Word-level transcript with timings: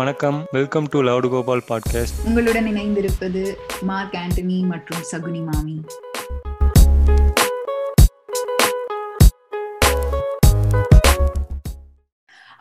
வணக்கம். 0.00 0.46
Welcome 0.52 0.86
to 0.90 1.02
loud 1.02 1.28
Gopal 1.28 1.64
podcast 1.68 2.26
உங்களுடன் 2.26 2.66
இணைந்திருப்பது 2.66 3.54
மார்க் 3.80 4.14
ஆண்டனி 4.14 4.66
மற்றும் 4.66 5.02
சகுனி 5.12 5.44
மாமி. 5.44 5.80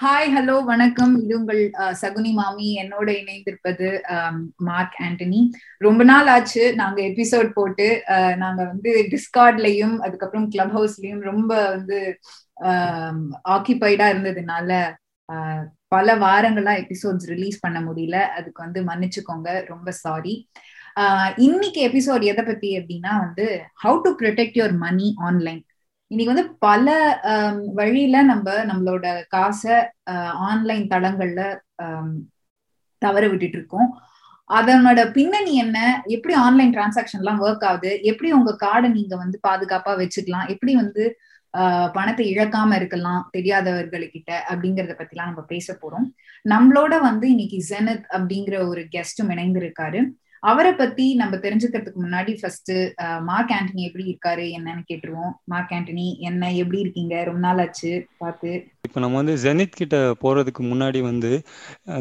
ஹாய் 0.02 0.34
ஹலோ 0.38 0.64
வணக்கம். 0.64 1.24
இது 1.24 1.40
உங்கள் 1.40 1.72
சகுனி 2.02 2.32
மாமி. 2.32 2.80
என்னோட 2.84 3.10
இணைந்திருப்பது 3.10 4.00
மார்க் 4.58 4.96
ஆண்டனி. 5.04 5.50
ரொம்ப 5.78 6.04
நாள் 6.04 6.28
ஆச்சு. 6.28 6.76
நாங்க 6.76 7.02
எபிசோட் 7.02 7.52
போட்டு 7.54 8.04
அஹ், 8.08 8.36
நாங்க 8.36 8.64
வந்து 8.64 9.10
டிஸ்கார்ட்லயும் 9.10 9.98
அதுக்கப்புறம் 9.98 10.48
கிளப் 10.48 10.80
ஹவுஸ்லயும் 10.80 11.20
ரொம்ப 11.20 11.70
வந்து 11.70 12.20
ஆக்கிபைடா 13.50 14.08
இருந்ததுனால 14.14 14.72
பல 15.92 16.16
வாரங்களா 16.24 16.74
எபிசோட்ஸ் 16.84 17.28
ரிலீஸ் 17.34 17.64
பண்ண 17.64 17.80
முடியல. 17.88 18.18
அதுக்கு 18.38 18.60
வந்து 18.66 18.82
மன்னிச்சுக்கோங்க. 18.90 19.50
ரொம்ப 19.72 19.92
சாரி 20.04 20.36
இன்னைக்கு 21.48 21.80
எபிசோட் 21.90 22.24
எதை 22.32 22.44
பத்தி 22.46 22.70
அப்படின்னா 22.78 23.12
வந்து 23.26 23.46
how 23.84 23.98
to 24.06 24.10
protect 24.22 24.58
your 24.60 24.76
money 24.86 25.08
online 25.28 25.62
இன்னைக்கு 26.12 26.32
வந்து 26.34 26.46
பல 26.66 26.88
வழியில 27.80 28.22
நம்ம 28.30 28.54
நம்மளோட 28.70 29.06
காசை 29.36 29.76
ஆன்லைன் 30.50 30.86
தளங்கள்ல 30.94 31.42
தவற 33.02 33.24
விட்டுட்டு 33.32 33.58
இருக்கோம். 33.60 33.90
அதனோட 34.50 35.00
பின்னணி 35.18 35.54
என்ன? 35.64 35.78
எப்படி 36.16 36.34
ஆன்லைன் 36.46 36.74
டிரான்சாக்ஷன் 36.76 37.22
எல்லாம் 37.24 37.42
ஒர்க் 37.46 37.66
ஆகுது? 37.70 37.92
எப்படி 38.12 38.30
உங்க 38.38 38.52
கார்டை 38.66 38.90
நீங்க 38.98 39.16
வந்து 39.24 39.38
பாதுகாப்பா 39.48 39.94
வச்சுக்கலாம்? 40.02 40.48
எப்படி 40.54 40.74
வந்து 40.82 41.04
பணத்தை 41.94 42.36
இழக்காம 42.36 42.76
இருக்கலாம் 42.76 43.30
தெரியாதவர்களுக்கிட்ட 43.38 44.32
அப்படிங்கறத 44.50 44.94
பத்தி 44.94 45.16
எல்லாம் 45.16 45.32
நம்ம 45.32 45.42
பேச 45.42 45.78
போறோம். 45.82 46.08
நம்மளோட 46.50 47.02
வந்து 47.02 47.30
இன்னைக்கு 47.30 47.58
ஜெனத் 47.70 48.06
அப்படிங்கிற 48.12 48.68
ஒரு 48.68 48.82
கெஸ்டும் 48.82 49.32
இணைந்திருக்காரு. 49.36 50.02
அவரை 50.44 50.72
பத்தி 50.82 51.06
நம்ம 51.22 51.38
தெரிஞ்சுக்கிறதுக்கு 51.46 52.02
முன்னாடி 52.04 52.34
ஃபர்ஸ்ட் 52.40 52.72
மார்க் 53.30 53.54
ஆண்டனி 53.56 53.82
எப்படி 53.88 54.06
இருக்காரு 54.12 54.46
என்னன்னு 54.58 54.84
கேட்டுருவோம். 54.92 55.34
மார்க் 55.52 55.74
ஆண்டனி 55.78 56.06
என்ன 56.30 56.52
எப்படி 56.62 56.80
இருக்கீங்க? 56.84 57.16
ரொம்ப 57.30 57.42
நாள் 57.46 57.62
ஆச்சு 57.64 57.92
பார்த்து. 58.22 58.52
இப்போ 58.88 59.00
நம்ம 59.04 59.18
வந்து 59.22 59.36
ஜெனித் 59.46 59.80
கிட்ட 59.80 59.98
போகிறதுக்கு 60.22 60.62
முன்னாடி 60.70 61.00
வந்து 61.10 61.32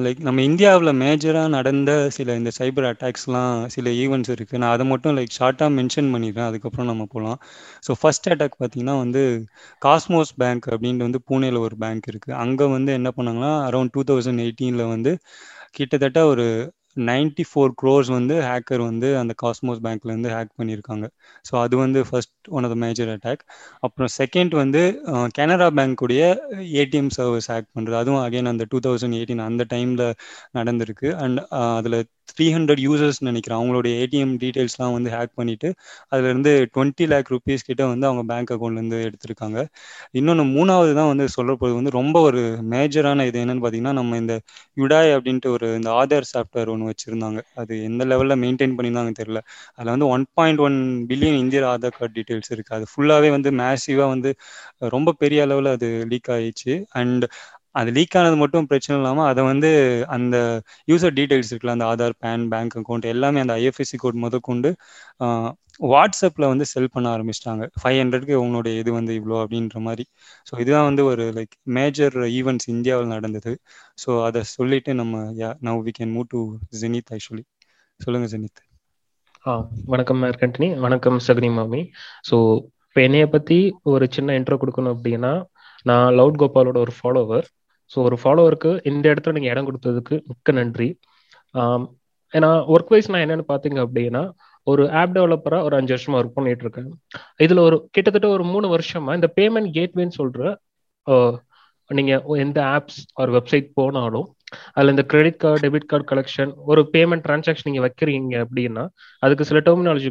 லைக் 0.04 0.20
நம்ம 0.28 0.42
இந்தியாவில் 0.50 0.92
மேஜராக 1.02 1.54
நடந்த 1.56 1.90
சில 2.16 2.36
இந்த 2.40 2.50
சைபர் 2.58 2.88
அட்டாக்ஸ்லாம் 2.90 3.56
சில 3.74 3.90
ஈவெண்ட்ஸ் 4.02 4.32
இருக்குது 4.36 4.60
நான் 4.62 4.74
அதை 4.76 4.86
மட்டும் 4.92 5.16
லைக் 5.18 5.36
ஷார்ட்டாக 5.38 5.70
மென்ஷன் 5.78 6.12
பண்ணிடுறேன். 6.14 6.48
அதுக்கப்புறம் 6.50 6.90
நம்ம 6.92 7.06
போகலாம் 7.14 7.38
ஸோ 7.86 7.98
ஃபர்ஸ்ட் 8.00 8.30
அட்டாக் 8.34 8.58
பார்த்தீங்கன்னா 8.62 8.96
வந்து 9.04 9.22
காஸ்மோஸ் 9.82 10.32
பேங்க் 10.42 10.68
அப்படின்ட்டு 10.72 11.08
வந்து 11.08 11.22
பூனேல 11.28 11.60
ஒரு 11.66 11.76
பேங்க் 11.84 12.10
இருக்குது 12.12 12.38
அங்கே 12.44 12.68
வந்து 12.76 12.92
என்ன 13.00 13.10
பண்ணாங்கன்னா 13.18 13.52
அரௌண்ட் 13.68 13.94
டூ 13.96 14.04
தௌசண்ட் 14.10 14.44
எயிட்டீனில் 14.46 14.90
வந்து 14.94 15.12
கிட்டத்தட்ட 15.78 16.20
ஒரு 16.32 16.46
94 17.00 17.46
ஃபோர் 17.48 17.72
க்ரோர்ஸ் 17.80 18.10
வந்து 18.16 18.34
ஹேக்கர் 18.46 18.82
வந்து 18.86 19.08
அந்த 19.20 19.32
காஸ்மோஸ் 19.42 19.80
பேங்க்லேருந்து 19.84 20.30
ஹேக் 20.34 20.52
பண்ணியிருக்காங்க. 20.60 21.06
ஸோ 21.44 21.54
அது 21.64 21.74
வந்து 21.76 22.00
first 22.08 22.34
one 22.56 22.64
of 22.64 22.72
the 22.74 22.78
major 22.84 23.10
attack 23.14 23.42
அப்புறம் 23.86 24.10
செகண்ட் 24.18 24.54
வந்து 24.62 24.82
கனரா 25.38 25.68
பேங்க்குடைய 25.78 26.22
ஏடிஎம் 26.82 27.12
சர்வீஸ் 27.18 27.50
ஹேக் 27.52 27.68
பண்ணுறது 27.76 27.98
அதுவும் 28.02 28.22
அகைன் 28.26 28.52
அந்த 28.52 28.66
டூ 28.72 28.80
தௌசண்ட் 28.86 29.18
எயிட்டீன் 29.20 29.44
அந்த 29.48 29.64
டைமில் 29.74 30.04
நடந்திருக்கு. 30.58 31.10
அண்ட் 31.24 31.40
அதில் 31.78 31.98
த்ரீ 32.30 32.46
ஹண்ட்ரட் 32.54 32.82
யூசர்ஸ் 32.86 33.20
நினைக்கிறேன். 33.28 33.58
அவங்களுடைய 33.60 33.92
ஏடிஎம் 34.02 34.34
டீட்டெயில்ஸ்லாம் 34.42 34.94
வந்து 34.96 35.10
ஹேக் 35.16 35.34
பண்ணிட்டு 35.40 35.68
அதுலேருந்து 36.12 36.52
டுவெண்ட்டி 36.74 37.06
லேக் 37.12 37.30
ருபீஸ் 37.34 37.66
கிட்ட 37.68 37.82
வந்து 37.92 38.06
அவங்க 38.10 38.22
பேங்க் 38.30 38.52
அக்கௌண்ட்லேருந்து 38.54 39.00
எடுத்திருக்காங்க. 39.08 39.58
இன்னொன்று 40.20 40.44
மூணாவது 40.56 40.92
தான் 41.00 41.10
வந்து 41.12 41.26
சொல்லப்படுறது 41.36 41.78
வந்து 41.80 41.94
ரொம்ப 41.98 42.16
ஒரு 42.28 42.42
மேஜரான 42.74 43.26
இது 43.30 43.40
என்னன்னு 43.44 43.64
பார்த்தீங்கன்னா 43.64 43.94
நம்ம 44.00 44.16
இந்த 44.22 44.34
யுடாய் 44.82 45.10
அப்படின்ட்டு 45.16 45.50
ஒரு 45.56 45.68
இந்த 45.80 45.90
ஆதார் 46.00 46.28
சாஃப்ட்வேர் 46.32 46.72
ஒன்று 46.74 46.90
வச்சுருந்தாங்க. 46.92 47.40
அது 47.62 47.72
எந்த 47.90 48.02
லெவலில் 48.12 48.40
மெயின்டைன் 48.44 48.76
பண்ணியிருந்தாங்க 48.78 49.14
தெரியல. 49.20 49.42
அதில் 49.76 49.92
வந்து 49.94 50.08
ஒன் 50.16 50.26
பாயிண்ட் 50.38 50.62
ஒன் 50.66 50.78
பில்லியன் 51.10 51.40
இந்தியர் 51.44 51.68
ஆதார் 51.72 51.96
கார்டு 51.98 52.14
டீட்டெயில்ஸ் 52.18 52.52
இருக்குது 52.56 52.76
அது 52.78 52.86
ஃபுல்லாகவே 52.92 53.30
வந்து 53.36 53.50
மேசிவாக 53.62 54.08
வந்து 54.14 54.30
ரொம்ப 54.96 55.14
பெரிய 55.22 55.38
அளவில் 55.46 55.70
அது 55.76 55.88
லீக் 56.12 56.30
ஆயிடுச்சு. 56.36 56.74
அண்ட் 57.00 57.24
அது 57.74 57.90
லீக் 57.96 58.16
ஆனது 58.20 58.36
மட்டும் 58.42 58.68
பிரச்சனை 58.70 58.94
இல்லாமல் 58.98 59.28
அதை 59.30 59.42
வந்து 59.50 59.70
அந்த 60.16 60.36
யூசர் 60.88 61.16
டீட்டெயில்ஸ் 61.18 61.50
இருக்குல்ல 61.50 61.76
அந்த 61.76 61.86
ஆதார் 61.92 62.14
பேன் 62.24 62.46
பேங்க் 62.52 62.76
அக்கௌண்ட் 62.80 63.06
எல்லாமே 63.14 63.42
அந்த 63.44 63.54
ஐஎஃப்எஸ்சி 63.62 63.98
கோட் 64.04 64.22
முதற்கொண்டு 64.24 64.70
வாட்ஸ்அப்பில் 65.90 66.50
வந்து 66.52 66.64
செல் 66.70 66.92
பண்ண 66.94 67.06
ஆரம்பிச்சிட்டாங்க. 67.16 67.64
ஃபைவ் 67.80 67.98
ஹண்ட்ரட்க்கு 68.00 68.34
உங்களுடைய 68.44 68.74
இது 68.82 68.90
வந்து 68.96 69.12
இவ்வளோ 69.18 69.36
அப்படின்ற 69.42 69.78
மாதிரி. 69.86 70.04
ஸோ 70.46 70.52
இதுதான் 70.62 70.88
வந்து 70.88 71.02
ஒரு 71.10 71.24
லைக் 71.36 71.54
மேஜர் 71.76 72.16
ஈவெண்ட்ஸ் 72.38 72.68
இந்தியாவில் 72.74 73.12
நடந்தது. 73.16 73.52
ஸோ 73.98 74.10
அதை 74.28 74.42
சொல்லிட்டு 74.54 74.92
நம்ம 74.94 75.22
yeah 75.42 75.50
now 75.68 75.82
we 75.88 75.94
can 76.00 76.14
move 76.16 76.28
to 76.34 76.40
Jenith 76.82 77.12
actually 77.16 77.44
சொல்லுங்க 78.00 78.28
ஜெனித் 78.34 78.60
ஆ 79.44 79.52
வணக்கம் 79.92 80.22
கண்டினி. 80.40 80.68
வணக்கம் 80.84 81.18
சகுனி 81.26 81.48
மாமி. 81.56 81.80
ஸோ 82.28 82.36
இப்போ 82.88 83.00
என்னைய 83.06 83.24
பற்றி 83.28 83.58
ஒரு 83.92 84.04
சின்ன 84.16 84.34
இன்ட்ரோ 84.38 84.56
கொடுக்கணும் 84.60 84.94
அப்படின்னா 84.94 85.32
நான் 85.90 86.08
லவுட் 86.18 86.40
கோபாலோட 86.42 86.78
ஒரு 86.86 86.92
ஃபாலோவர் 86.98 87.46
ஸோ 87.90 87.98
ஒரு 88.08 88.16
ஃபாலோவருக்கு 88.22 88.70
இந்த 88.90 89.04
இடத்துல 89.12 89.34
நீங்கள் 89.36 89.52
இடம் 89.52 89.68
கொடுத்ததுக்கு 89.68 90.14
மிக்க 90.30 90.52
நன்றி. 90.58 90.88
ஏன்னா 92.34 92.50
ஒர்க் 92.74 92.92
வைஸ் 92.94 93.10
நான் 93.12 93.24
என்னென்னு 93.24 93.46
பார்த்தீங்க 93.52 93.78
அப்படின்னா 93.86 94.22
ஒரு 94.66 94.82
ஆப் 95.00 95.14
டெவலப்பராக 95.16 95.66
ஒரு 95.68 95.74
அஞ்சு 95.78 95.92
வருஷமாக 95.94 96.20
ஒர்க் 96.22 96.36
பண்ணிட்டு 96.38 96.64
இருக்கேன். 96.66 96.88
இதில் 97.44 97.66
ஒரு 97.66 97.76
கிட்டத்தட்ட 97.96 98.28
ஒரு 98.36 98.44
மூணு 98.54 98.66
வருஷமா 98.74 99.12
இந்த 99.18 99.28
பேமெண்ட் 99.38 99.70
கேட்வேன்னு 99.78 100.18
சொல்கிற 100.20 100.42
நீங்கள் 101.90 102.40
எந்த 102.44 102.58
ஆப்ஸ் 102.76 102.98
ஒரு 103.22 103.30
வெப்சைட் 103.36 103.68
போனாலும் 103.78 104.26
அதில் 104.74 104.92
இந்த 104.94 105.04
credit 105.12 105.38
card 105.42 105.62
debit 105.64 105.88
card 105.90 106.06
collection 106.10 106.52
ஒரு 106.70 106.82
பேமெண்ட் 106.94 107.24
டிரான்சாக்ஷன் 107.26 107.68
நீங்கள் 107.70 107.84
வைக்கிறீங்க 107.86 108.34
அப்படின்னா 108.44 108.84
அதுக்கு 109.22 109.48
சில 109.50 109.60
டெர்மினாலஜி 109.68 110.10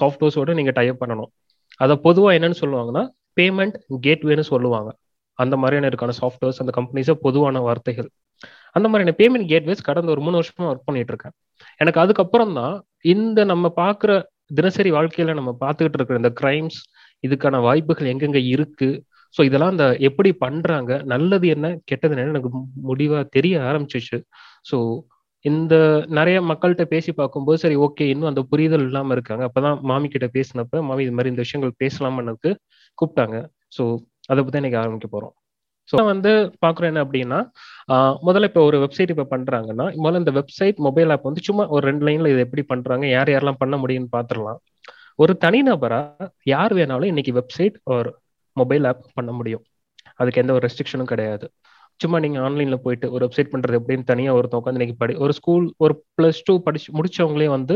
சாஃப்ட்வேர்ஸோட 0.00 0.54
நீங்கள் 0.60 0.76
டைப் 0.78 1.00
பண்ணணும். 1.02 1.30
அதை 1.76 1.96
பொதுவாக 1.96 2.36
என்னன்னு 2.38 2.60
சொல்லுவாங்கன்னா 2.60 3.04
பேமெண்ட் 3.40 3.76
கேட்வேன்னு 4.06 4.44
சொல்லுவாங்க. 4.52 4.90
அந்த 5.38 5.56
மாதிரியான 5.56 5.86
இருக்கான 5.86 6.12
சாஃப்ட்வேர்ஸ் 6.20 6.60
அந்த 6.62 6.72
கம்பெனிஸை 6.78 7.14
பொதுவான 7.20 7.60
வார்த்தைகள். 7.60 8.08
அந்த 8.76 8.88
மாதிரியான 8.88 9.14
பேமெண்ட் 9.20 9.48
கேட்வேஸ் 9.52 9.86
கடந்த 9.88 10.10
ஒரு 10.10 10.20
மூணு 10.20 10.38
வருஷமா 10.40 10.66
ஒர்க் 10.70 10.86
பண்ணிட்டு 10.86 11.12
இருக்கேன் 11.12 11.34
எனக்கு 11.78 12.00
அதுக்கப்புறம் 12.00 12.52
தான் 12.52 12.74
இந்த 13.00 13.44
நம்ம 13.44 13.72
பார்க்குற 13.76 14.12
தினசரி 14.54 14.90
வாழ்க்கையில 14.90 15.34
நம்ம 15.34 15.56
பார்த்துக்கிட்டு 15.60 15.98
இருக்கிற 15.98 16.16
இந்த 16.16 16.32
கிரைம்ஸ் 16.40 16.78
இதுக்கான 17.24 17.60
வாய்ப்புகள் 17.60 18.10
எங்கெங்க 18.12 18.40
இருக்கு? 18.46 19.04
ஸோ 19.38 19.44
இதெல்லாம் 19.44 19.70
இந்த 19.70 19.96
எப்படி 19.98 20.32
பண்றாங்க? 20.32 21.02
நல்லது 21.04 21.48
என்ன 21.48 21.78
கெட்டது 21.84 22.14
என்ன? 22.16 22.32
எனக்கு 22.32 22.50
முடிவா 22.88 23.28
தெரிய 23.28 23.60
ஆரம்பிச்சிச்சு. 23.60 24.18
ஸோ 24.70 24.78
இந்த 25.44 25.74
நிறைய 26.18 26.38
மக்கள்கிட்ட 26.50 26.84
பேசி 26.94 27.10
பார்க்கும்போது 27.20 27.58
சரி 27.62 27.76
ஓகே 27.86 28.04
இன்னும் 28.12 28.30
அந்த 28.30 28.42
புரிதல் 28.52 28.84
இல்லாம 28.88 29.12
இருக்காங்க. 29.16 29.44
அப்பதான் 29.48 29.78
மாமி 29.90 30.08
கிட்ட 30.14 30.26
பேசினப்ப 30.36 30.82
மாமி 30.88 31.04
இது 31.06 31.14
மாதிரி 31.18 31.32
இந்த 31.32 31.44
விஷயங்கள் 31.46 31.72
பேசலாம்னு 31.82 32.34
கூப்பிட்டாங்க. 32.98 33.36
ஸோ 33.76 33.82
அதை 34.32 34.40
பத்தி 34.44 34.60
இன்னைக்கு 34.60 34.80
ஆரம்பிக்க 34.82 35.08
போறோம். 35.14 35.34
ஸோ 35.88 35.96
வந்து 36.10 36.32
பாக்குறோம் 36.64 36.90
என்ன 36.90 37.00
அப்படின்னா 37.06 37.38
முதல்ல 38.28 38.48
இப்போ 38.50 38.62
ஒரு 38.68 38.76
வெப்சைட் 38.84 39.12
இப்போ 39.14 39.26
பண்றாங்கன்னா 39.34 39.86
முதல்ல 40.02 40.22
இந்த 40.22 40.34
வெப்சைட் 40.38 40.78
மொபைல் 40.86 41.12
ஆப் 41.14 41.26
வந்து 41.28 41.42
சும்மா 41.48 41.64
ஒரு 41.76 41.84
ரெண்டு 41.90 42.04
லைன்ல 42.08 42.30
இது 42.34 42.44
எப்படி 42.46 42.64
பண்றாங்க 42.72 43.06
யார் 43.16 43.32
யாரெல்லாம் 43.34 43.60
பண்ண 43.62 43.76
முடியும்னு 43.82 44.12
பாத்துரலாம் 44.16 44.60
ஒரு 45.22 45.32
தனிநபரா 45.44 46.00
யார் 46.52 46.74
வேணாலும் 46.78 47.10
இன்னைக்கு 47.12 47.32
வெப்சைட் 47.40 47.76
ஒரு 47.96 48.10
மொபைல் 48.56 48.86
ஆப் 48.90 49.02
பண்ண 49.18 49.30
முடியும். 49.38 49.64
அதுக்கு 50.20 50.40
எந்த 50.42 50.52
ஒரு 50.56 50.64
ரெஸ்ட்ரிக்ஷனும் 50.66 51.10
கிடையாது. 51.12 51.46
சும்மா 52.00 52.18
நீங்க 52.18 52.38
ஆன்லைன்ல 52.40 52.74
போயிட்டு 52.74 53.12
ஒரு 53.12 53.22
வெப்சைட் 53.26 53.50
பண்றது 53.52 53.78
எப்படின்னு 53.80 54.04
தனியா 54.04 54.34
ஒருத்தன் 54.34 54.60
உட்காந்து 54.60 54.78
இன்னைக்கு 54.78 54.96
படி 54.98 55.14
ஒரு 55.14 55.32
ஸ்கூல் 55.32 55.74
ஒரு 55.76 56.04
பிளஸ் 56.16 56.40
டூ 56.44 56.54
படிச்சு 56.62 56.88
முடிச்சவங்களே 56.98 57.46
வந்து 57.46 57.74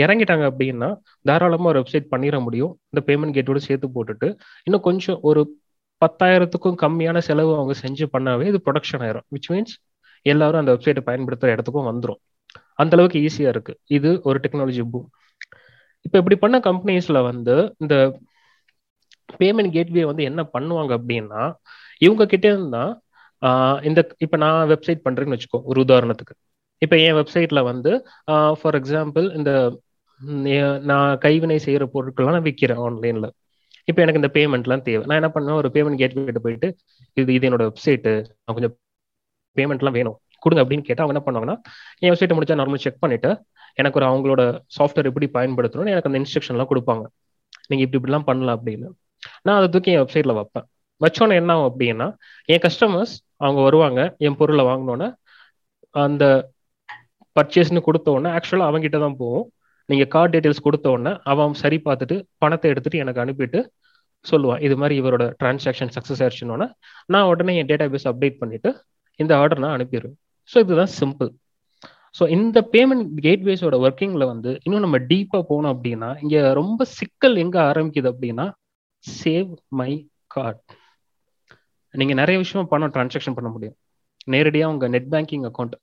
இறங்கிட்டாங்க 0.00 0.44
அப்படின்னா 0.50 0.88
தாராளமா 1.22 1.64
ஒரு 1.64 1.80
வெப்சைட் 1.80 2.06
பண்ணிட 2.10 2.42
முடியும். 2.42 2.80
இந்த 2.90 3.02
பேமெண்ட் 3.08 3.36
கேட்டோட 3.36 3.56
சேர்த்து 3.56 3.88
போட்டுட்டு 3.96 4.28
இன்னும் 4.64 4.80
கொஞ்சம் 4.80 5.18
ஒரு 5.22 5.42
பத்தாயிரத்துக்கும் 6.02 6.78
கம்மியான 6.84 7.18
செலவு 7.18 7.52
அவங்க 7.54 7.74
செஞ்சு 7.82 8.06
பண்ணாவே 8.12 8.46
இது 8.50 8.60
ப்ரொடக்ஷன் 8.66 9.02
ஆயிரும். 9.06 9.26
விச் 9.34 9.50
மீன்ஸ் 9.52 9.74
எல்லாரும் 10.22 10.60
அந்த 10.62 10.72
வெப்சைட்டை 10.74 11.02
பயன்படுத்துற 11.10 11.54
இடத்துக்கும் 11.54 11.88
வந்துடும் 11.90 12.20
அந்த 12.74 12.96
அளவுக்கு 12.96 13.18
ஈஸியா 13.26 13.48
இருக்கு. 13.54 13.72
இது 13.96 14.20
ஒரு 14.22 14.40
டெக்னாலஜி 14.44 14.84
பூம் 14.92 15.08
இப்போ 16.06 16.16
இப்படி 16.18 16.36
பண்ண 16.36 16.56
கம்பெனிஸ்ல 16.58 17.18
வந்து 17.22 17.54
இந்த 17.78 17.94
பேமெண்ட் 19.40 19.70
கேட்வே 19.70 20.04
வந்து 20.04 20.22
என்ன 20.22 20.40
பண்ணுவாங்க 20.54 20.92
அப்படின்னா 20.98 21.42
இவங்க 21.98 22.24
கிட்டே 22.26 22.48
இருந்தா 22.48 22.82
இந்த 23.88 24.00
இப்போ 24.24 24.36
நான் 24.44 24.68
வெப்சைட் 24.72 25.00
பண்ணுறேன்னு 25.06 25.36
வச்சுக்கோ 25.36 25.60
ஒரு 25.70 25.78
உதாரணத்துக்கு. 25.84 26.34
இப்போ 26.82 26.96
என் 27.06 27.16
வெப்சைட்ல 27.20 27.60
வந்து 27.70 27.90
ஃபார் 28.60 28.76
எக்ஸாம்பிள் 28.80 29.26
இந்த 29.38 29.50
நான் 30.90 31.18
கைவினை 31.24 31.58
செய்கிற 31.66 31.84
பொருட்கள்லாம் 31.94 32.36
நான் 32.36 32.46
விற்கிறேன் 32.48 32.82
ஆன்லைன்ல 32.86 33.28
இப்போ 33.90 34.00
எனக்கு 34.02 34.20
இந்த 34.22 34.30
பேமெண்ட்லாம் 34.36 34.84
தேவை. 34.88 35.02
நான் 35.08 35.18
என்ன 35.20 35.30
பண்ணுவேன்? 35.34 35.58
ஒரு 35.62 35.68
பேமெண்ட் 35.74 36.00
கேட்வே 36.02 36.42
போயிட்டு 36.44 36.68
இது 37.20 37.30
இது 37.36 37.46
என்னோட 37.48 37.64
வெப்சைட்டு 37.70 38.12
நான் 38.44 38.56
கொஞ்சம் 38.58 38.74
பேமெண்ட்லாம் 39.56 39.96
வேணும். 39.98 40.16
கொடுங்க 40.44 40.62
அப்படின்னு 40.64 40.86
கேட்டால் 40.88 41.04
அவங்க 41.04 41.14
என்ன 41.14 41.24
பண்ணுவாங்கன்னா 41.26 41.56
என் 42.02 42.12
வெப்சைட்டை 42.12 42.36
முடிச்சா 42.36 42.56
நார்மல் 42.60 42.82
செக் 42.84 43.02
பண்ணிட்டு 43.04 43.30
எனக்கு 43.80 43.98
ஒரு 44.00 44.06
அவங்களோட 44.10 44.42
சாஃப்ட்வேர் 44.76 45.08
எப்படி 45.10 45.26
பயன்படுத்தணும்னு 45.36 45.92
எனக்கு 45.94 46.10
அந்த 46.10 46.20
இன்ஸ்ட்ரக்ஷன்லாம் 46.22 46.70
கொடுப்பாங்க. 46.72 47.04
நீங்க 47.68 47.82
இப்படி 47.84 47.98
இப்படிலாம் 48.00 48.26
பண்ணலாம் 48.30 48.56
அப்படின்னு. 48.58 48.88
நான் 49.46 49.58
அதை 49.58 49.68
தூக்கி 49.74 49.92
என் 49.94 50.02
வெப்சைட்டில் 50.04 50.36
வைப்பேன். 50.40 50.66
வச்சோன்னே 51.00 51.36
என்ன 51.40 51.52
ஆகும் 51.54 51.68
அப்படின்னா 51.70 52.06
என் 52.52 52.62
கஸ்டமர்ஸ் 52.66 53.14
அவங்க 53.44 53.60
வருவாங்க 53.66 54.00
என் 54.26 54.38
பொருளை 54.40 54.64
வாங்கினோன்னே 54.70 55.08
அந்த 55.94 56.24
பர்ச்சேஸ்னு 57.36 57.86
கொடுத்த 57.86 58.08
உடனே 58.16 58.30
ஆக்சுவலாக 58.36 58.70
அவங்ககிட்ட 58.70 58.98
தான் 59.04 59.18
போவோம். 59.20 59.46
நீங்கள் 59.88 60.10
கார்டு 60.14 60.32
டீட்டெயில்ஸ் 60.34 60.66
கொடுத்த 60.66 60.86
உடனே 60.94 61.12
அவன் 61.32 61.56
சரி 61.62 61.78
பார்த்துட்டு 61.86 62.16
பணத்தை 62.42 62.68
எடுத்துட்டு 62.72 63.02
எனக்கு 63.04 63.22
அனுப்பிட்டு 63.24 63.60
சொல்லுவான். 64.24 64.60
இது 64.66 64.74
மாதிரி 64.80 64.94
இவரோட 65.00 65.24
டிரான்சாக்ஷன் 65.40 65.92
சக்ஸஸ் 65.96 66.22
ஆயிடுச்சுன்னொன்னே 66.24 66.66
நான் 67.12 67.28
உடனே 67.32 67.54
என் 67.60 67.70
டேட்டா 67.70 67.86
பேஸ் 67.94 68.08
அப்டேட் 68.12 68.40
பண்ணிவிட்டு 68.42 68.70
இந்த 69.20 69.32
ஆர்டர் 69.40 69.62
நான் 69.64 69.76
அனுப்பிடுவேன் 69.76 70.16
ஸோ 70.50 70.56
இதுதான் 70.64 70.92
சிம்பிள் 71.00 71.30
ஸோ 72.14 72.24
இந்த 72.36 72.58
பேமெண்ட் 72.74 73.06
கேட்வேஸோட 73.26 73.76
ஒர்க்கிங்கில் 73.84 74.30
வந்து 74.32 74.50
இன்னும் 74.64 74.84
நம்ம 74.86 74.98
டீப்பாக 75.10 75.44
போனோம் 75.50 75.72
அப்படின்னா 75.74 76.10
இங்கே 76.22 76.40
ரொம்ப 76.60 76.84
சிக்கல் 76.98 77.36
எங்கே 77.44 77.60
ஆரம்பிக்குது 77.70 78.10
அப்படின்னா 78.12 78.46
சேவ் 79.04 79.50
மை 79.80 79.90
கார்ட் 80.26 80.62
நீங்கள் 82.00 82.18
நிறைய 82.20 82.36
விஷயம் 82.44 82.70
பணம் 82.72 82.94
டிரான்சாக்ஷன் 82.94 83.36
பண்ண 83.38 83.48
முடியும். 83.54 83.76
நேரடியாக 84.34 84.72
உங்கள் 84.74 84.92
net 84.94 85.10
banking 85.14 85.44
account 85.50 85.74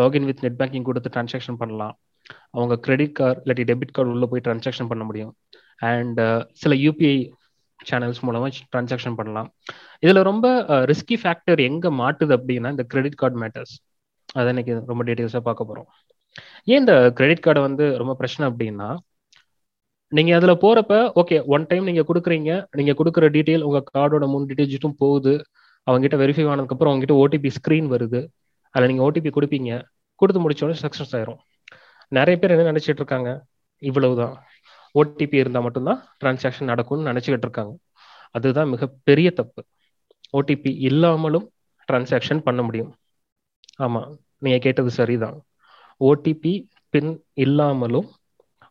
login 0.00 0.26
with 0.30 0.42
net 0.46 0.58
banking 0.60 0.86
கொடுத்து 0.88 1.12
டிரான்சாக்ஷன் 1.14 1.58
பண்ணலாம். 1.62 1.94
அவங்க 2.56 2.74
கிரெடிட் 2.86 3.16
கார்டு 3.20 3.40
இல்லாட்டி 3.44 3.64
டெபிட் 3.70 3.94
கார்டு 3.96 4.12
உள்ளே 4.14 4.26
போய் 4.32 4.44
டிரான்சாக்ஷன் 4.46 4.90
பண்ண 4.92 5.04
முடியும். 5.04 5.32
அண்ட் 5.90 6.20
uh, 6.26 6.40
சில 6.62 6.74
யூபிஐ 6.84 7.16
சேனல்ஸ் 7.80 8.20
மூலமாக 8.26 8.60
டிரான்சாக்ஷன் 8.72 9.16
பண்ணலாம். 9.20 9.48
இதில் 10.04 10.26
ரொம்ப 10.30 10.46
ரிஸ்கி 10.90 11.16
ஃபேக்டர் 11.22 11.60
எங்கே 11.68 11.90
மாட்டுது 12.02 12.32
அப்படின்னா 12.38 12.70
இந்த 12.74 12.84
கிரெடிட் 12.92 13.20
கார்டு 13.22 13.38
மேட்டர்ஸ் 13.42 13.74
அதை 14.38 14.48
இன்னைக்கு 14.52 14.74
ரொம்ப 14.90 15.02
டீட்டெயில்ஸாக 15.08 15.42
பார்க்க 15.48 15.68
போகிறோம் 15.70 15.88
ஏன் 16.70 16.80
இந்த 16.82 16.94
கிரெடிட் 17.18 17.44
கார்டு 17.46 17.60
வந்து 17.68 17.84
ரொம்ப 18.00 18.12
பிரச்சனை 18.20 18.44
அப்படின்னா 18.50 18.88
நீங்கள் 20.16 20.36
அதில் 20.38 20.60
போகிறப்ப 20.62 20.94
ஓகே 21.20 21.36
ஒன் 21.54 21.64
டைம் 21.66 21.86
நீங்கள் 21.88 22.06
கொடுக்குறீங்க 22.08 22.50
நீங்கள் 22.78 22.96
கொடுக்குற 22.98 23.26
டீட்டெயில் 23.36 23.64
உங்கள் 23.68 23.84
கார்டோட 23.96 24.24
மூணு 24.32 24.44
டீட்டெயில்ஸும் 24.50 24.98
போகுது. 25.02 25.32
அவங்ககிட்ட 25.86 26.16
வெரிஃபை 26.22 26.44
ஆனதுக்கப்புறம் 26.50 26.90
அவங்ககிட்ட 26.92 27.14
ஓடிபி 27.22 27.50
ஸ்க்ரீன் 27.56 27.88
வருது. 27.94 28.20
அதில் 28.74 28.88
நீங்கள் 28.90 29.06
ஓடிபி 29.06 29.30
கொடுப்பீங்க. 29.36 29.82
கொடுத்து 30.20 30.40
முடிச்சோடனே 30.42 30.76
சக்ஸஸ் 30.82 31.14
ஆயிரும். 31.16 31.40
நிறைய 32.08 32.38
பேர் 32.38 32.54
என்ன 32.54 32.66
நினச்சிட்டு 32.70 33.02
இருக்காங்க? 33.02 33.30
இவ்வளவுதான். 33.78 34.34
ஓடிபி 34.94 35.36
இருந்தால் 35.42 35.62
மட்டும்தான் 35.62 36.00
டிரான்சாக்ஷன் 36.20 36.70
நடக்கும்னு 36.72 37.10
நினச்சிக்கிட்டு 37.10 37.46
இருக்காங்க. 37.48 37.74
அதுதான் 38.30 38.68
மிகப்பெரிய 38.68 39.30
தப்பு. 39.30 39.62
ஓடிபி 40.38 40.70
இல்லாமலும் 40.88 41.46
டிரான்சாக்ஷன் 41.88 42.42
பண்ண 42.48 42.62
முடியும். 42.62 42.92
ஆமாம் 43.76 44.10
நீங்கள் 44.38 44.64
கேட்டது 44.66 44.90
சரிதான். 44.90 45.36
ஓடிபி 46.00 46.54
பின் 46.94 47.12
இல்லாமலும் 47.44 48.08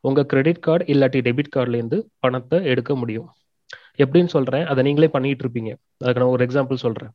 உங்கள் 0.08 0.28
கிரெடிட் 0.32 0.64
கார்டு 0.68 0.86
இல்லாட்டி 0.94 1.20
டெபிட் 1.28 1.54
கார்டுலேருந்து 1.56 1.98
பணத்தை 2.24 2.58
எடுக்க 2.72 2.94
முடியும். 3.02 3.28
எப்படின்னு 4.04 4.32
சொல்கிறேன் 4.36 4.66
அதை 4.72 4.82
நீங்களே 4.88 5.10
பண்ணிட்டு 5.16 5.44
இருப்பீங்க. 5.46 5.72
அதுக்கு 6.02 6.22
நான் 6.24 6.34
ஒரு 6.36 6.46
எக்ஸாம்பிள் 6.48 6.84
சொல்கிறேன் 6.86 7.12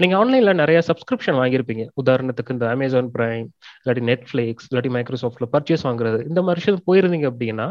நீங்கள் 0.00 0.18
ஆன்லைனில் 0.20 0.60
நிறைய 0.60 0.78
சப்ஸ்கிரிப்ஷன் 0.88 1.38
வாங்கியிருப்பீங்க. 1.40 1.84
உதாரணத்துக்கு 2.00 2.54
இந்த 2.56 2.66
அமேசான் 2.74 3.10
பிரைம் 3.16 3.48
இல்லாட்டி 3.80 4.04
நெட்ஃப்ளிக்ஸ் 4.10 4.66
இல்லாட்டி 4.68 4.90
மைக்ரோசாஃப்டில் 4.96 5.50
பர்ச்சேஸ் 5.54 5.84
வாங்குறது. 5.88 6.20
இந்த 6.30 6.40
மாதிரி 6.46 6.60
விஷயம் 6.62 6.84
போயிருந்தீங்க 6.88 7.26
அப்படின்னா 7.32 7.66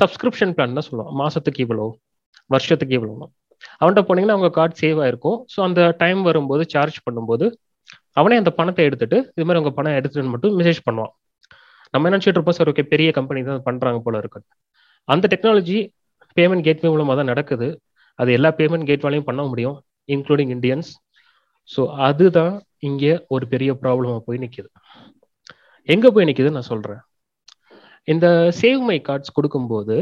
சப்ஸ்கிரிப்ஷன் 0.00 0.54
பிளான் 0.56 0.78
தான் 0.78 0.88
சொல்லுவோம் 0.88 1.12
மாதத்துக்கு 1.22 1.62
இவ்வளோ 1.66 1.86
வருஷத்துக்கு 2.54 2.96
இவ்வளோ 2.98 3.14
அவன்கிட்ட 3.80 4.02
போனீங்கன்னா 4.08 4.36
அவங்க 4.36 4.50
கார்டு 4.58 4.74
சேவ் 4.82 4.98
ஆயிருக்கும். 5.04 5.38
ஸோ 5.52 5.58
அந்த 5.68 5.80
டைம் 6.02 6.20
வரும்போது 6.28 6.62
சார்ஜ் 6.74 6.98
பண்ணும்போது 7.06 7.46
அவனே 8.20 8.36
அந்த 8.42 8.50
பணத்தை 8.58 8.82
எடுத்துட்டு 8.88 9.18
இது 9.36 9.46
மாதிரி 9.46 9.60
உங்கள் 9.62 9.76
பணம் 9.78 9.96
எடுத்துட்டு 10.00 10.32
மட்டும் 10.34 10.54
மெசேஜ் 10.60 10.80
பண்ணுவான். 10.88 11.12
நம்ம 11.96 12.10
நினைச்சிட்டு 12.12 12.38
இருப்போம்? 12.38 12.58
சார் 12.58 12.70
ஓகே 12.72 12.84
பெரிய 12.92 13.10
கம்பெனி 13.18 13.42
தான் 13.50 13.66
பண்றாங்க 13.68 14.00
போல 14.06 14.18
இருக்கு. 14.22 14.40
அந்த 15.08 15.24
டெக்னாலஜி 15.34 15.78
பேமெண்ட் 16.36 16.66
கேட்வே 16.68 16.88
மூலமா 16.94 17.14
தான் 17.20 17.30
நடக்குது. 17.32 17.68
அது 18.18 18.30
எல்லா 18.38 18.50
பேமெண்ட் 18.58 18.88
கேட்வாலையும் 18.90 19.28
பண்ண 19.28 19.42
முடியும் 19.50 19.76
இன்க்ளூடிங் 20.14 20.52
இந்தியன்ஸ் 20.56 20.90
ஸோ 21.70 21.82
அதுதான் 22.06 22.54
இங்கே 22.88 23.12
ஒரு 23.34 23.44
பெரிய 23.52 23.70
ப்ராப்ளமா 23.82 24.18
போய் 24.26 24.40
நிற்கிது 24.42 24.68
எங்க 25.88 26.06
போய் 26.14 26.26
நிற்கிதுன்னு 26.28 26.58
நான் 26.58 26.70
சொல்றேன். 26.72 27.00
இந்த 28.08 28.26
சேவ் 28.60 28.82
மை 28.88 28.98
கார்ட்ஸ் 29.08 29.34
கொடுக்கும்போது 29.36 29.96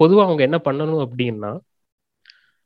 பொதுவாக 0.00 0.26
அவங்க 0.28 0.42
என்ன 0.48 0.58
பண்ணணும் 0.66 1.02
அப்படின்னா 1.06 1.52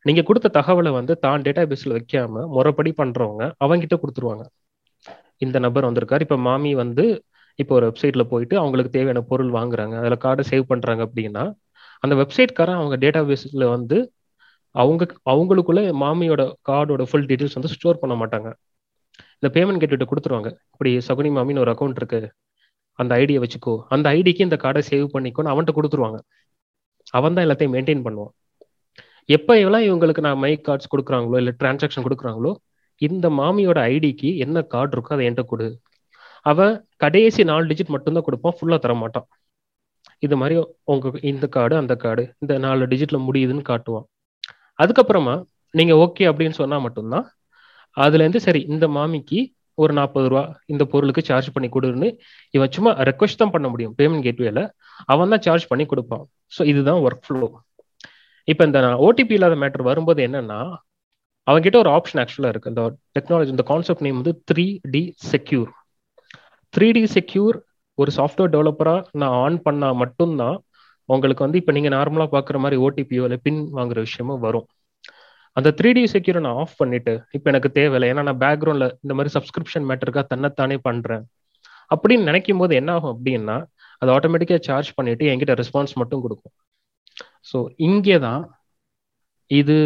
நீங்க 0.06 0.22
கொடுத்த 0.28 0.52
தகவலை 0.58 0.90
வந்து 0.98 1.14
தான் 1.24 1.44
டேட்டா 1.46 1.62
பேஸில் 1.70 1.96
வைக்காம 1.96 2.42
முறைப்படி 2.56 2.90
பண்றவங்க 3.00 3.44
அவங்ககிட்ட 3.64 3.96
கொடுத்துருவாங்க. 4.02 4.44
இந்த 5.44 5.56
நபர் 5.66 5.88
வந்திருக்காரு. 5.88 6.24
இப்ப 6.26 6.38
மாமி 6.48 6.72
வந்து 6.82 7.04
இப்போ 7.58 7.72
ஒரு 7.78 7.86
வெப்சைட்ல 7.88 8.22
போயிட்டு 8.32 8.54
அவங்களுக்கு 8.62 8.92
தேவையான 8.96 9.20
பொருள் 9.30 9.50
வாங்குறாங்க 9.58 9.94
அதில் 10.00 10.22
கார்டை 10.24 10.44
சேவ் 10.50 10.70
பண்றாங்க 10.72 11.02
அப்படின்னா 11.08 11.44
அந்த 12.04 12.14
வெப்சைட்காரன் 12.20 12.78
அவங்க 12.80 12.96
டேட்டா 13.04 13.20
பேஸ்ல 13.28 13.66
வந்து 13.76 13.98
அவங்க 14.74 15.02
அவங்களுக்குள்ள 15.32 15.80
மாமியோட 16.02 16.42
கார்டோட 16.68 17.02
ஃபுல் 17.10 17.26
டீட்டெயில்ஸ் 17.30 17.56
வந்து 17.58 17.72
ஸ்டோர் 17.74 18.00
பண்ண 18.02 18.14
மாட்டாங்க. 18.22 18.48
இந்த 19.38 19.48
பேமெண்ட் 19.56 19.80
கேட்டு 19.82 20.06
கொடுத்துருவாங்க. 20.10 20.50
இப்படி 20.74 20.90
சகுனி 21.08 21.30
மாமின்னு 21.36 21.62
ஒரு 21.64 21.72
அக்கௌண்ட் 21.74 22.00
இருக்கு. 22.00 22.20
அந்த 22.98 23.12
ஐடியை 23.22 23.40
வச்சுக்கோ. 23.44 23.74
அந்த 23.94 24.06
ஐடிக்கு 24.18 24.46
இந்த 24.48 24.56
கார்டை 24.64 24.82
சேவ் 24.90 25.06
பண்ணிக்கோன்னு 25.14 25.52
அவன்கிட்ட 25.52 25.74
கொடுத்துருவாங்க. 25.78 26.18
அவன் 27.18 27.34
தான் 27.36 27.44
எல்லாத்தையும் 27.46 27.74
மெயின்டைன் 27.76 28.04
பண்ணுவான். 28.06 28.32
எப்போ 29.36 29.52
எவ்வளோ 29.62 29.78
இவங்களுக்கு 29.88 30.22
நான் 30.26 30.40
மை 30.44 30.52
கார்ட்ஸ் 30.68 30.90
கொடுக்குறாங்களோ 30.92 31.36
இல்லை 31.42 31.52
டிரான்சாக்ஷன் 31.60 32.06
கொடுக்குறாங்களோ 32.06 32.52
இந்த 33.02 33.26
மாமியோட 33.40 33.78
ஐடிக்கு 33.94 34.28
என்ன 34.44 34.58
கார்டு 34.74 34.94
இருக்கோ 34.96 35.14
அதை 35.16 35.24
என்கிட்ட 35.28 35.44
கொடு. 35.52 35.66
அவன் 36.50 36.72
கடைசி 37.02 37.42
நாலு 37.50 37.64
டிஜிட் 37.70 37.94
மட்டும்தான் 37.94 38.26
கொடுப்பான். 38.26 38.54
ஃபுல்லாக 38.58 38.80
தர 38.84 38.94
மாட்டான் 39.02 39.26
இது 40.26 40.34
மாதிரி 40.40 40.56
உங்க 40.92 41.10
இந்த 41.30 41.46
கார்டு 41.56 41.74
அந்த 41.82 41.94
கார்டு 42.04 42.22
இந்த 42.42 42.54
நாலு 42.64 42.84
டிஜிட்ல 42.92 43.18
முடியுதுன்னு 43.26 43.64
காட்டுவான். 43.70 44.06
அதுக்கப்புறமா 44.82 45.34
நீங்க 45.78 45.94
ஓகே 46.04 46.24
அப்படின்னு 46.30 46.56
சொன்னா 46.60 46.76
மட்டும்தான் 46.86 47.26
அதுல 47.96 48.24
இருந்து 48.24 48.40
சரி 48.46 48.60
இந்த 48.74 48.86
மாமிக்கு 48.96 49.40
ஒரு 49.78 49.92
நாற்பது 49.98 50.26
ரூபா 50.32 50.42
இந்த 50.72 50.82
பொருளுக்கு 50.92 51.22
சார்ஜ் 51.28 51.48
பண்ணி 51.54 51.68
கொடுன்னு 51.76 52.08
இவன் 52.56 52.72
சும்மா 52.76 52.90
ரெக்வஸ்ட் 53.08 53.40
தான் 53.42 53.52
பண்ண 53.54 53.66
முடியும். 53.72 53.94
பேமெண்ட் 53.98 54.26
கேட்வேல 54.26 54.62
அவன் 55.12 55.32
தான் 55.34 55.44
சார்ஜ் 55.46 55.66
பண்ணி 55.70 55.84
கொடுப்பான். 55.92 56.24
ஸோ 56.56 56.62
இதுதான் 56.72 57.00
ஒர்க் 57.06 57.24
ஃப்ளோ 57.26 57.48
இப்போ 58.48 58.62
இந்த 58.68 58.80
ஓடிபி 59.06 59.34
இல்லாத 59.38 59.54
மேட்டர் 59.62 59.88
வரும்போது 59.90 60.20
என்னன்னா 60.28 60.60
அவங்ககிட்ட 61.46 61.78
ஒரு 61.84 61.90
ஆப்ஷன் 61.96 62.20
ஆக்சுவலாக 62.22 62.52
இருக்கு. 62.54 62.72
இந்த 62.72 62.82
டெக்னாலஜி 63.16 63.52
இந்த 63.54 63.64
கான்செப்ட் 63.72 64.04
நேம் 64.06 64.20
வந்து 64.20 64.34
three 64.50 64.66
D 64.94 65.02
secure 65.32 65.70
three 66.74 66.86
D 66.96 67.02
secure 67.16 67.56
ஒரு 67.98 68.10
சாஃப்ட்வேர் 68.16 68.52
டெவலப்பராக 68.54 69.02
நான் 69.20 69.34
ஆன் 69.42 69.58
பண்ணால் 69.66 69.98
மட்டும்தான் 70.02 70.56
உங்களுக்கு 71.08 71.44
வந்து 71.44 71.58
இப்போ 71.60 71.72
நீங்கள் 71.76 71.94
நார்மலாக 71.96 72.28
பார்க்குற 72.34 72.56
மாதிரி 72.64 72.76
ஓடிபியோ 72.84 73.24
இல்லை 73.26 73.38
பின் 73.46 73.60
வாங்குற 73.76 73.98
விஷயமோ 74.06 74.34
வரும். 74.46 74.66
அந்த 75.56 75.68
த்ரீ 75.78 75.90
டி 75.96 76.02
செக்யூரை 76.14 76.40
நான் 76.46 76.58
ஆஃப் 76.62 76.78
பண்ணிட்டு 76.80 77.12
இப்போ 77.36 77.48
எனக்கு 77.52 77.70
தேவையில்லை. 77.78 78.08
ஏன்னா 78.12 78.22
நான் 78.28 78.40
பேக்ரவுண்டில் 78.44 78.94
இந்த 79.04 79.14
மாதிரி 79.16 79.32
சப்ஸ்கிரிப்ஷன் 79.36 79.86
மேட்டருக்கா 79.90 80.22
தன்னைத்தானே 80.32 80.78
பண்ணுறேன் 80.88 81.24
அப்படின்னு 81.94 82.28
நினைக்கும் 82.30 82.60
போது 82.62 82.74
என்ன 82.80 82.90
ஆகும் 82.96 83.12
அப்படின்னா 83.14 83.56
அது 84.02 84.10
ஆட்டோமேட்டிக்காக 84.16 84.62
சார்ஜ் 84.68 84.90
பண்ணிட்டு 84.98 85.24
என்கிட்ட 85.32 85.54
ரெஸ்பான்ஸ் 85.62 85.94
மட்டும் 86.00 86.22
கொடுக்கும். 86.24 86.54
ஸோ 87.50 87.58
இங்கே 87.88 88.16
தான் 88.26 88.42
இது 89.50 89.76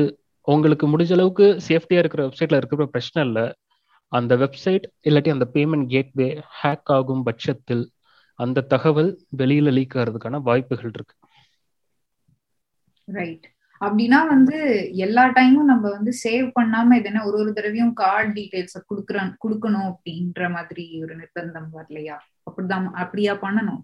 உங்களுக்கு 0.48 0.86
முடிஞ்ச 0.92 1.12
அளவுக்கு 1.16 1.46
சேஃப்டியாக 1.68 2.02
இருக்கிற 2.04 2.22
வெப்சைட்டில் 2.28 2.60
இருக்கிற 2.60 2.86
பிரச்சனை 2.94 3.22
இல்லை. 3.28 3.46
அந்த 4.12 4.32
வெப்சைட் 4.36 4.86
இல்லாட்டி 5.04 5.30
அந்த 5.30 5.46
பேமெண்ட் 5.54 5.86
கேட்வே 5.86 6.28
ஹேக் 6.62 6.90
ஆகும் 6.96 7.22
பட்சத்தில் 7.22 7.84
அந்த 8.38 8.66
தகவல் 8.72 9.10
வெளியில 9.38 9.72
லீக் 9.72 9.96
ஆகிறதுக்கான 9.96 10.40
வாய்ப்புகள் 10.42 10.92
இருக்கு. 10.94 11.14
ரைட் 13.08 13.46
அப்படின்னா 13.80 14.20
வந்து 14.28 14.56
எல்லா 14.96 15.24
டைமும் 15.28 15.68
நம்ம 15.70 15.84
வந்து 15.90 16.12
சேவ் 16.24 16.46
பண்ணாம 16.58 16.96
இதுனா 17.00 17.20
ஒரு 17.24 17.36
ஒரு 17.38 17.50
தடவையும் 17.52 17.92
கார்டு 17.92 18.32
டீடைல்ஸ் 18.36 18.78
குடுக்குறோம் 18.90 19.32
கொடுக்கணும் 19.44 19.88
அப்படின்ற 19.90 20.50
மாதிரி 20.50 20.86
ஒரு 21.02 21.14
நிர்பந்தம் 21.16 21.70
வரலையா? 21.74 22.16
அப்படிதான் 22.46 22.86
அப்படியா 23.02 23.34
பண்ணணும் 23.44 23.82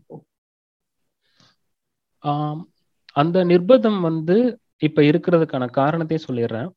அந்த 3.16 3.38
நிர்பந்தம் 3.44 4.00
வந்து 4.00 4.36
இப்ப 4.78 5.02
இருக்கிறதுக்கான 5.02 5.64
காரணத்தையும் 5.70 6.26
சொல்லிடுறேன். 6.28 6.70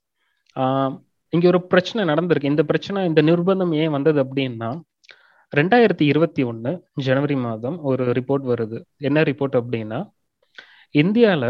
இங்க 1.34 1.48
ஒரு 1.48 1.60
பிரச்சனை 1.72 2.02
நடந்திருக்கு. 2.12 2.52
இந்த 2.54 2.64
பிரச்சனை 2.64 3.06
இந்த 3.06 3.22
நிர்பந்தம் 3.22 3.74
ஏன் 3.84 3.96
வந்தது 3.96 4.20
அப்படின்னா 4.24 4.70
ரெண்டாயிரத்தி 5.54 6.06
இருபத்தி 6.12 6.42
ஒன்று 6.44 6.72
ஜனவரி 7.08 7.36
மாதம் 7.46 7.78
ஒரு 7.90 8.04
ரிப்போர்ட் 8.18 8.46
வருது. 8.52 8.78
என்ன 8.98 9.22
ரிப்போர்ட் 9.30 9.56
அப்படின்னா 9.62 10.00
இந்தியாவில் 10.96 11.50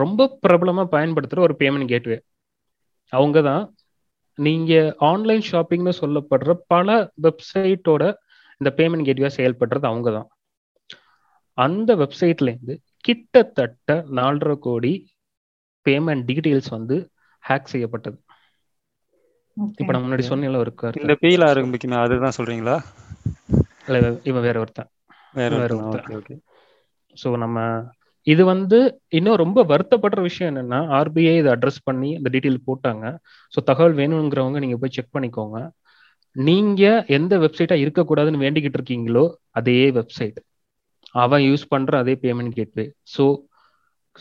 ரொம்ப 0.00 0.28
பிரபலமாக 0.40 0.88
பயன்படுத்துகிற 0.96 1.44
ஒரு 1.46 1.54
பேமெண்ட் 1.58 1.92
கேட்வே 1.92 2.18
அவங்க 3.12 3.38
தான் 3.42 3.64
நீங்கள் 4.38 4.88
ஆன்லைன் 5.10 5.44
ஷாப்பிங்னு 5.50 5.92
சொல்லப்படுற 6.00 6.52
பல 6.66 6.96
வெப்சைட்டோட 7.22 8.02
இந்த 8.60 8.70
பேமெண்ட் 8.78 9.08
கேட்வே 9.08 9.30
செயல்படுறது 9.36 9.86
அவங்க 9.90 10.10
தான் 10.10 10.28
அந்த 11.58 11.90
வெப்சைட்லேருந்து 12.02 12.74
கிட்டத்தட்ட 13.00 13.96
நாலரை 14.18 14.56
கோடி 14.66 14.92
பேமெண்ட் 15.86 16.24
டீட்டெயில்ஸ் 16.30 16.70
வந்து 16.76 16.96
ஹேக் 17.44 17.72
செய்யப்பட்டது. 17.72 18.18
இப்ப 19.80 19.92
நான் 19.92 20.04
முன்னாடி 20.04 20.24
சொன்ன 20.24 20.58
ஒரு 20.58 20.72
இந்த 20.96 21.12
பீல 21.20 21.48
ஆரம்பிக்கணும் 21.50 22.02
அதுதான் 22.02 22.36
சொல்றீங்களா? 22.36 22.76
இல்ல 23.88 23.98
இவன் 24.24 24.46
வேற 24.46 24.56
ஒருத்தன். 24.60 24.90
வேற 25.34 25.50
வேற 25.56 25.72
ஒருத்தன்? 25.78 26.06
ஓகே 26.16 26.34
ஸோ 27.16 27.28
நம்ம 27.42 27.58
இது 28.26 28.42
வந்து 28.46 28.78
இன்னும் 29.18 29.40
ரொம்ப 29.42 29.62
வருத்தப்படுற 29.70 30.20
விஷயம் 30.26 30.50
என்னன்னா 30.50 30.78
ஆர்பிஐ 30.98 31.34
இதை 31.38 31.50
அட்ரஸ் 31.54 31.80
பண்ணி 31.84 32.10
இந்த 32.18 32.28
டீட்டெயில் 32.34 32.64
போட்டாங்க. 32.68 33.04
ஸோ 33.52 33.60
தகவல் 33.68 33.98
வேணுங்கிறவங்க 34.00 34.60
நீங்க 34.64 34.78
போய் 34.78 34.94
செக் 34.96 35.14
பண்ணிக்கோங்க. 35.14 35.58
நீங்க 36.36 36.82
எந்த 37.16 37.34
வெப்சைட்டா 37.42 37.76
இருக்கக்கூடாதுன்னு 37.82 38.42
வேண்டிக்கிட்டு 38.42 38.78
இருக்கீங்களோ 38.78 39.24
அதே 39.52 39.78
வெப்சைட் 39.98 40.38
அவன் 41.14 41.42
யூஸ் 41.44 41.64
பண்ற 41.68 41.98
அதே 41.98 42.14
பேமெண்ட் 42.20 42.56
கேட்வே 42.56 42.84
ஸோ 43.14 43.24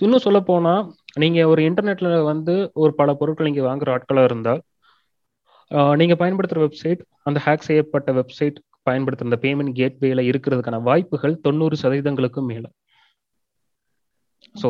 இன்னும் 0.01 0.23
சொல்ல 0.23 0.39
போனா 0.43 0.73
நீங்க 1.15 1.39
ஒரு 1.49 1.61
இன்டர்நெட்ல 1.69 2.09
வந்து 2.25 2.53
ஒரு 2.75 2.93
பல 2.95 3.09
பொருட்கள் 3.15 3.49
நீங்க 3.49 3.63
வாங்குற 3.67 3.89
ஆட்களா 3.95 4.23
இருந்தால் 4.23 4.61
நீங்க 6.00 6.15
பயன்படுத்துற 6.22 6.60
வெப்சைட் 6.65 7.01
அந்த 7.30 7.39
ஹேக் 7.46 7.68
செய்யப்பட்ட 7.68 8.12
வெப்சைட் 8.20 8.58
பயன்படுத்துற 8.88 9.30
அந்த 9.30 9.39
பேமெண்ட் 9.46 9.74
கேட்வேல 9.80 10.24
இருக்கிறதுக்கான 10.32 10.80
வாய்ப்புகள் 10.89 11.36
தொண்ணூறு 11.46 11.75
சதவீதங்களுக்கும் 11.84 12.50
மேல. 12.53 12.65
ஸோ 14.62 14.70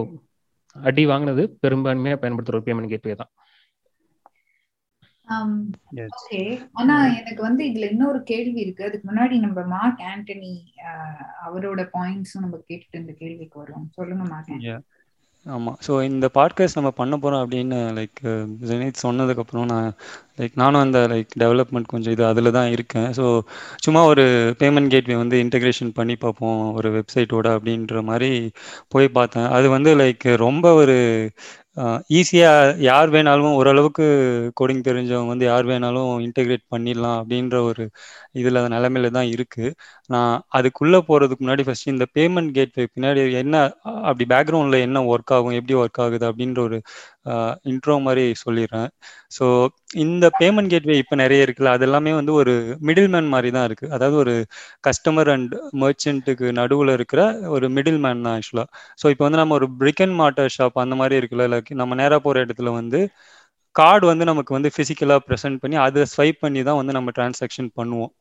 அடி 0.75 1.03
வாங்கினது 1.11 1.43
பெரும்பான்மையா 1.63 2.17
பயன்படுத்துற 2.21 2.57
ஒரு 2.59 2.67
பேமெண்ட் 2.67 2.93
கேட்வே 2.93 3.15
தான். 3.21 3.31
ஓகே 6.15 6.39
ஆனா 6.79 6.95
எனக்கு 7.19 7.41
வந்து 7.47 7.63
இதுல 7.69 7.89
இன்னொரு 7.93 8.19
கேள்வி 8.31 8.59
இருக்கு. 8.63 8.87
அதுக்கு 8.87 9.05
முன்னாடி 9.11 9.35
நம்ம 9.45 9.59
மார்க் 9.75 10.01
ஆண்டனி 10.13 10.53
அவரோட 11.47 11.81
பாயிண்ட்ஸும் 11.95 12.45
நம்ம 12.45 12.57
கேட்டுட்டு 12.69 13.01
இந்த 13.03 13.13
கேள்விக்கு 13.21 13.57
வருவோம். 13.61 13.87
சொல்லுங்க 13.97 14.25
மார்க் 14.33 14.51
ஆமாம் 15.45 15.77
ஸோ 15.87 15.93
இந்த 16.03 16.25
பாட்காஸ்ட் 16.33 16.77
நம்ம 16.77 16.89
பண்ண 16.91 17.13
போகிறோம் 17.17 17.41
அப்படின்னு 17.43 17.77
லைக் 17.97 18.19
ஜெனித் 18.69 19.01
சொன்னதுக்கப்புறம் 19.03 19.65
நான் 19.65 19.87
லைக் 20.39 20.53
நானும் 20.53 20.81
அந்த 20.81 20.99
லைக் 21.07 21.31
டெவலப்மெண்ட் 21.39 21.91
கொஞ்சம் 21.93 22.13
இது 22.13 22.23
அதில் 22.25 22.51
தான் 22.51 22.69
இருக்கேன். 22.71 23.09
ஸோ 23.17 23.25
சும்மா 23.85 24.01
ஒரு 24.05 24.25
பேமெண்ட் 24.61 24.87
கேட்வே 24.87 25.15
வந்து 25.15 25.37
இன்டகிரேஷன் 25.43 25.91
பண்ணி 25.93 26.15
பார்ப்போம் 26.15 26.61
ஒரு 26.75 26.91
வெப்சைட்டோட 26.97 27.49
அப்படின்ற 27.57 28.03
மாதிரி 28.03 28.31
போய் 28.87 29.09
பார்த்தேன். 29.09 29.49
அது 29.49 29.69
வந்து 29.69 29.93
லைக் 29.95 30.25
ரொம்ப 30.45 30.73
ஒரு 30.73 30.97
ஈஸியாக 32.13 32.81
யார் 32.81 33.09
வேணாலும் 33.09 33.55
ஓரளவுக்கு 33.59 34.05
கோடிங் 34.59 34.83
தெரிஞ்சவங்க 34.87 35.27
வந்து 35.27 35.45
யார் 35.45 35.65
வேணாலும் 35.65 36.11
இன்டெகிரேட் 36.25 36.63
பண்ணிடலாம் 36.73 37.17
அப்படின்ற 37.21 37.57
ஒரு 37.69 37.83
இதில் 38.33 38.59
நிலமையில 38.75 39.09
தான் 39.09 39.29
இருக்குது 39.35 39.71
நான் 40.09 40.33
அதுக்குள்ளே 40.57 40.99
போகிறதுக்கு 41.07 41.43
முன்னாடி 41.43 41.63
ஃபஸ்ட் 41.67 41.91
இந்த 41.91 42.05
பேமெண்ட் 42.17 42.51
கேட்வே 42.57 42.83
பின்னாடி 42.93 43.21
என்ன 43.41 43.55
அப்படி 44.07 44.25
பேக்ரவுண்டில் 44.33 44.85
என்ன 44.87 45.03
ஒர்க் 45.11 45.33
ஆகும் 45.37 45.55
எப்படி 45.59 45.75
ஒர்க் 45.81 46.01
ஆகுது 46.05 46.25
அப்படின்ற 46.29 46.59
ஒரு 46.67 46.77
இன்ட்ரோ 47.71 47.95
மாதிரி 48.07 48.23
சொல்லிடுறேன். 48.43 48.89
ஸோ 49.37 49.45
இந்த 50.05 50.25
பேமெண்ட் 50.39 50.73
கேட்வே 50.73 50.95
இப்போ 51.03 51.15
நிறைய 51.23 51.45
இருக்குல்ல 51.45 51.73
அது 51.77 51.85
எல்லாமே 51.89 52.13
வந்து 52.19 52.33
ஒரு 52.41 52.53
மிடில் 52.89 53.09
மேன் 53.15 53.29
மாதிரி 53.35 53.51
தான் 53.57 53.67
இருக்குது 53.69 53.93
அதாவது 53.97 54.17
ஒரு 54.23 54.35
கஸ்டமர் 54.87 55.31
அண்ட் 55.35 55.53
மர்ச்சன்ட்டுக்கு 55.83 56.49
நடுவில் 56.61 56.93
இருக்கிற 56.97 57.21
ஒரு 57.55 57.67
மிடில் 57.77 58.01
மேன் 58.05 58.25
தான் 58.27 58.35
ஆக்சுவலாக 58.39 58.67
ஸோ 59.01 59.07
இப்போ 59.13 59.25
வந்து 59.27 59.41
நம்ம 59.41 59.55
ஒரு 59.59 59.69
பிரிக் 59.81 60.03
அண்ட் 60.05 60.17
மாட்டர் 60.23 60.51
ஷாப் 60.57 60.83
அந்த 60.85 60.97
மாதிரி 61.01 61.17
இருக்குல்ல 61.21 61.47
லைக் 61.53 61.71
நம்ம 61.81 61.95
நேராக 62.01 62.21
போகிற 62.27 62.45
இடத்துல 62.47 62.71
வந்து 62.79 63.01
கார்டு 63.75 64.05
வந்து 64.11 64.25
நமக்கு 64.31 64.51
வந்து 64.57 64.69
ஃபிசிக்கலாக 64.75 65.21
ப்ரெசென்ட் 65.27 65.61
பண்ணி 65.63 65.77
அதை 65.85 66.01
ஸ்வைப் 66.13 66.43
பண்ணி 66.43 66.61
தான் 66.67 66.79
வந்து 66.81 66.95
நம்ம 66.97 67.11
டிரான்சாக்ஷன் 67.17 67.69
பண்ணுவோம். 67.79 68.11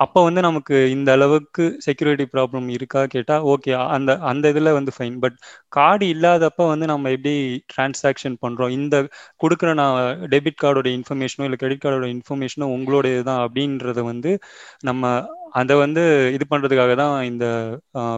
அப்போ 0.00 0.20
வந்து 0.22 0.40
நமக்கு 0.40 0.76
இந்த 0.92 1.08
அளவுக்கு 1.12 1.64
செக்யூரிட்டி 1.86 2.24
ப்ராப்ளம் 2.34 2.68
இருக்கா 2.76 3.00
கேட்டால் 3.06 3.44
ஓகே 3.52 3.72
அந்த 3.94 4.10
அந்த 4.30 4.44
இதில் 4.48 4.70
வந்து 4.72 4.92
ஃபைன் 4.96 5.18
பட் 5.18 5.36
கார்டு 5.68 6.06
இல்லாதப்ப 6.14 6.68
வந்து 6.68 6.86
நம்ம 6.86 7.10
எப்படி 7.10 7.34
டிரான்சாக்ஷன் 7.72 8.36
பண்ணுறோம் 8.42 8.74
இந்த 8.78 8.96
கொடுக்குற 9.42 9.72
நான் 9.74 9.98
டெபிட் 10.34 10.60
கார்டோட 10.62 10.90
இன்ஃபர்மேஷனோ 10.92 11.46
இல்லை 11.46 11.58
கிரெடிட் 11.58 11.84
கார்டோட 11.84 12.08
இன்ஃபர்மேஷனோ 12.16 12.68
உங்களோட 12.76 13.06
இதுதான் 13.12 13.42
அப்படின்றத 13.44 14.02
வந்து 14.04 14.32
நம்ம 14.84 15.04
அதை 15.54 15.74
வந்து 15.76 16.02
இது 16.34 16.44
பண்ணுறதுக்காக 16.50 16.92
தான் 16.94 17.14
இந்த 17.22 17.44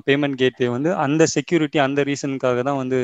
பேமெண்ட் 0.07 0.37
கேட்வே 0.39 0.69
வந்து 0.69 0.91
அந்த 1.05 1.23
செக்யூரிட்டி 1.35 1.79
அந்த 1.79 2.01
ரீசனுக்காக 2.03 2.63
தான் 2.63 2.81
வந்து 2.81 2.99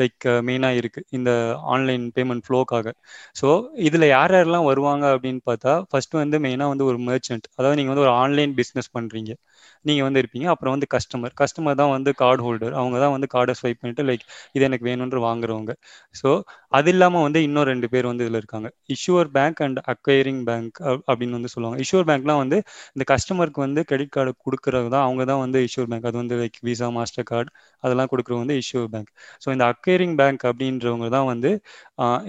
லைக் 0.00 0.26
மெயினாக 0.46 0.78
இருக்குது 0.80 1.06
இந்த 1.10 1.30
ஆன்லைன் 1.74 2.04
பேமெண்ட் 2.16 2.44
ஃப்ளோக்காக 2.46 2.92
ஸோ 3.36 3.48
இதில் 3.88 4.06
யார் 4.08 4.34
யாரெல்லாம் 4.34 4.68
வருவாங்க 4.70 5.04
அப்படின்னு 5.14 5.42
பார்த்தா 5.50 5.74
ஃபர்ஸ்ட் 5.90 6.16
வந்து 6.16 6.38
மெயினாக 6.40 6.72
வந்து 6.72 6.86
ஒரு 6.86 7.00
மெர்ச்சன்ட் 7.04 7.48
அதாவது 7.56 7.78
நீங்கள் 7.80 7.94
வந்து 7.94 8.06
ஒரு 8.06 8.14
ஆன்லைன் 8.24 8.52
பிஸ்னஸ் 8.60 8.90
பண்ணுறீங்க 8.96 9.32
நீங்கள் 9.84 10.06
வந்து 10.06 10.20
இருப்பீங்க. 10.22 10.46
அப்புறம் 10.54 10.74
வந்து 10.76 10.88
கஸ்டமர் 10.94 11.34
கஸ்டமர் 11.40 11.78
தான் 11.80 11.92
வந்து 11.94 12.10
கார்டு 12.22 12.42
ஹோல்டர் 12.46 12.74
அவங்க 12.80 12.96
தான் 13.04 13.14
வந்து 13.14 13.28
கார்டை 13.34 13.54
ஸ்வைப் 13.60 13.80
பண்ணிட்டு 13.82 14.04
லைக் 14.10 14.24
இது 14.56 14.64
எனக்கு 14.68 14.86
வேணும்னு 14.90 15.22
வாங்குறவங்க. 15.26 15.72
ஸோ 16.20 16.28
அது 16.78 16.90
இல்லாமல் 16.94 17.24
வந்து 17.26 17.40
இன்னும் 17.48 17.66
ரெண்டு 17.72 17.88
பேர் 17.92 18.08
வந்து 18.10 18.24
இதில் 18.26 18.40
இருக்காங்க. 18.42 18.68
Issuer 18.94 19.30
bank 19.36 19.60
and 19.66 19.80
acquiring 19.94 20.42
bank 20.50 20.78
அப்படின்னு 21.08 21.36
வந்து 21.38 21.52
சொல்லுவாங்க. 21.54 21.78
இஷ்யூர் 21.86 22.06
பேங்க்லாம் 22.10 22.40
வந்து 22.44 22.58
இந்த 22.96 23.04
கஸ்டமருக்கு 23.12 23.60
வந்து 23.66 23.82
கிரெடிட் 23.90 24.14
கார்டு 24.16 24.32
கொடுக்குறது 24.46 24.88
தான். 24.94 25.04
அவங்க 25.08 25.24
தான் 25.32 25.42
வந்து 25.44 25.60
இஷ்யூர் 25.68 25.90
பேங்க் 25.92 26.08
அது 26.10 26.18
வந்து 26.22 26.36
லைக் 26.42 26.58
விசா 26.70 26.88
மாஸ்டர் 26.98 27.28
கார்டு 27.32 27.50
அதெல்லாம் 27.84 28.10
கொடுக்குறவங்க 28.12 28.44
வந்து 28.46 28.58
இஷ்யூர் 28.64 28.88
பேங்க் 28.94 29.10
ஸோ 29.44 29.48
இந்த 29.56 29.64
அக்வைரிங் 29.72 30.16
பேங்க் 30.20 30.44
அப்படின்றவங்க 30.50 31.08
தான் 31.16 31.28
வந்து 31.32 31.50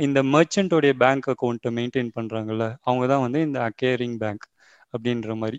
இந்த 0.05 0.19
மர்ச்சன்ட்டோடைய 0.33 0.93
பேங்க் 1.03 1.27
அக்கௌண்ட்டை 1.33 1.71
மெயின்டைன் 1.77 2.11
பண்ணுறாங்கல்ல 2.17 2.65
அவங்க 2.87 3.05
தான் 3.13 3.23
வந்து 3.25 3.39
இந்த 3.47 3.59
அக்வயரிங் 3.69 4.17
பேங்க் 4.23 4.45
அப்படின்ற 4.93 5.31
மாதிரி. 5.41 5.57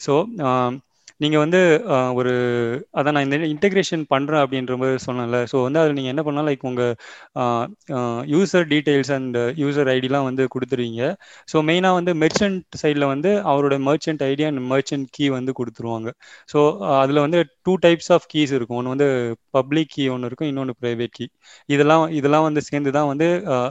ஸோ 0.00 0.14
நீங்கள் 1.20 1.42
வந்து 1.44 1.60
ஒரு 2.18 2.32
அதான் 2.98 3.14
நான் 3.16 3.26
இந்த 3.28 3.38
இன்டெகிரேஷன் 3.54 4.04
பண்ணுறேன் 4.12 4.42
அப்படின்ற 4.44 4.74
மாதிரி 4.80 5.00
சொன்னேன்ல. 5.06 5.38
ஸோ 5.52 5.56
வந்து 5.66 5.80
அதில் 5.82 5.96
நீங்கள் 5.98 6.12
என்ன 6.14 6.22
பண்ணால் 6.28 6.48
லைக் 6.50 6.64
உங்கள் 6.70 6.94
யூசர் 8.34 8.66
டீட்டெயில்ஸ் 8.72 9.12
அண்ட் 9.16 9.38
யூசர் 9.62 9.90
ஐடிலாம் 9.96 10.26
வந்து 10.28 10.44
கொடுத்துருவீங்க. 10.54 11.02
ஸோ 11.52 11.56
மெயினாக 11.70 11.98
வந்து 11.98 12.14
மெர்ச்சன்ட் 12.22 12.78
சைடில் 12.82 13.06
வந்து 13.12 13.32
அவரோட 13.52 13.78
merchant 13.88 14.24
ID 14.30 14.46
and 14.50 14.62
merchant 14.72 15.08
key 15.18 15.28
வந்து 15.38 15.54
கொடுத்துருவாங்க. 15.60 16.08
ஸோ 16.52 16.60
அதில் 17.02 17.22
வந்து 17.26 17.40
டூ 17.66 17.74
டைப்ஸ் 17.86 18.10
ஆஃப் 18.16 18.28
கீஸ் 18.34 18.54
இருக்கும். 18.58 18.78
ஒன்று 18.80 18.94
வந்து 18.94 19.08
பப்ளிக் 19.58 19.92
கீ 19.96 20.04
ஒன்று 20.14 20.28
இருக்கும். 20.30 20.50
இன்னொன்று 20.52 20.74
ப்ரைவேட் 20.82 21.14
கீ 21.18 21.26
இதெல்லாம் 21.74 22.04
இதெல்லாம் 22.20 22.46
வந்து 22.48 22.60
சேர்ந்து 22.70 22.90
தான் 22.98 23.08
வந்து 23.12 23.28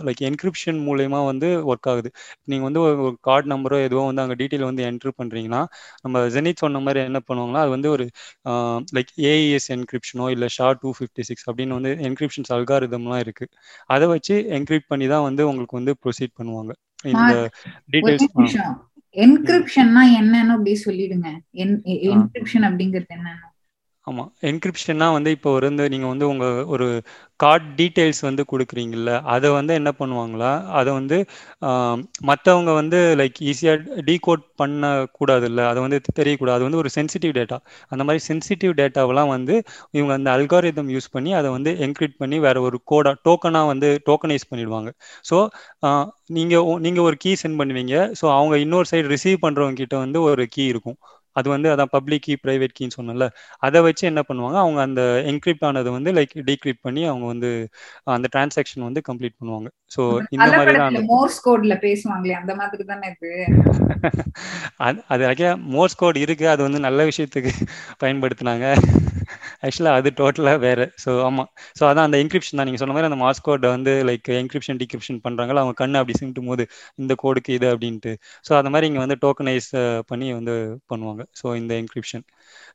லைக் 0.07 0.23
என்கிரிப்ஷன் 0.29 0.79
மூலயமா 0.87 1.19
வந்து 1.31 1.49
ஒர்க் 1.71 1.89
ஆகுது. 1.93 2.09
நீங்கள் 2.51 2.67
வந்து 2.69 2.81
ஒரு 2.85 3.11
கார்டு 3.27 3.47
நம்பரோ 3.53 3.77
எதுவோ 3.87 4.03
வந்து 4.09 4.23
அங்கே 4.25 4.37
டீட்டெயில் 4.41 4.67
வந்து 4.69 4.83
என்ட்ரு 4.89 5.11
பண்ணுறீங்கன்னா 5.19 5.61
நம்ம 6.05 6.25
ஜெனித் 6.35 6.63
சொன்ன 6.65 6.81
மாதிரி 6.87 7.01
என்ன 7.09 7.19
பண்ணுவாங்கன்னா 7.39 7.63
அது 7.65 7.69
வந்து 7.69 7.89
ஒரு 7.89 8.05
லைக் 8.95 9.11
ஏஇஎஸ் 9.31 9.69
என்கிரிப்ஷனோ 9.75 10.27
இல்லை 10.35 10.47
ஷா 10.57 10.67
டூ 10.81 10.89
ஃபிஃப்டி 10.97 11.23
சிக்ஸ் 11.29 11.47
அப்படின்னு 11.49 11.77
வந்து 11.79 11.91
என்கிரிப்ஷன்ஸ் 12.07 12.53
அல்காரிதம்லாம் 12.57 13.23
இருக்கு. 13.25 13.45
அதை 13.95 14.07
வச்சு 14.07 14.35
என்கிரிப்ட் 14.57 14.91
பண்ணி 14.93 15.07
தான் 15.07 15.25
வந்து 15.29 15.47
உங்களுக்கு 15.49 15.79
வந்து 15.79 15.95
ப்ரொசீட் 16.05 16.37
பண்ணுவாங்க. 16.39 16.71
இந்த 17.15 17.33
டீடைல்ஸ் 17.93 18.29
என்கிரிப்ஷன்னா 19.15 20.01
என்னன்னு 20.19 20.53
அப்படி 20.55 20.73
சொல்லிடுங்க. 20.85 21.29
என்கிரிப்ஷன் 22.13 22.65
அப்படிங்கிறது 22.69 23.15
என்னன்னு. 23.17 23.48
ஆமாம் 24.07 24.29
என்கிரிப்ஷன்னா 24.49 25.07
வந்து 25.15 25.29
இப்போ 25.35 25.49
வந்து 25.65 25.85
நீங்கள் 25.93 26.11
வந்து 26.11 26.25
உங்கள் 26.31 26.59
ஒரு 26.73 26.85
கார்ட் 27.39 27.65
டீட்டெயில்ஸ் 27.79 28.21
வந்து 28.27 28.43
கொடுக்குறீங்கல்ல 28.51 29.11
அதை 29.33 29.49
வந்து 29.57 29.73
என்ன 29.79 29.89
பண்ணுவாங்களா? 29.99 30.49
அதை 30.79 30.91
வந்து 30.99 31.17
மற்றவங்க 32.29 32.71
வந்து 32.79 32.99
லைக் 33.21 33.39
ஈஸியாக 33.51 33.99
டீகோட் 34.09 34.43
பண்ணக்கூடாதுல்ல 34.61 35.61
அதை 35.71 35.79
வந்து 35.85 35.99
தெரியக்கூடாது. 36.19 36.55
அது 36.57 36.67
வந்து 36.67 36.81
ஒரு 36.83 36.91
சென்சிட்டிவ் 36.97 37.33
டேட்டா 37.39 37.57
அந்த 37.91 38.01
மாதிரி 38.07 38.23
சென்சிட்டிவ் 38.29 38.73
டேட்டாவெல்லாம் 38.81 39.31
வந்து 39.35 39.55
இவங்க 39.97 40.13
அந்த 40.19 40.31
அல்காரிதம் 40.37 40.91
யூஸ் 40.95 41.09
பண்ணி 41.15 41.33
அதை 41.41 41.51
வந்து 41.57 41.73
என்கிரிப்ட் 41.87 42.19
பண்ணி 42.23 42.39
வேற 42.47 42.57
ஒரு 42.69 42.79
கோடா 42.93 43.13
டோக்கனாக 43.27 43.71
வந்து 43.73 43.91
டோக்கனைஸ் 44.09 44.49
பண்ணிடுவாங்க. 44.51 44.91
ஸோ 45.31 45.37
நீங்கள் 46.37 46.65
நீங்கள் 46.85 47.05
ஒரு 47.09 47.17
கீ 47.23 47.31
சென்ட் 47.43 47.59
பண்ணுவீங்க. 47.61 47.95
ஸோ 48.19 48.25
அவங்க 48.37 48.55
இன்னொரு 48.65 48.87
சைடு 48.91 49.07
ரிசீவ் 49.15 49.39
பண்ணுறவங்க 49.45 49.79
கிட்ட 49.83 49.95
வந்து 50.05 50.19
ஒரு 50.29 50.43
கீ 50.55 50.63
இருக்கும். 50.73 50.97
அது 51.35 51.47
வந்து 51.49 51.67
அதான் 51.73 51.91
பப்ளிக் 51.95 52.23
கீ 52.23 52.33
ப்ரைவேட் 52.43 52.75
கீன்னு 52.77 52.97
சொன்னல 52.97 53.25
அதை 53.63 53.79
வச்சு 53.87 54.03
என்ன 54.11 54.21
பண்ணுவாங்க? 54.29 54.57
அவங்க 54.63 54.79
அந்த 54.81 55.01
என்கிரிப்ட் 55.31 55.67
ஆனதை 55.69 55.91
வந்து 55.97 56.11
லைக் 56.17 56.35
டீக்ரிப்ட் 56.49 56.85
பண்ணி 56.87 57.03
அவங்க 57.11 57.25
வந்து 57.25 57.51
அந்த 58.15 58.29
டிரான்சாக்ஷன் 58.35 58.87
வந்து 58.87 59.03
கம்ப்ளீட் 59.09 59.39
பண்ணுவாங்க. 59.39 59.69
ஸோ 59.95 60.01
இந்த 60.37 60.49
மாதிரி 60.51 60.75
தான் 60.77 60.97
மோர்ஸ் 61.11 61.39
கோட்ல 61.45 61.75
பேசுவாங்களே 61.85 62.35
அந்த 62.41 62.55
மாதிரி 62.55 62.85
தானே 62.85 63.09
இது? 63.13 63.31
அது 65.11 65.23
ஆக்சுவலா 65.29 65.53
மோர்ஸ் 65.73 65.99
கோட் 66.01 66.19
இருக்கு. 66.23 66.45
அது 66.53 66.61
வந்து 66.67 66.79
நல்ல 66.87 66.99
விஷயத்துக்கு 67.09 67.51
பயன்படுத்தினாங்க. 68.01 68.65
ஆக்சுவலாக 69.63 69.99
அது 69.99 70.09
டோட்டலாக 70.19 70.59
வேறு. 70.65 70.85
ஸோ 71.03 71.09
ஆமாம் 71.23 71.49
ஸோ 71.79 71.83
அதான் 71.89 72.07
அந்த 72.07 72.17
என்கிரிப்ஷன் 72.23 72.57
தான். 72.59 72.67
நீங்கள் 72.69 72.81
சொன்ன 72.83 72.95
மாதிரி 72.95 73.09
அந்த 73.09 73.19
மாஸ்கோட 73.23 73.67
வந்து 73.75 73.93
லைக் 74.09 74.29
என்கிரிப்ஷன் 74.39 74.79
டிகிரிப்ஷன் 74.83 75.19
பண்ணுறாங்களோ 75.25 75.61
அவங்க 75.63 75.75
கண்ணு 75.83 75.99
அப்படி 76.01 76.15
சிமிட்டும் 76.19 76.49
போது 76.51 76.65
இந்த 76.97 77.15
கோடுக்கு 77.23 77.53
இது 77.59 77.67
அப்படின்ட்டு. 77.73 78.13
ஸோ 78.47 78.53
அந்த 78.59 78.71
மாதிரி 78.75 78.87
இங்கே 78.91 79.03
வந்து 79.05 79.17
டோக்கனைஸ் 79.25 79.69
பண்ணி 80.11 80.29
வந்து 80.39 80.55
பண்ணுவாங்க. 80.93 81.23
ஸோ 81.41 81.47
இந்த 81.61 81.73
என்கிரிப்ஷன் 81.81 82.25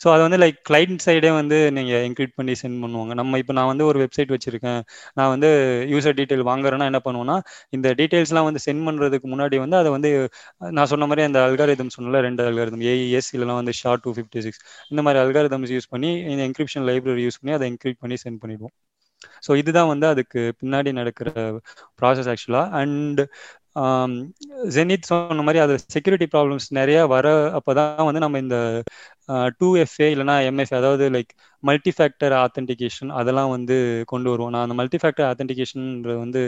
ஸோ 0.01 0.07
அதை 0.15 0.23
வந்து 0.27 0.39
லைக் 0.43 0.59
கிளைண்ட் 0.69 1.01
சைடே 1.07 1.31
வந்து 1.39 1.59
நீங்கள் 1.77 2.03
என்கிரிப்ட் 2.07 2.37
பண்ணி 2.41 2.55
சென்ட் 2.63 2.79
பண்ணுவாங்க. 2.85 3.13
நம்ம 3.21 3.39
இப்போ 3.43 3.55
நான் 3.59 3.71
வந்து 3.73 3.85
ஒரு 3.91 3.99
வெப்சைட் 4.05 4.33
வச்சிருக்கேன். 4.35 4.81
நான் 5.19 5.33
வந்து 5.35 5.51
யூசர் 5.93 6.17
டீட்டெயில் 6.21 6.45
வாங்குறேன்னா 6.51 6.89
என்ன 6.93 7.01
பண்ணுவேன்னா 7.07 7.37
இந்த 7.77 7.95
டீட்டெயில்ஸ்லாம் 8.01 8.49
வந்து 8.49 8.63
சென்ட் 8.67 8.85
பண்ணுறதுக்கு 8.89 9.29
முன்னாடி 9.35 9.59
வந்து 9.65 9.79
அதை 9.83 9.93
வந்து 9.97 10.11
நான் 10.79 10.91
சொன்ன 10.93 11.09
மாதிரி 11.13 11.25
அந்த 11.29 11.41
அல்காரிதம் 11.49 11.95
சொன்னல 11.97 12.23
ரெண்டு 12.29 12.45
அல்காரிதம் 12.51 12.85
ஏஇஎஸ் 12.93 13.31
இல்லைனா 13.37 13.57
வந்து 13.63 13.75
ஷார்ட் 13.83 14.05
டூ 14.07 14.13
ஃபிஃப்டி 14.19 14.43
சிக்ஸ் 14.47 14.63
இந்த 14.93 15.03
மாதிரி 15.07 15.21
அல்காரிதம்ஸ் 15.25 15.75
யூஸ் 15.77 15.93
பண்ணி 15.95 16.13
இந்த 16.33 16.43
என்கிரிப்ஷன் 16.49 16.87
லைப்ரரி 16.91 17.25
யூஸ் 17.27 17.41
பண்ணி 17.43 17.55
அதை 17.59 17.67
என்கிரிப்ட் 17.73 18.03
பண்ணி 18.05 18.19
சென்ட் 18.25 18.41
பண்ணிடுவோம். 18.45 18.75
ஸோ 19.47 19.51
இதுதான் 19.61 19.91
வந்து 19.93 20.07
அதுக்கு 20.13 20.41
பின்னாடி 20.61 20.91
நடக்கிற 21.01 21.29
ப்ராசஸ் 22.01 22.29
ஆக்சுவலாக 22.33 22.67
அண்ட் 22.81 23.21
ஜெனித் 24.75 25.09
சொன்ன 25.09 25.45
மாதிரி 25.47 25.61
அது 25.65 25.75
செக்யூரிட்டி 25.95 26.27
ப்ராப்ளம்ஸ் 26.35 26.67
நிறைய 26.79 26.99
வர 27.15 27.27
அப்போதான் 27.59 28.07
வந்து 28.09 28.23
நம்ம 28.25 28.41
இந்த 28.45 28.59
டூ 29.61 29.69
எஃப்ஏ 29.83 30.09
இல்லைனா 30.15 30.37
எம்எஃப் 30.49 30.75
அதாவது 30.79 31.05
லைக் 31.15 31.33
மல்டி 31.63 31.93
ஃபேக்டர் 31.97 32.35
ஆத்தென்டிகேஷன் 32.43 33.11
அதெல்லாம் 33.21 33.53
வந்து 33.55 33.77
கொண்டு 34.13 34.29
வருவோம். 34.33 34.53
நான் 34.55 34.65
அந்த 34.67 34.77
மல்டி 34.81 34.99
ஃபேக்டர் 35.03 35.29
ஆத்தென்டிகேஷன்ன்ற 35.31 36.15
வந்து 36.23 36.43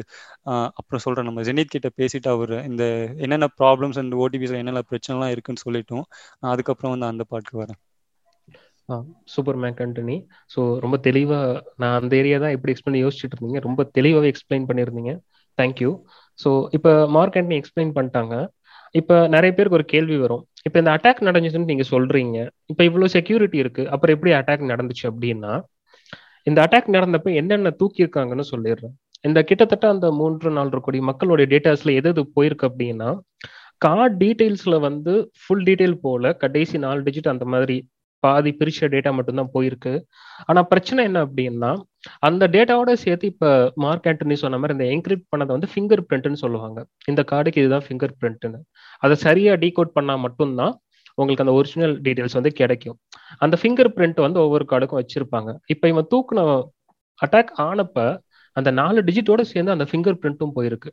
அப்புறம் 0.78 1.02
சொல்கிறேன் 1.06 1.28
நம்ம 1.30 1.45
ஜெனித் 1.49 1.75
கிட்ட 1.75 1.90
பேசிட்டு 2.00 2.30
அவர் 2.35 2.54
இந்த 2.71 2.85
என்னென்ன 3.25 3.49
ப்ராப்ளம்ஸ் 3.61 4.00
அண்ட் 4.02 4.16
ஓடிபிஸில் 4.25 4.61
என்னென்ன 4.62 4.83
பிரச்சனைலாம் 4.90 5.35
இருக்குன்னு 5.37 5.64
சொல்லிட்டோம். 5.66 6.06
நான் 6.40 6.52
அதுக்கப்புறம் 6.54 6.95
வந்து 6.95 7.11
அந்த 7.12 7.25
பாட்டுக்கு 7.33 7.62
வரேன். 7.64 7.80
சூப்பர் 9.35 9.59
மேக் 9.62 9.80
ஆண்டனி 9.85 10.16
ஸோ 10.50 10.61
ரொம்ப 10.85 10.97
தெளிவாக 11.06 11.47
நான் 11.83 11.97
அந்த 12.00 12.12
ஏரியா 12.21 12.37
தான் 12.45 12.54
எப்படி 12.56 12.73
எக்ஸ்பிளைன் 12.75 13.02
யோசிச்சுட்டு 13.04 13.37
இருந்தீங்க. 13.37 13.61
ரொம்ப 13.68 13.80
தெளிவாகவே 13.99 14.30
எக்ஸ்பிளைன் 14.33 14.68
பண்ணியிருந்தீங்க. 14.68 15.12
தேங்க்யூ 15.59 15.90
ஸோ 16.38 16.50
இப்போ 16.76 16.93
மார்க் 17.16 17.38
ஆண்டனி 17.40 17.59
எக்ஸ்பிளைன் 17.61 17.93
பண்ணிட்டாங்க. 17.97 18.35
இப்போ 18.95 19.14
நிறைய 19.35 19.50
பேருக்கு 19.55 19.78
ஒரு 19.81 19.87
கேள்வி 19.95 20.16
வரும். 20.25 20.43
இப்போ 20.66 20.78
இந்த 20.83 20.90
அட்டாக் 20.97 21.26
நடந்துச்சுன்னு 21.28 21.71
நீங்க 21.73 21.85
சொல்றீங்க. 21.95 22.38
இப்போ 22.73 22.83
இவ்வளோ 22.88 23.09
செக்யூரிட்டி 23.16 23.59
இருக்கு. 23.64 23.83
அப்புறம் 23.93 24.14
எப்படி 24.16 24.33
அட்டாக் 24.40 24.71
நடந்துச்சு 24.73 25.05
அப்படின்னா 25.12 25.52
இந்த 26.47 26.59
அட்டாக் 26.66 26.95
நடந்தப்ப 26.97 27.28
என்னென்ன 27.40 27.73
தூக்கியிருக்காங்கன்னு 27.81 28.45
சொல்லிடுறேன். 28.52 28.95
இந்த 29.26 29.38
கிட்டத்தட்ட 29.49 29.87
அந்த 29.95 30.07
மூன்று 30.21 30.50
நாலு 30.57 30.81
கோடி 30.87 30.99
மக்களுடைய 31.11 31.47
டேட்டாஸ்ல 31.52 31.93
எது 32.00 32.09
எது 32.12 32.23
போயிருக்கு 32.37 32.69
அப்படின்னா 32.71 33.09
கார்டு 33.85 34.14
டீட்டெயில்ஸ்ல 34.23 34.75
வந்து 34.88 35.12
ஃபுல் 35.40 35.64
டீட்டெயில் 35.69 35.97
போல 36.05 36.33
கடைசி 36.43 36.76
நாலு 36.85 37.00
டிஜிட் 37.07 37.33
அந்த 37.33 37.45
மாதிரி 37.55 37.76
பாதி 38.26 38.52
பிரிச்ச 38.61 38.88
டேட்டா 38.95 39.11
மட்டும்தான் 39.18 39.52
போயிருக்கு. 39.56 39.92
ஆனா 40.49 40.61
பிரச்சனை 40.73 41.04
என்ன 41.09 41.18
அப்படின்னா 41.26 41.73
அந்த 42.28 42.45
டேட்டாவோட 42.54 42.92
சேர்த்து 43.04 43.30
இப்ப 43.33 43.52
மார்க் 43.85 44.09
ஆண்டனி 44.11 44.37
சொன்ன 44.42 44.59
மாதிரி 44.62 44.75
இந்த 44.76 44.87
என்கிரிப்ட் 44.95 45.30
பண்ணதை 45.33 45.52
வந்து 45.56 45.71
ஃபிங்கர் 45.73 46.02
பிரிண்ட்னு 46.09 46.42
சொல்லுவாங்க. 46.45 46.78
இந்த 47.12 47.23
கார்டுக்கு 47.33 47.62
இதுதான் 47.62 47.87
ஃபிங்கர் 47.87 48.14
பிரிண்ட்னு 48.21 48.61
அதை 49.04 49.16
சரியா 49.26 49.54
டீகோட் 49.64 49.97
பண்ணா 49.99 50.16
மட்டும்தான் 50.26 50.75
உங்களுக்கு 51.18 51.45
அந்த 51.45 51.56
ஒரிஜினல் 51.59 51.95
டீடைல்ஸ் 52.06 52.38
வந்து 52.38 52.52
கிடைக்கும். 52.61 52.97
அந்த 53.45 53.54
ஃபிங்கர் 53.61 53.90
பிரிண்ட் 53.97 54.18
வந்து 54.26 54.40
ஒவ்வொரு 54.45 54.64
கார்டுக்கும் 54.73 55.00
வச்சிருப்பாங்க. 55.02 55.50
இப்போ 55.75 55.87
இவன் 55.92 56.09
தூக்குன 56.14 56.40
அட்டாக் 57.21 57.52
ஆனப்ப 57.66 57.99
அந்த 58.56 58.71
நாலு 58.80 58.99
டிஜிட்டோட 59.09 59.42
சேர்ந்து 59.52 59.75
அந்த 59.75 59.87
ஃபிங்கர் 59.90 60.18
பிரிண்ட்டும் 60.23 60.54
போயிருக்கு. 60.56 60.90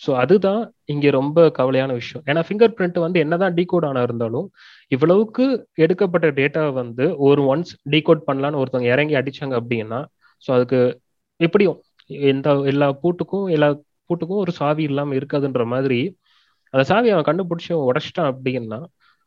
ஸோ 0.00 0.10
அதுதான் 0.22 0.60
இங்கே 0.84 1.10
ரொம்ப 1.10 1.38
கவலையான 1.58 1.90
விஷயம். 2.00 2.22
ஏன்னா 2.30 2.42
ஃபிங்கர் 2.46 2.74
பிரிண்ட் 2.78 2.98
வந்து 3.04 3.18
என்னதான் 3.24 3.54
டீகோட் 3.58 3.86
ஆனா 3.88 4.00
இருந்தாலும் 4.02 4.46
இவ்வளவுக்கு 4.92 5.44
எடுக்கப்பட்ட 5.84 6.28
டேட்டா 6.40 6.62
வந்து 6.80 7.04
ஒரு 7.28 7.42
ஒன்ஸ் 7.52 7.72
டீகோட் 7.94 8.26
பண்ணலான்னு 8.28 8.60
ஒருத்தவங்க 8.62 8.90
இறங்கி 8.94 9.16
அடிச்சாங்க 9.20 9.54
அப்படின்னா 9.60 10.00
ஸோ 10.44 10.50
அதுக்கு 10.56 10.80
எப்படியும் 11.40 11.78
எந்த 12.30 12.54
எல்லா 12.72 12.88
பூட்டுக்கும் 13.02 13.46
எல்லா 13.48 13.68
பூட்டுக்கும் 14.10 14.42
ஒரு 14.44 14.52
சாவி 14.60 14.82
இல்லாமல் 14.82 15.18
இருக்காதுன்ற 15.20 15.64
மாதிரி 15.74 16.00
அந்த 16.74 16.82
சாவி 16.90 17.08
அவன் 17.14 17.28
கண்டுபிடிச்சி 17.28 17.70
அவன் 17.74 17.88
உடச்சிட்டான் 17.90 18.30
அப்படின்னா 18.32 18.80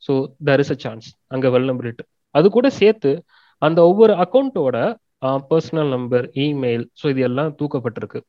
so 0.03 0.13
there 0.48 0.62
is 0.63 0.74
a 0.75 0.77
chance 0.84 1.07
அங்கே 1.34 1.50
வெல்னபிலிட்டி 1.55 2.03
அது 2.36 2.48
கூட 2.50 2.67
சேர்த்து 2.79 3.12
அந்த 3.62 3.79
ஒவ்வொரு 3.89 4.13
அக்கௌண்ட்டோட 4.24 4.77
பர்சனல் 5.51 5.91
நம்பர் 5.95 6.25
இமெயில் 6.43 6.86
ஸோ 7.01 7.05
இது 7.13 7.22
எல்லாம் 7.27 7.51
தூக்கப்பட்டிருக்கு. 7.60 8.19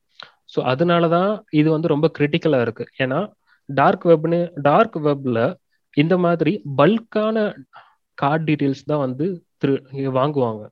ஸோ 0.50 0.59
அதனால 0.73 1.05
தான் 1.09 1.31
இது 1.61 1.69
வந்து 1.71 1.88
ரொம்ப 1.95 2.07
கிரிட்டிக்கலாக 2.17 2.65
இருக்கு. 2.67 2.85
ஏன்னா 3.05 3.19
டார்க் 3.69 4.05
வெப்னு 4.11 4.41
டார்க் 4.69 4.99
வெப்ல 5.07 5.38
இந்த 5.97 6.15
மாதிரி 6.25 6.53
பல்கான 6.81 7.37
கார்டு 8.19 8.45
டீட்டெயில்ஸ் 8.49 8.88
தான் 8.91 9.03
வந்து 9.07 9.26
திரு 9.62 9.75
வாங்குவாங்க. 10.19 10.62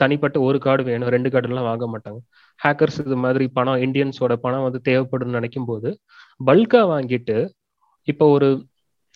தனிப்பட்ட 0.00 0.36
ஒரு 0.48 0.58
கார்டு 0.58 0.82
வேணும் 0.88 1.12
ரெண்டு 1.14 1.28
கார்டுலாம் 1.32 1.68
வாங்க 1.70 1.86
மாட்டாங்க. 1.92 2.18
ஹேக்கர்ஸ் 2.60 3.00
இது 3.04 3.16
மாதிரி 3.24 3.44
பணம் 3.58 3.82
இந்தியன்ஸோட 3.86 4.34
பணம் 4.44 4.66
வந்து 4.66 4.80
தேவைப்படும்னு 4.88 5.38
நினைக்கும் 5.38 5.68
போது 5.70 5.88
பல்காக 6.40 6.86
வாங்கிட்டு 6.92 7.36
இப்போ 8.08 8.24
ஒரு 8.36 8.48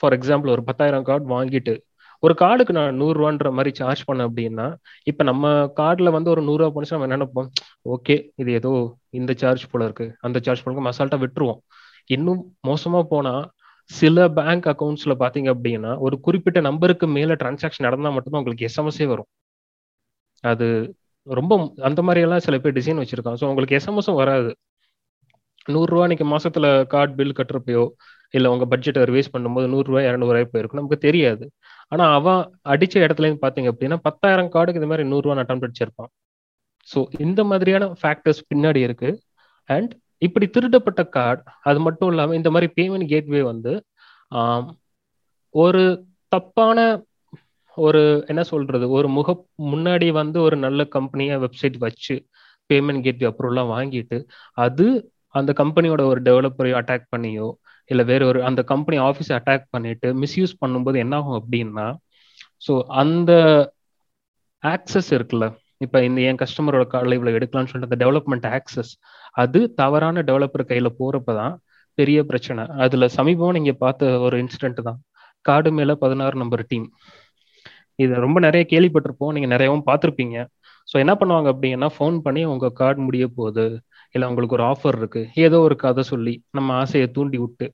ஃபார் 0.01 0.15
எக்ஸாம்பிள் 0.19 0.53
ஒரு 0.57 0.63
பத்தாயிரம் 0.69 1.07
கார்டு 1.09 1.27
வாங்கிட்டு 1.35 1.75
ஒரு 2.23 2.35
கார்டுக்கு 2.35 2.73
நான் 2.79 2.99
நூறுரூவான்ற 3.01 3.51
மாதிரி 3.57 3.71
சார்ஜ் 3.79 4.03
பண்ணேன் 4.09 4.29
அப்படின்னா 4.29 4.67
இப்போ 5.11 5.23
நம்ம 5.25 5.45
கார்டில் 5.81 6.15
வந்து 6.17 6.31
ஒரு 6.31 6.43
நூறுரூவா 6.49 6.71
போனச்சு 6.75 6.97
நம்ம 6.97 7.09
நினைப்போம்? 7.17 7.49
ஓகே 7.95 8.17
இது 8.37 8.51
ஏதோ 8.53 8.73
இந்த 9.11 9.33
சார்ஜ் 9.43 9.65
போல 9.73 9.85
இருக்கு. 9.85 10.07
அந்த 10.21 10.39
சார்ஜ் 10.47 10.63
போல 10.65 10.85
மசால்ட்டா 10.89 11.19
விட்டுருவோம். 11.25 11.61
இன்னும் 12.11 12.41
மோசமா 12.69 13.01
போனா 13.13 13.35
சில 13.91 14.29
பேங்க் 14.39 14.67
அக்கௌண்ட்ஸ்ல 14.73 15.15
பாத்தீங்க 15.23 15.49
அப்படின்னா 15.55 15.93
ஒரு 15.99 16.17
குறிப்பிட்ட 16.21 16.59
நம்பருக்கு 16.69 17.07
மேல 17.17 17.35
டிரான்சாக்ஷன் 17.43 17.87
நடந்தா 17.89 18.11
மட்டும்தான் 18.17 18.43
உங்களுக்கு 18.43 18.67
எஸ்எம்எஸ்ஸே 18.69 19.07
வரும். 19.13 19.29
அது 20.45 20.67
ரொம்ப 21.27 21.55
அந்த 21.89 22.01
மாதிரி 22.03 22.21
எல்லாம் 22.27 22.45
சில 22.47 22.57
பேர் 22.59 22.77
டிசைன் 22.79 23.01
வச்சிருக்காங்க. 23.03 23.39
ஸோ 23.43 23.49
உங்களுக்கு 23.53 23.77
எஸ்எம்எஸும் 23.79 24.21
வராது. 24.23 24.51
நூறுரூவா 25.69 26.05
இன்னைக்கு 26.09 26.27
மாசத்துல 26.35 26.67
கார்டு 26.95 27.13
பில் 27.19 27.37
கட்டுறப்பயோ 27.39 27.85
இல்லை 28.35 28.49
உங்க 28.55 28.65
பட்ஜெட்டை 28.73 29.03
ரிவைஸ் 29.11 29.33
பண்ணும்போது 29.35 29.67
நூறுரூவா 29.75 30.01
இரநூறுவாய் 30.09 30.51
போயிருக்கும். 30.53 30.81
நமக்கு 30.81 30.99
தெரியாது. 31.07 31.45
ஆனா 31.93 32.05
அவன் 32.19 32.41
அடிச்ச 32.73 32.95
இடத்துல 33.05 33.27
இருந்து 33.27 33.45
பாத்தீங்க 33.47 33.71
அப்படின்னா 33.73 33.99
பத்தாயிரம் 34.09 34.51
கார்டுக்கு 34.55 34.81
இந்த 34.81 34.91
மாதிரி 34.93 35.07
நூறுரூவா 35.13 35.37
அட்டம் 35.43 35.63
அடிச்சிருப்பான். 35.67 36.11
ஸோ 36.89 36.99
இந்த 37.19 37.41
மாதிரியான 37.45 37.87
ஃபேக்டர்ஸ் 38.03 38.43
பின்னாடி 38.51 38.81
இருக்கு. 38.87 39.11
அண்ட் 39.69 39.93
இப்படி 40.19 40.47
திருடப்பட்ட 40.49 41.03
கார்டு 41.09 41.43
அது 41.61 41.79
மட்டும் 41.81 42.11
இல்லாமல் 42.11 42.37
இந்த 42.37 42.51
மாதிரி 42.51 42.69
பேமெண்ட் 42.79 43.07
கேட்வே 43.07 43.43
வந்து 43.43 43.73
ஒரு 45.55 45.83
தப்பான 46.33 46.79
ஒரு 47.77 48.01
என்ன 48.27 48.43
சொல்றது 48.43 48.87
ஒரு 48.91 49.09
முக 49.09 49.31
முன்னாடி 49.73 50.09
வந்து 50.13 50.39
ஒரு 50.41 50.57
நல்ல 50.57 50.81
கம்பெனியா 50.97 51.37
வெப்சைட் 51.45 51.77
வச்சு 51.79 52.15
பேமெண்ட் 52.71 53.05
கேட்வே 53.05 53.27
அப்ரூவ்லாம் 53.31 53.73
வாங்கிட்டு 53.77 54.19
அது 54.59 54.87
அந்த 55.35 55.51
கம்பெனியோட 55.53 56.03
ஒரு 56.13 56.21
டெவலப்பரையோ 56.23 56.77
அட்டாக் 56.81 57.13
பண்ணியோ 57.17 57.49
இல்லை 57.91 58.05
வேற 58.11 58.23
ஒரு 58.31 58.41
அந்த 58.49 58.61
கம்பெனி 58.73 58.99
ஆஃபீஸை 59.09 59.35
அட்டாக் 59.39 59.67
பண்ணிட்டு 59.75 60.09
மிஸ்யூஸ் 60.23 60.55
பண்ணும்போது 60.63 60.99
என்ன 61.05 61.17
ஆகும் 61.21 61.39
அப்படின்னா 61.41 61.87
ஸோ 62.67 62.75
அந்த 63.03 63.33
ஆக்சஸ் 64.63 65.11
இருக்குல்ல 65.17 65.47
இப்போ 65.85 65.99
இந்த 66.09 66.21
என் 66.29 66.41
கஸ்டமரோட 66.43 66.85
கார்டில் 66.93 67.17
இவ்வளோ 67.17 67.33
எடுக்கலாம்னு 67.39 67.71
சொல்லிட்டு 67.71 67.91
அந்த 67.91 67.99
டெவலப்மெண்ட் 68.05 68.47
ஆக்சஸ் 68.57 68.93
அது 69.43 69.61
தவறான 69.81 70.23
டெவலப்பர் 70.31 70.71
கையில் 70.71 70.97
போகிறப்ப 70.99 71.35
தான் 71.41 71.55
பெரிய 71.99 72.19
பிரச்சனை. 72.31 72.63
அதில் 72.85 73.13
சமீபமாக 73.17 73.55
நீங்கள் 73.57 73.79
பார்த்த 73.85 74.11
ஒரு 74.27 74.37
இன்சிடென்ட் 74.43 74.81
தான். 74.89 74.99
கார்டு 75.45 75.71
மேலே 75.79 75.95
பதினாறு 76.05 76.37
நம்பர் 76.43 76.65
டீம் 76.71 76.87
இது 78.03 78.13
ரொம்ப 78.27 78.39
நிறைய 78.47 78.63
கேள்விப்பட்டிருப்போம். 78.73 79.33
நீங்கள் 79.37 79.53
நிறையவும் 79.55 79.87
பார்த்துருப்பீங்க. 79.89 80.37
ஸோ 80.89 80.95
என்ன 81.05 81.13
பண்ணுவாங்க 81.21 81.49
அப்படின்னா 81.55 81.89
ஃபோன் 81.97 82.17
பண்ணி 82.27 82.43
உங்கள் 82.53 82.77
கார்டு 82.81 83.01
முடிய 83.09 83.25
போகுது. 83.39 83.67
இல்லை 84.15 84.27
உங்களுக்கு 84.31 84.57
ஒரு 84.59 84.67
ஆஃபர் 84.73 84.97
இருக்குது 85.01 85.29
ஏதோ 85.47 85.57
ஒரு 85.67 85.77
கதை 85.85 86.03
சொல்லி 86.13 86.35
நம்ம 86.59 86.71
ஆசையை 86.83 87.09
தூண்டி 87.17 87.39
விட்டு 87.45 87.67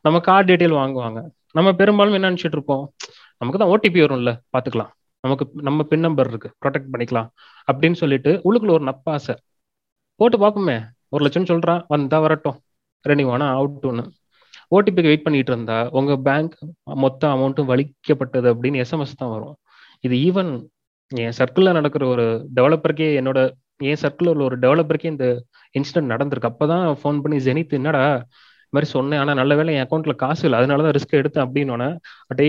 நம்ம 0.00 0.20
கார்டு 0.20 0.54
டீட்டெயில் 0.54 0.78
வாங்குவாங்க. 0.80 1.20
நம்ம 1.52 1.72
பெரும்பாலும் 1.72 2.12
என்ன 2.12 2.30
நினச்சிட்டு 2.30 2.56
இருப்போம்? 2.56 2.92
நமக்கு 3.38 3.60
தான் 3.60 3.72
ஓடிபி 3.74 3.94
வரும்ல 3.94 4.32
பார்த்துக்கலாம். 4.52 4.90
நமக்கு 5.20 5.50
நம்ம 5.68 5.82
பின் 5.82 6.00
நம்பர் 6.00 6.28
இருக்கு 6.28 6.50
ப்ரொடெக்ட் 6.64 6.88
பண்ணிக்கலாம் 6.92 7.28
அப்படின்னு 7.72 7.92
சொல்லிட்டு 7.92 8.32
உள்ளுக்குள்ள 8.32 8.70
ஒரு 8.70 8.84
நப்பாசை 8.84 9.34
போட்டு 10.16 10.38
பார்ப்போமே. 10.38 10.78
ஒரு 11.08 11.22
லட்சம் 11.24 11.44
சொல்றான் 11.44 11.84
வந்தா 11.88 12.20
வரட்டும். 12.20 12.58
ரெனிங் 13.08 13.50
அவுட் 13.50 13.84
அவுட்டுன்னு 13.84 14.04
ஓடிபிக்கு 14.74 15.02
வெயிட் 15.02 15.22
பண்ணிட்டு 15.22 15.52
இருந்தா 15.52 15.88
உங்க 15.90 16.16
பேங்க் 16.16 16.56
மொத்த 16.82 17.28
அமௌண்ட்டும் 17.28 17.70
வலிக்கப்பட்டது 17.70 18.48
அப்படின்னு 18.52 18.84
எஸ்எம்எஸ் 18.84 19.16
தான் 19.16 19.30
வரும். 19.30 19.56
இது 20.00 20.16
ஈவன் 20.16 20.66
என் 21.08 21.32
சர்க்கிளில் 21.38 21.72
நடக்கிற 21.72 22.06
ஒரு 22.06 22.48
டெவலப்பருக்கே 22.56 23.08
என்னோட 23.20 23.50
என் 23.76 23.96
சர்க்கிளில் 24.02 24.28
உள்ள 24.28 24.44
ஒரு 24.44 24.58
டெவலப்பருக்கே 24.58 25.04
இந்த 25.04 25.44
இன்சிடென்ட் 25.78 26.12
நடந்திருக்கு. 26.12 26.50
அப்போதான் 26.50 26.96
ஃபோன் 27.02 27.20
பண்ணி 27.20 27.36
ஜெனித் 27.36 27.68
என்னடா? 27.68 28.24
மாதிரி 28.76 28.88
சொன்னேன். 28.96 29.20
ஆனா 29.22 29.32
நல்ல 29.40 29.52
வேலை 29.60 29.74
என் 29.74 29.86
அக்கௌண்ட்ல 29.86 30.14
காசு 30.24 30.42
இல்லை. 30.46 30.58
அதனாலதான் 30.60 30.94
ரிஸ்க் 30.96 31.20
எடுத்தேன் 31.20 31.46
அப்படின்னு 31.46 31.88
அட்டே 32.32 32.48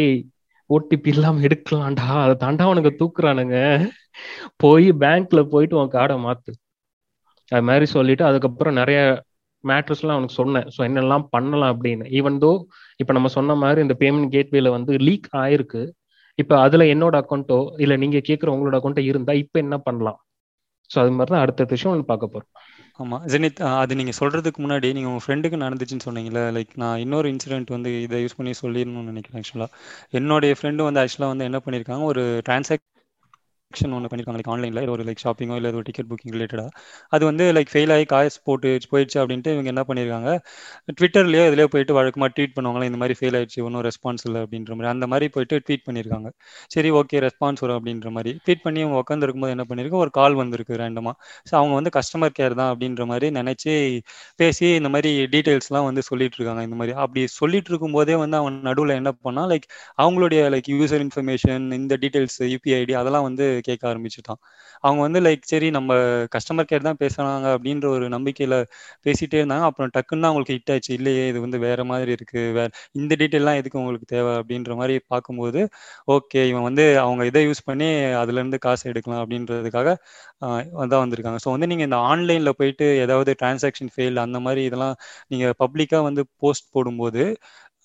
ஓடிபி 0.69 1.09
இல்லாம 1.13 1.41
எடுக்கலாம்டா. 1.47 2.07
அதை 2.23 2.33
தாண்டா 2.43 2.65
அவனுக்கு 2.69 2.91
தூக்குறானுங்க. 3.01 3.57
போய் 4.63 4.87
பேங்க்ல 5.03 5.41
போயிட்டு 5.53 5.77
உன் 5.81 5.95
கார்டை 5.95 6.17
மாத்து. 6.25 6.51
அது 7.51 7.63
மாதிரி 7.69 7.85
சொல்லிட்டு 7.95 8.23
அதுக்கப்புறம் 8.29 8.77
நிறைய 8.81 8.99
மேட்ரஸ்லாம் 9.63 10.17
அவனுக்கு 10.17 10.39
சொன்னேன். 10.41 10.67
ஸோ 10.75 10.79
என்னெல்லாம் 10.89 11.25
பண்ணலாம் 11.35 11.71
அப்படின்னு. 11.73 12.05
ஈவன் 12.19 12.37
தோ 12.43 12.51
இப்போ 13.01 13.13
நம்ம 13.17 13.31
சொன்ன 13.37 13.55
மாதிரி 13.63 13.79
இந்த 13.85 13.95
பேமெண்ட் 14.03 14.29
கேட்வேல 14.35 14.69
வந்து 14.77 14.93
லீக் 15.07 15.27
ஆயிருக்கு. 15.43 15.81
இப்போ 16.41 16.55
அதுல 16.65 16.83
என்னோட 16.93 17.15
அக்கௌண்ட்டோ 17.21 17.59
இல்லை 17.83 17.95
நீங்க 18.03 18.19
கேட்குற 18.29 18.51
உங்களோட 18.55 18.75
அக்கௌண்ட்டோ 18.79 19.03
இருந்தா 19.11 19.33
இப்போ 19.43 19.59
என்ன 19.65 19.77
பண்ணலாம்? 19.87 20.19
ஸோ 20.89 20.97
அது 21.03 21.11
மாதிரி 21.15 21.31
தான் 21.33 21.43
அடுத்த 21.45 21.65
விஷயம் 21.69 22.11
பார்க்க 22.11 22.33
போறோம். 22.33 22.51
ஆமாம் 22.99 23.25
ஜெனித் 23.25 23.59
அது 23.73 23.93
நீங்கள் 23.95 24.17
சொல்கிறதுக்கு 24.19 24.59
முன்னாடி 24.61 24.87
நீங்கள் 24.93 25.11
உங்கள் 25.11 25.23
ஃப்ரெண்டுக்கு 25.25 25.57
நடந்துச்சுன்னு 25.57 26.05
சொன்னீங்களே 26.07 26.43
லைக் 26.49 26.71
நான் 26.75 26.99
இன்னொரு 26.99 27.27
இன்சிடென்ட் 27.29 27.69
வந்து 27.69 27.91
இதை 28.01 28.19
யூஸ் 28.23 28.37
பண்ணி 28.37 28.53
சொல்லிடணும்னு 28.61 29.11
நினைக்கிறேன் 29.11 29.41
ஆக்சுவலாக 29.41 29.71
என்னுடைய 30.11 30.53
ஃப்ரெண்டு 30.59 30.87
வந்து 30.87 31.01
ஆக்சுவலாக 31.03 31.33
வந்து 31.33 31.47
என்ன 31.49 31.59
பண்ணியிருக்காங்க 31.65 32.05
ஒரு 32.05 32.23
டிரான்சாக்ட் 32.45 32.87
ஆக்ஷன் 33.73 33.91
ஒன்று 33.95 34.09
பண்ணிருக்காங்க. 34.11 34.37
லைக் 34.39 34.51
ஆன்லைனில் 34.53 34.91
ஒரு 34.91 35.01
லைக் 35.07 35.19
ஷாப்பிங்கோ 35.23 35.55
இல்லை 35.59 35.69
ஒரு 35.71 35.83
டிக்கெட் 35.87 36.07
புக்கிங் 36.11 36.31
ரிலேட்டடாக 36.35 36.69
அது 37.15 37.23
வந்து 37.27 37.43
லைக் 37.55 37.71
ஃபெயில் 37.73 37.91
ஆகி 37.95 38.05
காசு 38.13 38.37
போட்டு 38.47 38.69
போயிடுச்சு 38.91 39.17
அப்படின்ட்டு 39.21 39.51
இவங்க 39.55 39.69
என்ன 39.73 39.81
பண்ணியிருக்காங்க 39.89 40.29
ட்விட்டர்லேயோ 40.99 41.43
இதுலேயோ 41.49 41.69
போயிட்டு 41.73 41.93
வழக்கமாக 41.97 42.29
ட்வீட் 42.35 42.53
பண்ணுவாங்களே? 42.55 42.85
இந்த 42.91 42.99
மாதிரி 43.01 43.15
ஃபெயில் 43.19 43.35
ஆயிடுச்சு 43.39 43.59
ஒன்றும் 43.67 43.83
ரெஸ்பான்ஸ் 43.87 44.23
இல்லை 44.29 44.39
அப்படின்ற 44.45 44.71
மாதிரி. 44.77 44.89
அந்த 44.93 45.07
மாதிரி 45.11 45.27
போயிட்டு 45.35 45.59
ட்வீட் 45.67 45.83
பண்ணியிருக்காங்க 45.87 46.31
சரி 46.75 46.91
ஓகே 47.01 47.21
ரெஸ்பான்ஸ் 47.27 47.61
வரும் 47.65 47.77
அப்படின்ற 47.79 48.11
மாதிரி. 48.17 48.33
ட்வீட் 48.45 48.63
பண்ணி 48.65 48.81
அவங்க 48.85 48.97
உட்காந்துருக்கும் 49.03 49.45
போது 49.45 49.53
என்ன 49.57 49.65
பண்ணியிருக்கு 49.71 49.99
ஒரு 50.05 50.13
கால் 50.19 50.37
வந்திருக்கு 50.41 50.79
ரேண்டமாக 50.83 51.15
ஸோ 51.51 51.53
அவங்க 51.61 51.75
வந்து 51.79 51.93
கஸ்டமர் 51.99 52.35
கேர் 52.39 52.57
தான் 52.61 52.71
அப்படின்ற 52.73 53.07
மாதிரி 53.11 53.29
நினச்சி 53.39 53.75
பேசி 54.41 54.67
இந்த 54.79 54.91
மாதிரி 54.95 55.13
டீட்டெயில்ஸ்லாம் 55.35 55.87
வந்து 55.89 56.03
சொல்லிட்டு 56.09 56.37
இருக்காங்க 56.39 56.63
இந்த 56.69 56.79
மாதிரி. 56.81 56.95
அப்படி 57.05 57.27
சொல்லிட்டு 57.37 57.71
இருக்கும்போதே 57.73 58.17
வந்து 58.23 58.39
அவன் 58.41 58.59
நடுவில் 58.69 58.97
என்ன 58.99 59.13
பண்ணால் 59.27 59.49
லைக் 59.53 59.69
அவங்களுடைய 60.03 60.41
லைக் 60.55 60.71
யூசர் 60.75 61.05
இன்ஃபர்மேஷன் 61.07 61.63
இந்த 61.79 61.93
டீட்டெயில்ஸ் 62.03 62.41
யூபிஐடி 62.55 62.93
அதெல்லாம் 63.03 63.27
வந்து 63.29 63.45
கேட்க 63.67 63.83
ஆரம்பிச்சுட்டான். 63.91 64.39
அவங்க 64.83 65.01
வந்து 65.07 65.19
லைக் 65.25 65.43
சரி 65.45 65.67
நம்ம 65.77 65.91
கஸ்டமர் 66.35 66.69
கேர் 66.69 66.87
தான் 66.87 66.99
பேசுறாங்க 67.01 67.47
அப்படின்ற 67.55 67.85
ஒரு 67.95 68.05
நம்பிக்கையில 68.15 68.55
பேசிட்டே 69.05 69.39
இருந்தாங்க. 69.41 69.67
அப்புறம் 69.69 69.91
டக்குன்னு 69.95 70.23
தான் 70.23 70.31
அவங்களுக்கு 70.31 70.55
ஹிட் 70.57 70.73
ஆச்சு 70.75 70.91
இல்லையே 70.97 71.23
இது 71.31 71.39
வந்து 71.45 71.59
வேற 71.67 71.83
மாதிரி 71.91 72.11
இருக்கு. 72.17 72.41
வேற 72.57 72.67
இந்த 72.99 73.13
டீட்டெயிலாம் 73.21 73.59
எதுக்கு 73.61 73.79
உங்களுக்கு 73.81 74.09
தேவை 74.13 74.33
அப்படின்ற 74.41 74.73
மாதிரி 74.81 74.95
பார்க்கும்போது 75.13 75.61
ஓகே 76.09 76.41
இவன் 76.51 76.67
வந்து 76.69 76.85
அவங்க 77.03 77.23
இதை 77.31 77.43
யூஸ் 77.47 77.63
பண்ணி 77.69 77.89
அதுல 78.21 78.39
இருந்து 78.41 78.59
காசு 78.67 78.83
எடுக்கலாம் 78.91 79.21
அப்படின்றதுக்காக 79.23 79.89
தான் 80.85 81.01
வந்திருக்காங்க. 81.03 81.39
ஸோ 81.45 81.49
வந்து 81.55 81.69
நீங்க 81.71 81.83
இந்த 81.89 81.99
ஆன்லைன்ல 82.09 82.51
போயிட்டு 82.59 82.85
ஏதாவது 83.05 83.31
டிரான்சாக்ஷன் 83.41 83.91
ஃபெயில் 83.95 84.19
அந்த 84.25 84.37
மாதிரி 84.45 84.61
இதெல்லாம் 84.69 84.95
நீங்க 85.31 85.47
பப்ளிக்கா 85.63 85.99
வந்து 86.09 86.23
போஸ்ட் 86.43 86.67
போடும்போது 86.75 87.23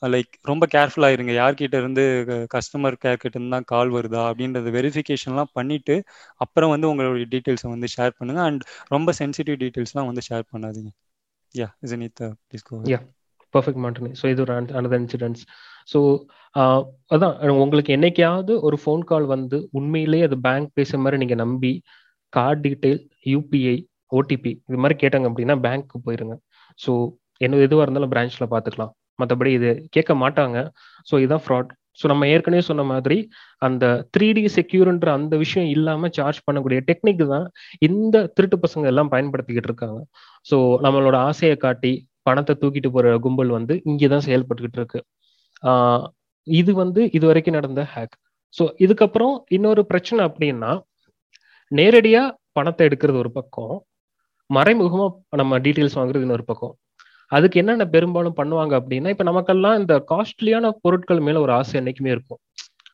Uh, 0.03 0.09
லைக் 0.13 0.33
ரொம்ப 0.49 0.65
கேர்ஃபுல்லாக 0.73 1.15
இருங்க 1.17 1.33
யார்கிட்ட 1.33 1.77
இருந்து 1.83 2.03
கஸ்டமர் 2.55 2.97
கேர் 3.03 3.21
கிட்ட 3.23 3.37
இருந்து 3.37 3.55
தான் 3.57 3.67
கால் 3.73 3.91
வருதா? 3.97 4.23
அப்படின்றத 4.31 4.71
வெரிஃபிகேஷன்லாம் 4.77 5.51
பண்ணிட்டு 5.59 5.95
அப்புறம் 6.45 6.73
வந்து 6.73 6.89
உங்களுடைய 6.91 7.27
டீட்டெயில்ஸை 7.35 7.69
வந்து 7.75 7.89
ஷேர் 7.95 8.17
பண்ணுங்க. 8.19 8.41
அண்ட் 8.49 8.63
ரொம்ப 8.95 9.13
சென்சிட்டிவ் 9.21 9.57
டீட்டெயில்ஸ்லாம் 9.63 10.09
வந்து 10.11 10.25
ஷேர் 10.29 10.45
பண்ணாதீங்க. 10.53 10.91
Yeah 11.55 11.69
is 11.85 11.95
it 12.09 12.23
please 12.49 12.65
go 12.71 12.81
yeah 12.93 12.99
perfect 13.55 13.81
மாட்டனி 13.85 14.11
so 14.21 14.25
இது 14.33 14.43
ஒரு 14.45 14.53
அனதர் 14.81 15.01
இன்சிடென்ட்ஸ் 15.05 15.45
ஸோ 15.93 16.01
அதான் 17.11 17.37
உங்களுக்கு 17.65 17.93
என்னைக்காவது 17.97 18.53
ஒரு 18.69 18.79
ஃபோன் 18.83 19.05
கால் 19.13 19.29
வந்து 19.35 19.61
உண்மையிலேயே 19.81 20.27
அது 20.29 20.39
பேங்க் 20.49 20.71
பேசுற 20.81 21.01
மாதிரி 21.05 21.21
நீங்கள் 21.23 21.41
நம்பி 21.45 21.73
கார்டு 22.33 22.61
டீட்டெயில் 22.67 23.01
யூபிஐ 23.35 23.77
ஓடிபி 24.19 24.53
இது 24.69 24.81
மாதிரி 24.83 24.97
கேட்டாங்க 25.05 25.29
அப்படின்னா 25.31 25.57
பேங்க்கு 25.69 25.99
போயிருங்க. 26.09 26.37
ஸோ 26.81 26.93
என்ன 27.47 27.63
எதுவாக 27.69 27.87
இருந்தாலும் 27.87 28.13
பிரான்ச்சில் 28.15 28.53
பார்த்துக்கலாம் 28.55 28.93
மற்றபடி 29.21 29.51
இது 29.59 29.71
கேட்க 29.97 30.13
மாட்டாங்க. 30.23 30.59
ஸோ 31.09 31.15
இதுதான் 31.25 31.45
ஃப்ராட் 31.47 31.73
ஸோ 32.01 32.05
நம்ம 32.13 32.27
ஏற்கனவே 32.35 32.63
சொன்ன 32.69 32.85
மாதிரி 32.93 33.17
அந்த 33.67 33.85
த்ரீ 34.15 34.29
டி 34.37 34.43
செக்யூர்ன்ற 34.57 35.09
அந்த 35.19 35.35
விஷயம் 35.43 35.69
இல்லாமல் 35.75 36.13
சார்ஜ் 36.17 36.41
பண்ணக்கூடிய 36.47 36.79
டெக்னிக் 36.89 37.23
தான் 37.35 37.47
இந்த 37.89 38.25
திருட்டு 38.37 38.57
பசங்க 38.65 38.87
எல்லாம் 38.93 39.13
பயன்படுத்திக்கிட்டு 39.15 39.71
இருக்காங்க. 39.71 40.01
ஸோ 40.51 40.57
நம்மளோட 40.87 41.17
ஆசையை 41.29 41.57
காட்டி 41.67 41.93
பணத்தை 42.29 42.55
தூக்கிட்டு 42.63 42.91
போற 42.97 43.15
கும்பல் 43.27 43.53
வந்து 43.59 43.75
இங்கே 43.91 44.09
தான் 44.15 44.27
செயல்பட்டுக்கிட்டு 44.29 44.81
இருக்கு. 44.81 45.01
இது 46.47 46.71
வந்து 46.83 47.01
இது 47.17 47.25
வரைக்கும் 47.31 47.59
நடந்த 47.59 47.83
ஹேக் 47.95 48.17
ஸோ 48.55 48.65
இதுக்கப்புறம் 48.85 49.35
இன்னொரு 49.57 49.83
பிரச்சனை 49.91 50.21
அப்படின்னா 50.29 50.73
நேரடியாக 51.73 52.35
பணத்தை 52.59 52.83
எடுக்கிறது 52.89 53.19
ஒரு 53.25 53.31
பக்கம் 53.39 53.77
மறைமுகமாக 54.51 55.39
நம்ம 55.41 55.59
டீட்டெயில்ஸ் 55.65 55.99
வாங்குறது 55.99 56.27
இன்னொரு 56.27 56.45
பக்கம். 56.51 56.75
அதுக்கு 57.37 57.61
என்னென்ன 57.63 57.85
பெரும்பாலும் 57.95 58.37
பண்ணுவாங்க 58.41 58.73
அப்படின்னா 58.81 59.13
இப்போ 59.15 59.25
நமக்கெல்லாம் 59.31 59.77
இந்த 59.81 59.95
காஸ்ட்லியான 60.13 60.71
பொருட்கள் 60.85 61.21
மேல 61.27 61.41
ஒரு 61.45 61.53
ஆசை 61.59 61.75
என்னைக்குமே 61.81 62.11
இருக்கும். 62.17 62.41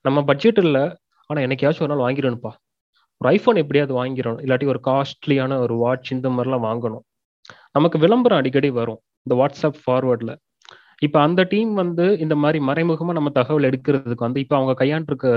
நம்ம 0.07 0.19
பட்ஜெட் 0.31 0.61
இல்லை 0.65 0.85
ஆனால் 1.31 1.45
என்னைக்காச்சும் 1.47 1.85
ஒரு 1.87 1.93
நாள் 1.93 2.05
வாங்கிடணும்ப்பா. 2.07 2.53
ஒரு 3.21 3.29
ஐஃபோன் 3.37 3.61
எப்படியாவது 3.63 3.93
வாங்கிடணும் 4.01 4.43
இல்லாட்டி 4.45 4.67
ஒரு 4.73 4.81
காஸ்ட்லியான 4.89 5.59
ஒரு 5.65 5.75
வாட்ச் 5.85 6.11
இந்த 6.17 6.29
மாதிரிலாம் 6.35 6.65
வாங்கணும். 6.69 7.05
நமக்கு 7.77 7.99
விளம்பரம் 8.05 8.41
அடிக்கடி 8.41 8.71
வரும் 8.81 9.01
இந்த 9.25 9.35
வாட்ஸ்அப் 9.41 9.81
ஃபார்வர்டில் 9.83 10.35
இப்போ 11.07 11.19
அந்த 11.27 11.41
டீம் 11.53 11.73
வந்து 11.83 12.07
இந்த 12.25 12.35
மாதிரி 12.43 12.59
மறைமுகமாக 12.69 13.17
நம்ம 13.19 13.31
தகவல் 13.39 13.67
எடுக்கிறதுக்கு 13.69 14.27
வந்து 14.27 14.41
இப்போ 14.45 14.55
அவங்க 14.59 14.73
கையாண்டிருக்க 14.81 15.29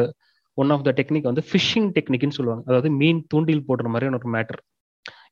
ஒன் 0.58 0.72
ஆஃப் 0.76 0.84
த 0.88 0.92
டெக்னிக் 0.98 1.30
வந்து 1.30 1.44
ஃபிஷிங் 1.50 1.88
டெக்னிக்னு 1.98 2.36
சொல்லுவாங்க. 2.38 2.64
அதாவது 2.70 2.90
மீன் 3.02 3.22
தூண்டில் 3.32 3.64
போடுற 3.70 3.88
மாதிரியான 3.94 4.18
ஒரு 4.22 4.30
மேட்டர் 4.36 4.60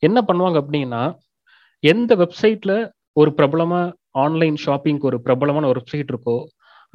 என்ன 0.08 0.20
பண்ணுவாங்க 0.30 0.58
அப்படின்னா 0.64 1.02
எந்த 1.84 2.16
வெப்சைட்ல 2.24 2.74
ஒரு 3.16 3.32
பிரபலமா 3.38 3.82
ஆன்லைன் 4.24 4.58
ஷாப்பிங்க்கு 4.66 5.10
ஒரு 5.12 5.18
பிரபலமான 5.26 5.68
ஒரு 5.72 5.80
வெப்சைட் 5.82 6.12
இருக்கோ 6.14 6.36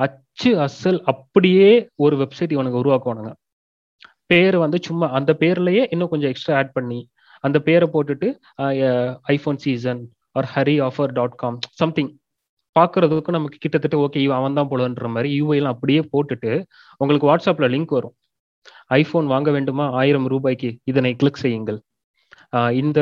அச்சு 0.05 0.51
அசல் 0.67 1.01
அப்படியே 1.13 1.69
ஒரு 2.05 2.15
வெப்சைட் 2.23 2.55
இவனுக்கு 2.57 2.81
உருவாக்குவானுங்க. 2.83 3.33
பேர் 4.31 4.57
வந்து 4.65 4.79
சும்மா 4.87 5.07
அந்த 5.19 5.33
பேர்லயே 5.43 5.83
இன்னும் 5.95 6.11
கொஞ்சம் 6.13 6.33
எக்ஸ்ட்ரா 6.33 6.55
ஆட் 6.61 6.77
பண்ணி 6.79 7.01
அந்த 7.45 7.59
பேரை 7.67 7.87
போட்டுட்டு 7.95 8.29
iPhone 9.35 9.61
season 9.65 10.01
or 10.39 10.49
Hari 10.55 10.77
offer 10.89 11.13
dot 11.19 11.37
com 11.43 11.59
something 11.81 12.11
பார்க்கறதுக்கு 12.77 13.37
நமக்கு 13.37 13.59
கிட்டத்தட்ட 13.65 13.97
ஓகே 14.05 14.23
அவன் 14.39 14.57
தான் 14.59 14.71
போலன்ற 14.73 15.09
மாதிரி 15.13 15.29
யூஐலாம் 15.41 15.75
அப்படியே 15.75 16.01
போட்டுட்டு 16.15 16.51
உங்களுக்கு 17.01 17.29
வாட்ஸ்அப்ல 17.31 17.69
லிங்க் 17.75 17.95
வரும். 17.99 18.15
ஐஃபோன் 18.99 19.27
வாங்க 19.35 19.49
வேண்டுமா? 19.57 19.85
ஆயிரம் 20.01 20.27
ரூபாய்க்கு. 20.33 20.71
இதனை 20.91 21.13
கிளிக் 21.21 21.43
செய்யுங்கள். 21.45 21.79
இந்த 22.81 23.01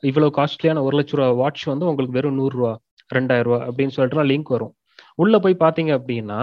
இவ்வளவு 0.00 0.32
காஸ்ட்லியான 0.36 0.82
ஒரு 0.82 0.98
லட்ச 0.98 1.16
ரூபா 1.16 1.30
வாட்ச் 1.30 1.64
வந்து 1.72 1.86
உங்களுக்கு 1.86 2.16
வெறும் 2.18 2.34
நூறு 2.34 2.56
ரூபா 2.58 2.72
ரெண்டாயிரம் 3.14 3.48
ரூபா 3.48 3.60
அப்படின்னு 3.66 3.94
சொல்லிட்டு 3.96 4.28
லிங்க் 4.32 4.52
வரும். 4.54 4.74
உள்ள 5.14 5.38
போய் 5.38 5.62
பாத்தீங்க 5.64 5.92
அப்படின்னா 5.98 6.40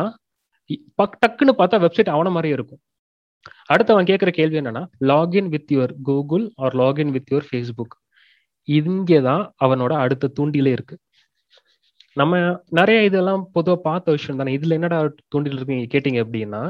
பக் 0.96 1.18
டக்குன்னு 1.26 1.54
பார்த்தா 1.60 1.78
வெப்சைட் 1.86 2.14
அவன 2.16 2.32
மாதிரி 2.32 2.50
இருக்கும். 2.58 2.82
அடுத்து 3.66 3.94
அவன் 3.94 4.06
கேட்குற 4.06 4.30
கேள்வி 4.30 4.60
என்னன்னா 4.60 4.84
login 5.12 5.48
with 5.54 5.72
your 5.72 5.94
Google 6.04 6.46
or 6.56 6.76
login 6.76 7.12
with 7.16 7.32
your 7.32 7.48
Facebook 7.52 7.96
இங்கேதான் 8.68 9.44
அவனோட 9.66 9.94
அடுத்த 10.06 10.32
தூண்டிலே 10.40 10.72
இருக்கு. 10.78 10.96
நம்ம 12.14 12.38
நிறைய 12.70 13.04
இதெல்லாம் 13.04 13.44
பொதுவாக 13.54 13.82
பார்த்த 13.82 14.12
விஷயம் 14.12 14.40
தானே. 14.42 14.58
இதுல 14.58 14.76
என்னடா 14.80 15.00
தூண்டில் 15.28 15.56
இருக்கீங்க 15.58 15.86
கேட்டீங்க 15.94 16.20
அப்படின்னா 16.26 16.64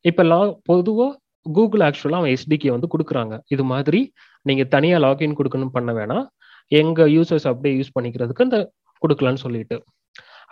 இப்ப 0.00 0.22
லா 0.22 0.40
பொதுவா 0.70 1.08
கூகுள் 1.46 1.82
ஆக்சுவலா 1.88 2.18
அவன் 2.20 2.34
எஸ்டிகே 2.36 2.70
வந்து 2.74 2.88
கொடுக்குறாங்க. 2.94 3.34
இது 3.48 3.64
மாதிரி 3.64 4.00
நீங்கள் 4.48 4.70
தனியாக 4.74 5.02
லாகின் 5.06 5.36
கொடுக்கணும் 5.38 5.74
பண்ண 5.76 5.90
வேணாம். 5.98 6.24
எங்கள் 6.80 7.10
யூசர்ஸ் 7.16 7.46
அப்படியே 7.50 7.74
யூஸ் 7.78 7.94
பண்ணிக்கிறதுக்கு 7.96 8.46
இந்த 8.48 8.58
கொடுக்கலான்னு 9.02 9.42
சொல்லிட்டு. 9.46 9.76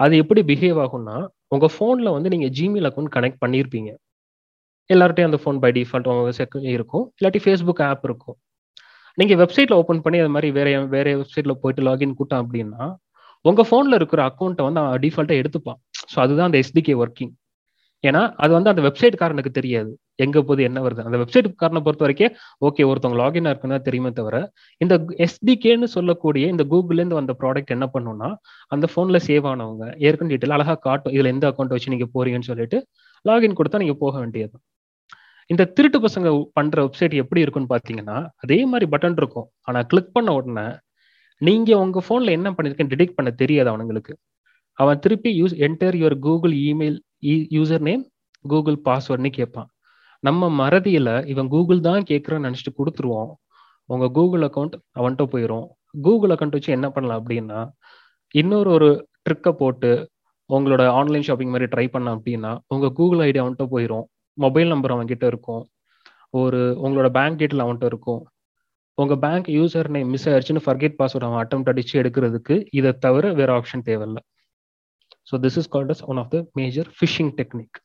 அது 0.05 0.15
எப்படி 0.23 0.41
பிஹேவ் 0.51 0.79
ஆகும்னா 0.85 1.17
உங்கள் 1.55 1.73
ஃபோனில் 1.75 2.15
வந்து 2.17 2.29
நீங்கள் 2.35 2.53
ஜிமெயில் 2.59 2.89
அக்கௌண்ட் 2.91 3.13
கனெக்ட் 3.17 3.43
பண்ணியிருப்பீங்க 3.45 3.91
எல்லார்ட்டையும் 4.91 5.31
அந்த 5.31 5.39
ஃபோன் 5.43 5.59
பை 5.65 5.71
டிஃபால்ட் 5.79 6.09
உங்க 6.13 6.47
இருக்கும். 6.77 7.05
இல்லாட்டி 7.19 7.41
ஃபேஸ்புக் 7.45 7.83
ஆப் 7.89 8.07
இருக்கும். 8.09 8.37
நீங்கள் 9.19 9.39
வெப்சைட்டில் 9.43 9.79
ஓப்பன் 9.81 10.03
பண்ணி 10.05 10.19
அது 10.23 10.33
மாதிரி 10.35 10.49
வேற 10.59 10.69
வேற 10.95 11.07
வெப்சைட்டில் 11.21 11.61
போயிட்டு 11.63 11.83
லாகின் 11.89 12.17
கூட்டம் 12.21 12.43
அப்படின்னா 12.43 12.83
உங்கள் 13.45 13.67
ஃபோனில் 13.69 13.97
இருக்கிற 13.99 14.21
அக்கௌண்ட்டை 14.31 14.65
வந்து 14.69 14.83
டிஃபால்ட்டாக 15.05 15.41
எடுத்துப்பான். 15.43 15.79
ஸோ 16.13 16.17
அதுதான் 16.25 16.49
அந்த 16.51 16.59
எஸ்டிகே 16.65 16.95
ஒர்க்கிங் 17.03 17.33
ஏன்னா 18.05 18.21
அது 18.43 18.53
வந்து 18.57 18.71
அந்த 18.73 18.83
வெப்சைட் 18.87 19.17
காரனுக்கு 19.23 19.51
தெரியாது. 19.59 19.91
எங்க 20.25 20.39
போது 20.49 20.61
என்ன 20.69 20.79
வருது? 20.85 21.03
அந்த 21.09 21.19
வெப்சைட் 21.23 21.49
காரனை 21.63 21.81
பொறுத்த 21.87 22.05
வரைக்கும் 22.05 22.33
ஓகே 22.67 22.87
ஒருத்தவங்க 22.91 23.19
லாகின் 23.23 23.49
இருக்குன்னா 23.51 23.79
தெரியுமே 23.89 24.11
தவிர 24.19 24.37
இந்த 24.85 24.95
எஸ்டிகேன்னு 25.27 25.89
சொல்லக்கூடிய 25.97 26.47
இந்த 26.55 26.65
கூகுள்ல 26.73 27.01
இருந்து 27.03 27.19
வந்த 27.21 27.35
ப்ராடக்ட் 27.43 27.75
என்ன 27.77 27.89
பண்ணும்னா 27.95 28.29
அந்த 28.75 28.89
போன்ல 28.95 29.21
சேவ் 29.29 29.49
ஆனவங்க 29.53 29.87
ஏற்கனவே 30.07 30.33
டீட்டெயில் 30.33 30.57
அழகா 30.59 30.75
காட்டும். 30.89 31.15
இதுல 31.17 31.33
எந்த 31.35 31.47
அக்கௌண்ட் 31.51 31.75
வச்சு 31.77 31.95
நீங்க 31.95 32.09
போறீங்கன்னு 32.17 32.51
சொல்லிட்டு 32.51 32.81
லாகின் 33.25 33.59
கொடுத்தா 33.61 33.83
நீங்க 33.85 33.97
போக 34.05 34.15
வேண்டியது. 34.25 34.57
இந்த 35.51 35.63
திருட்டு 35.77 35.99
பசங்க 36.07 36.29
பண்ற 36.59 36.77
வெப்சைட் 36.87 37.15
எப்படி 37.23 37.41
இருக்குன்னு 37.45 37.73
பாத்தீங்கன்னா 37.75 38.19
அதே 38.45 38.59
மாதிரி 38.73 38.87
பட்டன் 38.93 39.19
இருக்கும். 39.23 39.49
ஆனா 39.69 39.81
கிளிக் 39.93 40.13
பண்ண 40.17 40.31
உடனே 40.39 40.67
நீங்க 41.49 41.71
உங்க 41.85 41.99
போன்ல 42.09 42.37
என்ன 42.39 42.49
பண்ணிருக்கேன்னு 42.57 42.93
டிடெக்ட் 42.95 43.17
பண்ண 43.19 43.31
தெரியாது 43.43 43.71
அவனுங்களுக்கு. 43.73 44.15
அவன் 44.83 45.01
திருப்பி 45.05 45.31
use 45.41 45.55
enter 45.67 45.97
your 46.01 46.17
Google 46.27 46.55
email 46.69 46.99
user 47.57 47.85
name 47.89 48.05
Google 48.45 48.79
பாஸ்வேர்ட்னு 48.87 49.31
கேட்பான். 49.39 49.69
நம்ம 50.23 50.49
மறதியில 50.61 51.09
இவன் 51.33 51.51
கூகுள் 51.55 51.81
தான் 51.89 52.07
கேட்குறேன்னு 52.11 52.47
நினச்சிட்டு 52.49 52.73
கொடுத்துருவோம். 52.79 53.31
உங்க 53.93 54.07
கூகுள் 54.19 54.45
அக்கௌண்ட் 54.49 54.75
அவன்கிட்ட 54.99 55.25
போயிடும் 55.35 55.67
கூகுள் 56.07 56.33
அக்கௌண்ட் 56.35 56.57
வச்சு 56.57 56.71
என்ன 56.77 56.89
பண்ணலாம் 56.95 57.21
அப்படின்னா 57.21 57.61
இன்னொரு 58.35 58.71
ஒரு 58.77 58.89
ட்ரிக்கை 59.27 59.53
போட்டு 59.61 59.91
உங்களோட 60.51 60.83
ஆன்லைன் 60.99 61.27
ஷாப்பிங் 61.29 61.53
மாதிரி 61.55 61.69
ட்ரை 61.73 61.87
பண்ண 61.95 62.09
அப்படின்னா 62.17 62.53
உங்க 62.75 62.91
கூகுள் 62.99 63.23
ஐடி 63.27 63.39
அவன்கிட்ட 63.43 63.67
போயிடும் 63.75 64.05
மொபைல் 64.39 64.71
நம்பர் 64.73 64.95
அவன்கிட்ட 64.95 65.25
இருக்கும். 65.33 65.63
ஒரு 66.41 66.61
உங்களோட 66.85 67.09
பேங்க் 67.17 67.39
டீட்டெயில் 67.41 67.65
அவன்கிட்ட 67.65 67.89
இருக்கும். 67.93 68.21
உங்க 68.99 69.15
பேங்க் 69.25 69.49
யூசர் 69.59 69.89
நேம் 69.95 70.11
மிஸ் 70.15 70.27
ஆயிடுச்சுன்னு 70.31 70.63
ஃபர்கெட் 70.67 70.97
பாஸ்வேர்ட் 71.01 71.27
அவன் 71.29 71.41
அட்டம் 71.43 71.65
அடிச்சு 71.73 71.95
எடுக்கிறதுக்கு 72.03 72.55
இதை 72.79 72.91
தவிர 73.05 73.33
வேற 73.41 73.51
ஆப்ஷன் 73.59 73.87
தேவையில்லை. 73.89 74.23
So 75.31 75.37
this 75.37 75.59
is 75.59 75.71
called 75.71 75.93
as 75.95 76.05
one 76.09 76.21
of 76.25 76.31
the 76.31 76.41
major 76.55 76.91
phishing 76.99 77.33
technique 77.41 77.79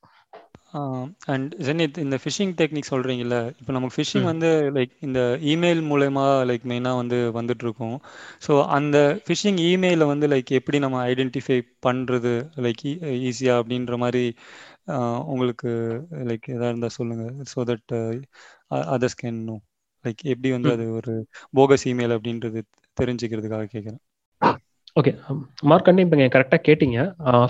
and 1.33 1.51
Jenith 1.65 1.97
இந்த 1.97 2.15
ஃபிஷிங் 2.15 2.53
டெக்னிக் 2.57 2.89
சொல்றீங்கல்ல 2.89 3.37
இப்போ 3.59 3.71
நமக்கு 3.73 3.95
ஃபிஷிங் 3.97 4.25
வந்து 4.25 4.49
லைக் 4.77 4.93
இந்த 4.99 5.19
இமெயில் 5.51 5.81
மூலயமா 5.91 6.25
லைக் 6.49 6.65
மெயினாக 6.65 6.95
வந்து 6.95 7.17
வந்துட்டு 7.31 7.63
இருக்கும் 7.63 7.95
ஸோ 8.41 8.53
அந்த 8.69 8.97
ஃபிஷிங் 9.25 9.59
இமெயிலை 9.65 10.07
வந்து 10.07 10.27
லைக் 10.27 10.51
எப்படி 10.51 10.79
நம்ம 10.79 11.03
ஐடென்டிஃபை 11.11 11.57
பண்ணுறது 11.87 12.33
லைக் 12.57 12.83
ஈஸியாக 13.29 13.61
அப்படின்ற 13.61 13.97
மாதிரி 13.97 14.25
உங்களுக்கு 15.25 15.71
லைக் 16.25 16.47
எதாக 16.49 16.71
இருந்தால் 16.71 16.97
சொல்லுங்கள் 16.99 17.33
so 17.53 17.61
that 17.63 17.93
others 18.91 19.19
can 19.23 19.39
know 19.45 19.57
like 20.05 20.23
எப்படி 20.25 20.51
வந்து 20.51 20.71
அது 20.71 20.87
ஒரு 20.91 21.13
போகஸ் 21.53 21.87
இமெயில் 21.93 22.15
அப்படின்றது 22.17 22.61
தெரிஞ்சுக்கிறதுக்காக 22.97 23.69
கேட்குறேன் 23.71 24.01
ஓகே 24.95 25.11
மார்க் 25.69 25.81
um, 25.81 25.89
அண்ணே 25.89 26.03
இப்போ 26.05 26.17
நீங்கள் 26.17 26.33
கரெக்டாக 26.33 26.61
கேட்டீங்க. 26.67 26.97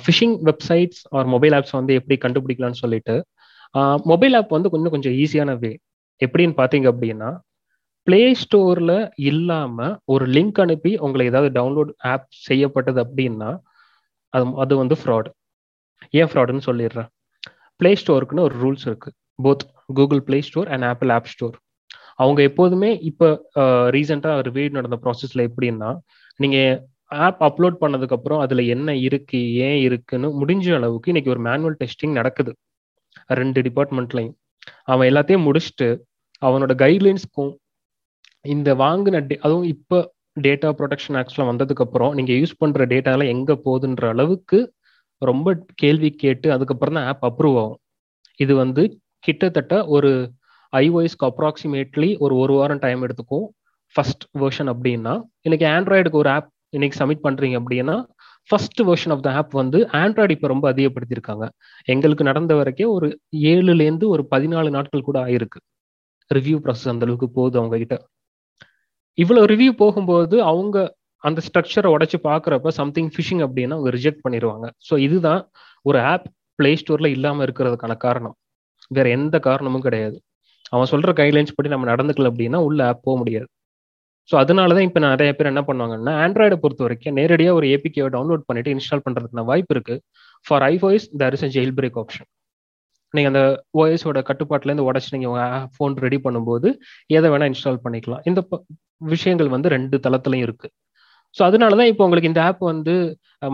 Phishing 0.03 0.34
websites 0.47 1.01
or 1.15 1.27
mobile 1.34 1.53
apps 1.58 1.75
வந்து 1.77 1.93
எப்படி 1.99 2.15
கண்டுபிடிக்கலாம்னு 2.23 2.79
சொல்லிட்டு 2.79 3.15
மொபைல் 4.12 4.36
ஆப் 4.39 4.55
வந்து 4.55 4.69
கொஞ்சம் 4.73 4.93
கொஞ்சம் 4.95 5.15
ஈஸியான 5.23 5.53
வே 5.63 5.71
எப்படின்னு 6.21 6.55
பார்த்தீங்க 6.60 6.88
அப்படின்னா 6.93 7.29
பிளே 8.08 8.21
ஸ்டோரில் 8.41 8.95
இல்லாமல் 9.31 9.93
ஒரு 10.13 10.25
லிங்க் 10.38 10.62
அனுப்பி 10.65 10.93
உங்களை 11.08 11.27
ஏதாவது 11.31 11.51
டவுன்லோட் 11.60 11.91
ஆப் 12.13 12.25
செய்யப்பட்டது 12.47 12.99
அப்படின்னா 13.05 13.51
அது 14.34 14.47
அது 14.65 14.73
வந்து 14.81 14.97
ஃப்ராட் 15.01 15.29
ஏன் 16.13 16.31
ஃப்ராடுன்னு 16.31 16.67
சொல்லிடுறேன். 16.69 17.10
பிளே 17.79 17.93
ஸ்டோருக்குன்னு 18.01 18.47
ஒரு 18.47 18.58
ரூல்ஸ் 18.63 18.88
இருக்குது 18.89 19.15
both 19.39 19.67
Google 19.93 20.23
Play 20.29 20.41
Store 20.49 20.73
and 20.73 20.88
Apple 20.91 21.13
App 21.17 21.31
Store 21.34 21.55
அவங்க 22.19 22.41
எப்போதுமே 22.49 22.91
இப்போ 23.12 23.29
ரீசெண்டாக 23.97 24.43
ரிவ்யூ 24.49 24.67
நடந்த 24.71 24.99
ப்ராசஸில் 25.05 25.47
எப்படின்னா 25.49 25.91
நீங்கள் 26.39 26.75
ஆப் 27.11 27.41
அப்லோட் 27.47 27.81
பண்ணதுக்கப்புறம் 27.81 28.41
அதில் 28.43 28.63
என்ன 28.75 28.95
இருக்கு 29.07 29.39
ஏன் 29.67 29.79
இருக்குன்னு 29.87 30.27
முடிஞ்ச 30.39 30.73
அளவுக்கு 30.75 31.11
இன்னைக்கு 31.11 31.33
ஒரு 31.35 31.41
மேனுவல் 31.47 31.77
டெஸ்டிங் 31.81 32.15
நடக்குது. 32.19 32.51
ரெண்டு 33.39 33.59
டிபார்ட்மெண்ட்லையும் 33.67 34.35
அவன் 34.91 35.07
எல்லாத்தையும் 35.11 35.45
முடிச்சுட்டு 35.47 35.87
அவனோட 36.41 36.73
கைட்லைன்ஸ்க்கும் 36.83 37.53
இந்த 38.45 38.69
வாங்கின 38.75 39.21
டே 39.27 39.35
அதுவும் 39.45 39.67
இப்போ 39.73 39.97
டேட்டா 40.45 40.69
ப்ரொடெக்ஷன் 40.79 41.17
ஆக்ட்ஸ்லாம் 41.19 41.49
வந்ததுக்கப்புறம் 41.51 42.13
நீங்கள் 42.17 42.37
யூஸ் 42.41 42.59
பண்ணுற 42.61 42.85
டேட்டாலாம் 42.93 43.31
எங்கே 43.35 43.55
போகுதுன்ற 43.65 44.05
அளவுக்கு 44.15 44.59
ரொம்ப 45.21 45.49
கேள்வி 45.81 46.09
கேட்டு 46.23 46.47
அதுக்கப்புறம் 46.51 46.97
தான் 46.97 47.07
ஆப் 47.11 47.23
அப்ரூவ் 47.29 47.57
ஆகும். 47.63 47.79
இது 48.39 48.53
வந்து 48.55 48.83
கிட்டத்தட்ட 49.19 49.75
ஒரு 49.95 50.11
ஐஓஎஸ்க்கு 50.73 51.27
அப்ராக்சிமேட்லி 51.29 52.09
ஒரு 52.23 52.35
ஒரு 52.35 52.53
வாரம் 52.53 52.81
டைம் 52.85 53.03
எடுத்துக்கும். 53.05 53.45
ஃபர்ஸ்ட் 53.95 54.25
வேர்ஷன் 54.41 54.69
அப்படின்னா 54.73 55.13
இன்னைக்கு 55.41 55.65
ஆண்ட்ராய்டுக்கு 55.75 56.21
ஒரு 56.23 56.29
ஆப் 56.29 56.51
இன்னைக்கு 56.75 56.97
சப்மிட் 56.99 57.25
பண்றீங்க 57.25 57.55
அப்படின்னா 57.61 57.95
first 58.49 58.81
version 58.89 59.13
of 59.15 59.23
the 59.23 59.29
app 59.31 59.53
வந்து 59.53 59.79
ஆண்ட்ராய்டு 60.01 60.33
இப்போ 60.35 60.47
ரொம்ப 60.47 60.65
அதிகப்படுத்தியிருக்காங்க. 60.73 61.45
எங்களுக்கு 61.88 62.23
நடந்த 62.23 62.53
வரைக்கும் 62.55 62.91
ஒரு 62.97 63.07
ஏழுலேருந்து 63.51 64.05
ஒரு 64.07 64.23
பதினாலு 64.33 64.69
நாட்கள் 64.69 65.07
கூட 65.09 65.17
ஆயிருக்கு. 65.25 65.59
ரிவ்யூ 66.31 66.57
ப்ராசஸ் 66.63 66.91
அந்த 66.93 67.05
அளவுக்கு 67.07 67.27
போகுது 67.38 67.57
அவங்க 67.61 67.77
கிட்ட 67.77 67.95
இவ்வளோ 69.17 69.41
ரிவ்யூ 69.53 69.71
போகும்போது 69.81 70.35
அவங்க 70.43 70.77
அந்த 71.23 71.39
ஸ்ட்ரக்சரை 71.47 71.89
உடச்சு 71.95 72.17
பார்க்குறப்ப 72.29 72.71
சம்திங் 72.79 73.11
ஃபிஷிங் 73.13 73.43
அப்படின்னா 73.45 73.75
அவங்க 73.77 73.91
ரிஜெக்ட் 73.97 74.23
பண்ணிடுவாங்க 74.25 74.65
ஸோ 74.89 74.95
இதுதான் 75.07 75.41
ஒரு 75.85 75.99
ஆப் 76.11 76.27
பிளே 76.59 76.71
ஸ்டோர்ல 76.81 77.07
இல்லாமல் 77.17 77.45
இருக்கிறதுக்கான 77.47 77.93
காரணம். 77.97 78.35
வேற 78.91 79.07
எந்த 79.09 79.35
காரணமும் 79.47 79.85
கிடையாது. 79.88 80.17
அவன் 80.73 80.91
சொல்ற 80.93 81.11
கைட்லைன்ஸ் 81.19 81.55
படி 81.57 81.69
நம்ம 81.69 81.88
நடந்துக்கல 81.93 82.29
அப்படின்னா 82.31 82.59
உள்ள 82.67 82.79
ஆப் 82.88 83.03
போக 83.03 83.15
முடியாது. 83.21 83.47
ஸோ 84.29 84.35
அதனால 84.41 84.75
தான் 84.75 84.88
இப்போ 84.88 84.99
நிறைய 85.05 85.31
பேர் 85.38 85.51
என்ன 85.51 85.61
பண்ணுவாங்கன்னா 85.67 86.13
ஆண்ட்ராய்டை 86.23 86.57
பொறுத்த 86.63 86.81
வரைக்கும் 86.85 87.17
நேரடியாக 87.19 87.57
ஒரு 87.59 87.67
ஏபிகேவை 87.75 88.09
டவுன்லோட் 88.15 88.47
பண்ணிட்டு 88.49 88.73
இன்ஸ்டால் 88.75 89.03
பண்ணுறதுக்கான 89.05 89.45
வாய்ப்பு 89.51 89.73
இருக்கு. 89.75 89.95
For 90.45 90.63
iPhones 90.71 91.05
there 91.21 91.35
is 91.38 91.45
a 91.47 91.51
jailbreak 91.79 91.99
option 92.03 92.27
நீங்கள் 93.13 93.31
அந்த 93.33 93.41
ஓஎஸோட 93.81 94.19
கட்டுப்பாட்டிலேருந்து 94.29 94.88
உடச்சி 94.89 95.11
நீங்கள் 95.15 95.38
ஃபோன் 95.75 95.93
ரெடி 96.05 96.19
பண்ணும்போது 96.25 96.69
எதை 97.09 97.27
வேணால் 97.33 97.49
இன்ஸ்டால் 97.51 97.83
பண்ணிக்கலாம். 97.85 98.23
இந்த 98.29 98.39
விஷயங்கள் 99.13 99.53
வந்து 99.55 99.69
ரெண்டு 99.75 99.95
தளத்துலையும் 100.05 100.45
இருக்கு. 100.47 100.67
ஸோ 101.35 101.41
அதனால 101.49 101.75
தான் 101.79 101.89
இப்போ 101.91 102.03
உங்களுக்கு 102.07 102.29
இந்த 102.31 102.41
ஆப் 102.49 102.61
வந்து 102.71 102.93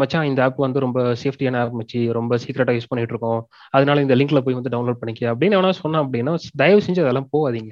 மச்சான் 0.02 0.28
இந்த 0.32 0.42
ஆப் 0.48 0.60
வந்து 0.66 0.80
ரொம்ப 0.86 1.00
சேஃப்டியான 1.22 1.60
ஆப் 1.64 1.76
மச்சி 1.80 2.00
ரொம்ப 2.20 2.34
சீக்கிரட்டாக 2.44 2.76
யூஸ் 2.78 2.90
பண்ணிட்டு 2.92 3.14
இருக்கோம். 3.16 3.42
அதனால 3.78 4.02
இந்த 4.06 4.16
லிங்க்ல 4.22 4.42
போய் 4.46 4.58
வந்து 4.60 4.74
டவுன்லோட் 4.76 5.02
பண்ணிக்க 5.04 5.32
அப்படின்னு 5.34 5.58
வேணா 5.60 5.74
சொன்னா 5.84 6.02
அப்படின்னா 6.06 6.34
தயவு 6.64 6.84
செஞ்சு 6.88 7.04
அதெல்லாம் 7.06 7.30
போகாதீங்க. 7.36 7.72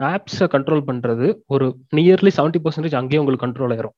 ஆப்ஸை 0.00 0.46
கண்ட்ரோல் 0.54 0.86
பண்ணுறது 0.88 1.26
ஒரு 1.54 1.66
நியர்லி 1.96 2.30
செவன்டி 2.38 2.60
பர்சன்டேஜ் 2.64 2.96
அங்கேயே 3.00 3.20
உங்களுக்கு 3.22 3.46
கண்ட்ரோல் 3.46 3.72
ஆயிரும். 3.74 3.94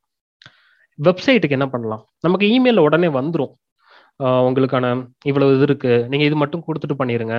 வெப்சைட்டுக்கு 0.99 1.57
என்ன 1.59 1.67
பண்ணலாம்? 1.73 2.03
நமக்கு 2.27 2.47
இமெயிலில் 2.57 2.85
உடனே 2.89 3.09
வந்துடும் 3.19 3.55
உங்களுக்கான 4.47 4.87
இவ்வளவு 5.31 5.55
இது 5.57 5.67
இருக்கு. 5.69 5.93
நீங்க 6.11 6.25
இது 6.29 6.37
மட்டும் 6.43 6.65
கொடுத்துட்டு 6.69 6.97
பண்ணிருங்க. 7.01 7.37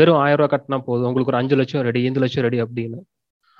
வெறும் 0.00 0.18
ஆயிரம் 0.24 0.40
ரூபாய் 0.40 0.52
கட்டினா 0.52 0.78
போதும். 0.88 1.06
உங்களுக்கு 1.08 1.32
ஒரு 1.32 1.40
அஞ்சு 1.40 1.56
லட்சம் 1.60 1.84
ரெடி 1.88 2.00
ஐந்து 2.08 2.22
லட்சம் 2.24 2.44
ரெடி 2.46 2.58
அப்படின்னு. 2.64 2.98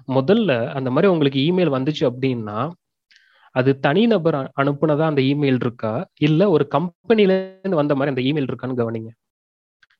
முதல்ல 0.09 0.53
அந்த 0.79 0.89
மாதிரி 0.95 1.11
உங்களுக்கு 1.15 1.41
இமெயில் 1.49 1.75
வந்துச்சு 1.77 2.05
அப்படின்னா 2.11 2.59
அது 3.55 3.71
தனிநபர் 3.87 4.37
அனுப்புனதா 4.61 5.07
அந்த 5.13 5.23
இமெயில் 5.33 5.59
இருக்கா? 5.65 5.93
இல்ல 6.29 6.43
ஒரு 6.55 6.65
கம்பெனில 6.77 7.33
இருந்து 7.63 7.81
வந்த 7.81 7.95
மாதிரி 7.99 8.13
அந்த 8.15 8.23
இமெயில் 8.31 8.49
இருக்கான்னு 8.51 8.81
கவனிங்க. 8.83 9.11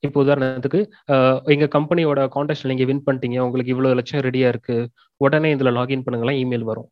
இப்போ 0.07 0.19
உதாரணத்துக்கு 0.25 0.81
எங்க 1.55 1.67
கம்பெனியோட 1.75 2.21
கான்டாக்ட் 2.35 2.71
நீங்க 2.71 2.85
வின் 2.91 3.05
பண்ணிட்டீங்க 3.07 3.39
உங்களுக்கு 3.47 3.73
இவ்வளவு 3.75 3.97
லட்சம் 3.99 4.25
ரெடியா 4.27 4.49
இருக்கு 4.53 4.77
உடனே 5.25 5.51
இதுல 5.57 5.73
லாகின் 5.79 6.05
பண்ணுங்களா 6.07 6.35
இமெயில் 6.43 6.67
வரும். 6.71 6.89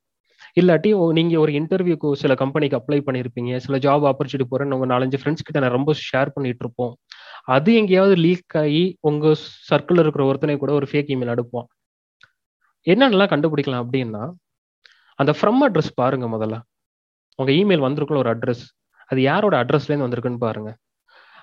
இல்லாட்டி 0.61 0.91
நீங்க 1.19 1.35
ஒரு 1.45 1.53
இன்டர்வியூக்கு 1.61 2.09
சில 2.23 2.35
கம்பெனிக்கு 2.43 2.79
அப்ளை 2.79 2.99
பண்ணிருப்பீங்க 3.09 3.59
சில 3.65 3.77
ஜாப் 3.87 4.07
ஆப்பர்ச்சுனிட்டி 4.11 4.47
போறேன்னு 4.53 4.77
உங்க 4.77 4.89
நாலஞ்சு 4.93 5.19
ஃப்ரெண்ட்ஸ் 5.21 5.47
கிட்ட 5.49 5.59
நான் 5.65 5.77
ரொம்ப 5.79 5.93
ஷேர் 6.07 6.33
பண்ணிட்டு 6.37 6.65
இருப்போம். 6.65 6.93
அது 7.55 7.71
எங்கேயாவது 7.81 8.15
லீக் 8.25 8.57
ஆகி 8.63 8.83
உங்க 9.11 9.35
சர்க்கிள் 9.71 10.03
இருக்கிற 10.05 10.25
ஒருத்தனை 10.31 10.57
கூட 10.63 10.73
ஒரு 10.79 10.87
ஃபேக் 10.93 11.13
இமெயில் 11.15 11.33
அனுப்புவான். 11.35 11.69
என்னென்னலாம் 12.87 13.33
கண்டுபிடிக்கலாம் 13.35 13.83
அப்படின்னா 13.85 14.23
அந்த 15.19 15.33
ஃப்ரம் 15.39 15.63
அட்ரஸ் 15.67 15.93
பாருங்க 16.01 16.27
முதல்ல. 16.35 16.57
உங்க 17.39 17.51
இமெயில் 17.61 17.87
வந்திருக்குள்ள 17.87 18.23
ஒரு 18.25 18.33
அட்ரஸ் 18.35 18.65
அது 19.11 19.21
யாரோட 19.31 19.55
அட்ரஸ்லேருந்து 19.63 20.07
வந்திருக்குன்னு 20.07 20.45
பாருங்க. 20.47 20.71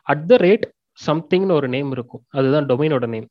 அட் 0.07 0.25
த 0.31 0.35
ரேட் 0.47 0.65
சம்திங்னு 0.99 1.57
ஒரு 1.59 1.67
நேம் 1.75 1.91
இருக்கும். 1.95 2.23
அதுதான் 2.37 2.67
டொமைனோட 2.71 3.05
நேம் 3.15 3.27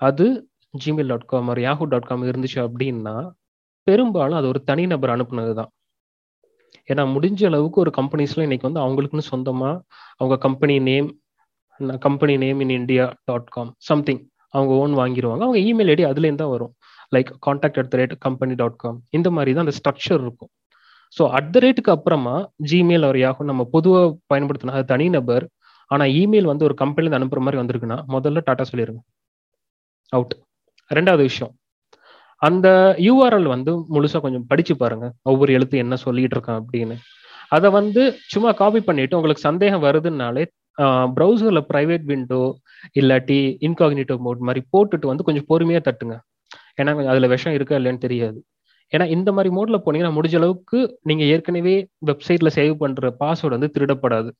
அது 0.00 0.26
ஜிமெயில் 0.74 1.10
டாட் 1.12 1.28
காம் 1.32 1.50
ஒரு 1.52 1.60
யாஹூ 1.66 1.84
டாட் 1.92 2.08
காம் 2.10 2.28
இருந்துச்சு 2.30 2.58
அப்படின்னா 2.66 3.14
பெரும்பாலும் 3.86 4.38
அது 4.40 4.48
ஒரு 4.52 4.60
தனிநபர் 4.70 5.12
அனுப்புனது 5.14 5.52
தான் 5.60 5.70
ஏன்னா 6.88 7.02
முடிஞ்ச 7.14 7.40
அளவுக்கு 7.50 7.78
ஒரு 7.84 7.90
கம்பெனிஸ்லாம் 7.98 8.46
இன்னைக்கு 8.48 8.68
வந்து 8.68 8.82
அவங்களுக்குன்னு 8.84 9.30
சொந்தமாக 9.32 9.74
அவங்க 10.20 10.36
company 10.46 10.76
name 10.88 11.08
company 12.06 12.34
name 12.44 12.60
in 12.64 12.74
India 12.78 13.04
dot 13.30 13.50
com 13.56 13.70
something 13.90 14.22
அவங்க 14.54 14.72
ஓன் 14.82 14.94
வாங்கிடுவாங்க 15.00 15.42
அவங்க 15.46 15.60
இமெயில் 15.68 15.90
ஐடி 15.92 16.04
அதுலேருந்து 16.10 16.42
தான் 16.42 16.52
வரும். 16.54 16.72
Like 17.14 17.30
contact 17.46 17.78
at 17.82 17.90
the 17.92 17.96
rate 18.00 18.14
company 18.26 18.54
dot 18.62 18.78
com 18.82 18.98
இந்த 19.18 19.28
மாதிரி 19.36 19.52
தான் 19.56 19.64
அந்த 19.66 19.74
ஸ்ட்ரக்சர் 19.78 20.20
இருக்கும். 20.26 20.50
ஸோ 21.16 21.22
அட் 21.38 21.50
த 21.54 21.60
ரேட்டுக்கு 21.64 21.92
அப்புறமா 21.96 22.34
ஜிமெயில் 22.70 23.06
அவர் 23.08 23.18
யாகும் 23.24 23.50
நம்ம 23.50 23.62
பொதுவாக 23.74 24.06
பயன்படுத்தினா 24.32 24.76
அது 24.78 24.86
தனிநபர் 24.94 25.44
ஆனால் 25.94 26.12
இமெயில் 26.22 26.50
வந்து 26.50 26.66
ஒரு 26.68 26.74
கம்பெனிலேருந்து 26.82 27.18
அனுப்புற 27.20 27.40
மாதிரி 27.46 27.60
வந்திருக்குன்னா 27.62 27.98
முதல்ல 28.14 28.42
டாட்டா 28.48 28.64
சொல்லிடுங்க 28.70 29.02
அவுட் 30.12 30.34
ரெண்டாவது 30.90 31.22
விஷயம். 31.30 31.52
அந்த 32.42 32.68
யூஆர்எல் 33.06 33.48
வந்து 33.54 33.72
முழுசா 33.94 34.18
கொஞ்சம் 34.24 34.46
படிச்சு 34.50 34.74
பாருங்க. 34.82 35.06
ஒவ்வொரு 35.30 35.50
எழுத்து 35.56 35.76
என்ன 35.84 35.94
சொல்லிட்டு 36.04 36.36
இருக்கான் 36.36 36.60
அப்படின்னு. 36.62 36.96
அதை 37.56 37.68
வந்து 37.78 38.02
சும்மா 38.32 38.50
காப்பி 38.60 38.80
பண்ணிட்டு 38.88 39.16
உங்களுக்கு 39.18 39.46
சந்தேகம் 39.48 39.84
வருதுனாலே 39.86 40.44
ப்ரௌசரில் 41.16 41.66
ப்ரைவேட் 41.70 42.04
விண்டோ 42.10 42.42
இல்லாட்டி 43.00 43.38
இன்காக்னேட்டிவ் 43.66 44.20
மோட் 44.26 44.46
மாதிரி 44.48 44.60
போட்டுட்டு 44.74 45.06
வந்து 45.10 45.26
கொஞ்சம் 45.28 45.46
பொறுமையாக 45.50 45.82
தட்டுங்க. 45.88 46.14
ஏன்னா 46.80 46.92
அதில் 47.12 47.32
விஷம் 47.34 47.56
இருக்கா 47.58 47.74
இல்லைன்னு 47.80 48.04
தெரியாது. 48.06 48.38
ஏன்னா 48.92 49.06
இந்த 49.16 49.30
மாதிரி 49.36 49.50
மோட்ல 49.56 49.76
போனீங்கன்னா 49.84 50.14
முடிஞ்ச 50.18 50.36
அளவுக்கு 50.40 50.78
நீங்க 51.08 51.24
ஏற்கனவே 51.34 51.74
வெப்சைட்ல 52.10 52.50
சேவ் 52.58 52.74
பண்ற 52.82 53.10
பாஸ்வேர்டு 53.20 53.56
வந்து 53.56 53.70
திருடப்படாது. 53.76 54.30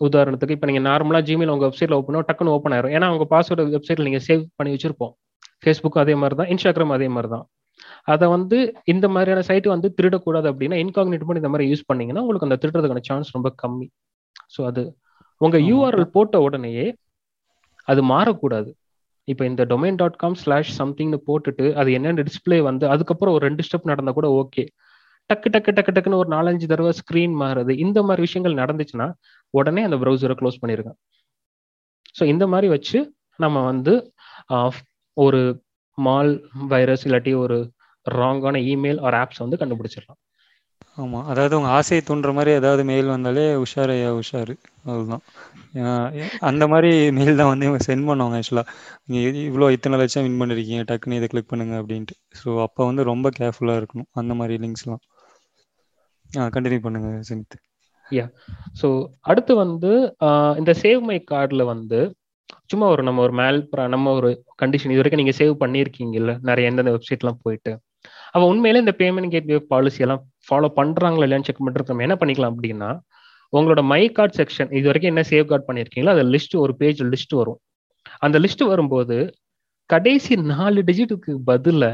உதாரணத்துக்கு 0.00 0.54
இப்போ 0.56 0.68
நீங்க 0.68 0.82
நார்மலா 0.88 1.20
ஜிமெயில் 1.28 1.52
உங்க 1.54 1.66
வெப்சைட்ல 1.68 1.98
ஓப்பன் 2.00 2.28
டக்குன்னு 2.28 2.54
ஓப்பன் 2.56 2.74
ஆயிரும். 2.76 2.94
ஏன்னா 2.96 3.08
உங்க 3.14 3.26
பாஸ்வேர்டு 3.32 3.64
வெப்சைட்ல 3.76 4.06
நீங்க 4.08 4.20
சேவ் 4.28 4.42
பண்ணி 4.60 4.72
வச்சிருப்போம். 4.74 5.12
ஃபேஸ்புக் 5.64 5.98
அதே 6.02 6.14
மாதிரி 6.22 6.36
தான் 6.40 6.50
இன்ஸ்டாகிராம் 6.52 6.94
அதே 6.96 7.08
மாதிரி 7.16 7.30
தான் 7.34 7.44
அதை 8.12 8.26
வந்து 8.34 8.58
இந்த 8.92 9.06
மாதிரியான 9.14 9.42
சைட் 9.48 9.66
வந்து 9.74 9.88
திருடக்கூடாது 9.98 10.46
அப்படின்னா 10.52 10.76
இன்காக்னேட் 10.84 11.26
பண்ணி 11.26 11.40
இந்த 11.42 11.50
மாதிரி 11.52 11.66
யூஸ் 11.70 11.88
பண்ணீங்கன்னா 11.90 12.22
உங்களுக்கு 12.24 12.48
அந்த 12.48 12.58
திருடுறதுக்கான 12.62 13.02
சான்ஸ் 13.08 13.34
ரொம்ப 13.36 13.50
கம்மி. 13.62 13.86
ஸோ 14.54 14.60
அது 14.70 14.82
உங்க 15.40 15.58
யூஆர்எல் 15.68 16.12
போட்ட 16.16 16.36
உடனேயே 16.46 16.86
அது 17.88 18.00
மாறக்கூடாது. 18.12 18.70
இப்போ 19.28 19.44
இந்த 19.50 19.62
டொமைன் 19.72 19.98
டாட் 20.00 20.18
காம் 20.22 20.36
ஸ்லாஷ் 20.42 20.70
சம்திங்னு 20.80 21.18
போட்டுட்டு 21.28 21.66
அது 21.80 21.88
என்னென்ன 21.98 22.24
டிஸ்பிளே 22.28 22.58
வந்து 22.68 22.84
அதுக்கப்புறம் 22.94 23.34
ஒரு 23.36 23.44
ரெண்டு 23.48 23.64
ஸ்டெப் 23.66 23.90
நடந்தா 23.90 24.12
கூட 24.18 24.28
ஓகே 24.40 24.64
டக்கு 25.30 25.48
டக்கு 25.54 25.72
டக்கு 25.76 25.92
டக்குன்னு 25.96 26.20
ஒரு 26.22 26.30
நாலஞ்சு 26.36 26.66
தடவை 26.72 26.92
ஸ்க்ரீன் 27.00 27.34
மாறுது 27.42 27.72
இந்த 27.84 27.98
மாதிரி 28.08 28.24
விஷயங்கள் 28.26 28.60
நடந்துச்சுன்னா 28.62 29.06
உடனே 29.54 29.82
அந்த 29.88 29.96
ப்ரௌசரை 30.02 30.36
க்ளோஸ் 30.40 30.60
பண்ணியிருக்கேன் 30.62 30.98
ஸோ 32.18 32.22
இந்த 32.32 32.44
மாதிரி 32.52 32.68
வச்சு 32.76 32.98
நம்ம 33.40 33.58
வந்து 33.70 33.92
ஒரு 35.16 35.40
மால் 35.98 36.32
வைரஸ் 36.72 37.04
இல்லாட்டி 37.06 37.32
ஒரு 37.44 37.56
ராங்கான 38.06 38.60
இமெயில் 38.72 39.00
ஒரு 39.06 39.16
ஆப்ஸ் 39.22 39.42
வந்து 39.44 39.58
கண்டுபிடிச்சிடலாம். 39.60 40.20
ஆமாம் 41.00 41.26
அதாவது 41.32 41.54
உங்கள் 41.58 41.74
ஆசையை 41.76 42.00
தூண்டுற 42.08 42.30
மாதிரி 42.38 42.50
ஏதாவது 42.60 42.82
மெயில் 42.88 43.12
வந்தாலே 43.12 43.44
உஷார். 43.64 43.90
ஐயா 43.96 44.10
உஷார் 44.20 44.52
அதுதான் 44.92 45.22
அந்த 46.50 46.64
மாதிரி 46.72 46.90
மெயில் 47.18 47.38
தான் 47.40 47.50
வந்து 47.52 47.66
இவங்க 47.68 47.82
சென்ட் 47.88 48.08
பண்ணுவாங்க 48.08 48.38
ஆக்சுவலாக 48.40 48.72
நீங்கள் 49.12 49.40
இவ்வளோ 49.48 49.68
இத்தனை 49.76 49.98
லட்சம் 50.02 50.26
வின் 50.26 50.40
பண்ணிருக்கீங்க 50.42 50.84
டக்குன்னு 50.90 51.18
இதை 51.20 51.28
கிளிக் 51.34 51.50
பண்ணுங்க 51.52 51.76
அப்படின்ட்டு. 51.82 52.16
ஸோ 52.40 52.48
அப்போ 52.66 52.82
வந்து 52.90 53.04
ரொம்ப 53.12 53.30
கேர்ஃபுல்லாக 53.40 53.80
இருக்கணும் 53.82 54.10
அந்த 54.22 54.34
மாதிரி 54.40 54.56
லிங்க்ஸ்லாம் 54.64 55.02
ஆ 56.30 56.48
கண்டினியூ 56.56 56.82
பண்ணுங்க 56.86 57.10
சினித் 57.30 57.56
யா 58.16 58.24
ஸோ 58.80 58.88
அடுத்து 59.30 59.52
வந்து 59.64 59.90
இந்த 60.60 60.72
சேவ் 60.82 61.00
மை 61.10 61.18
கார்டில் 61.30 61.64
வந்து 61.72 62.00
சும்மா 62.70 62.86
ஒரு 62.94 63.02
நம்ம 63.02 63.22
ஒரு 63.26 63.34
மேல் 63.40 63.58
நம்ம 63.94 64.12
ஒரு 64.18 64.30
கண்டிஷன் 64.62 64.92
இது 64.92 65.00
வரைக்கும் 65.00 65.22
நீங்க 65.22 65.34
சேவ் 65.40 65.54
பண்ணியிருக்கீங்கல்ல 65.62 66.32
நிறைய 66.48 66.70
எந்தெந்த 66.70 66.92
வெப்சைட்லாம் 66.96 67.40
போயிட்டு. 67.44 67.72
அவள் 68.34 68.50
உண்மையிலே 68.52 68.82
இந்த 68.84 68.94
பேமெண்ட் 69.00 69.34
கேட்வே 69.34 69.58
பாலிசி 69.72 70.02
எல்லாம் 70.04 70.22
ஃபாலோ 70.46 70.68
பண்றாங்களா 70.78 71.26
இல்லையான்னு 71.26 71.48
செக் 71.48 71.62
பண்ணிட்டு 71.64 72.04
என்ன 72.06 72.16
பண்ணிக்கலாம் 72.20 72.54
அப்படின்னா 72.54 72.90
உங்களோட 73.52 73.80
மை 73.92 74.02
கார்டு 74.16 74.36
செக்ஷன் 74.40 74.70
இது 74.78 74.86
வரைக்கும் 74.90 75.12
என்ன 75.12 75.24
சேவ் 75.30 75.48
கார்டு 75.50 75.66
பண்ணியிருக்கீங்களோ 75.68 76.12
அது 76.14 76.22
லிஸ்ட் 76.34 76.54
ஒரு 76.64 76.72
பேஜ் 76.80 77.00
லிஸ்ட் 77.14 77.34
வரும். 77.40 77.58
அந்த 78.26 78.36
லிஸ்ட் 78.44 78.64
வரும்போது 78.72 79.16
கடைசி 79.90 80.36
நாலு 80.36 80.80
டிஜிட்டுக்கு 80.82 81.32
பதில 81.46 81.84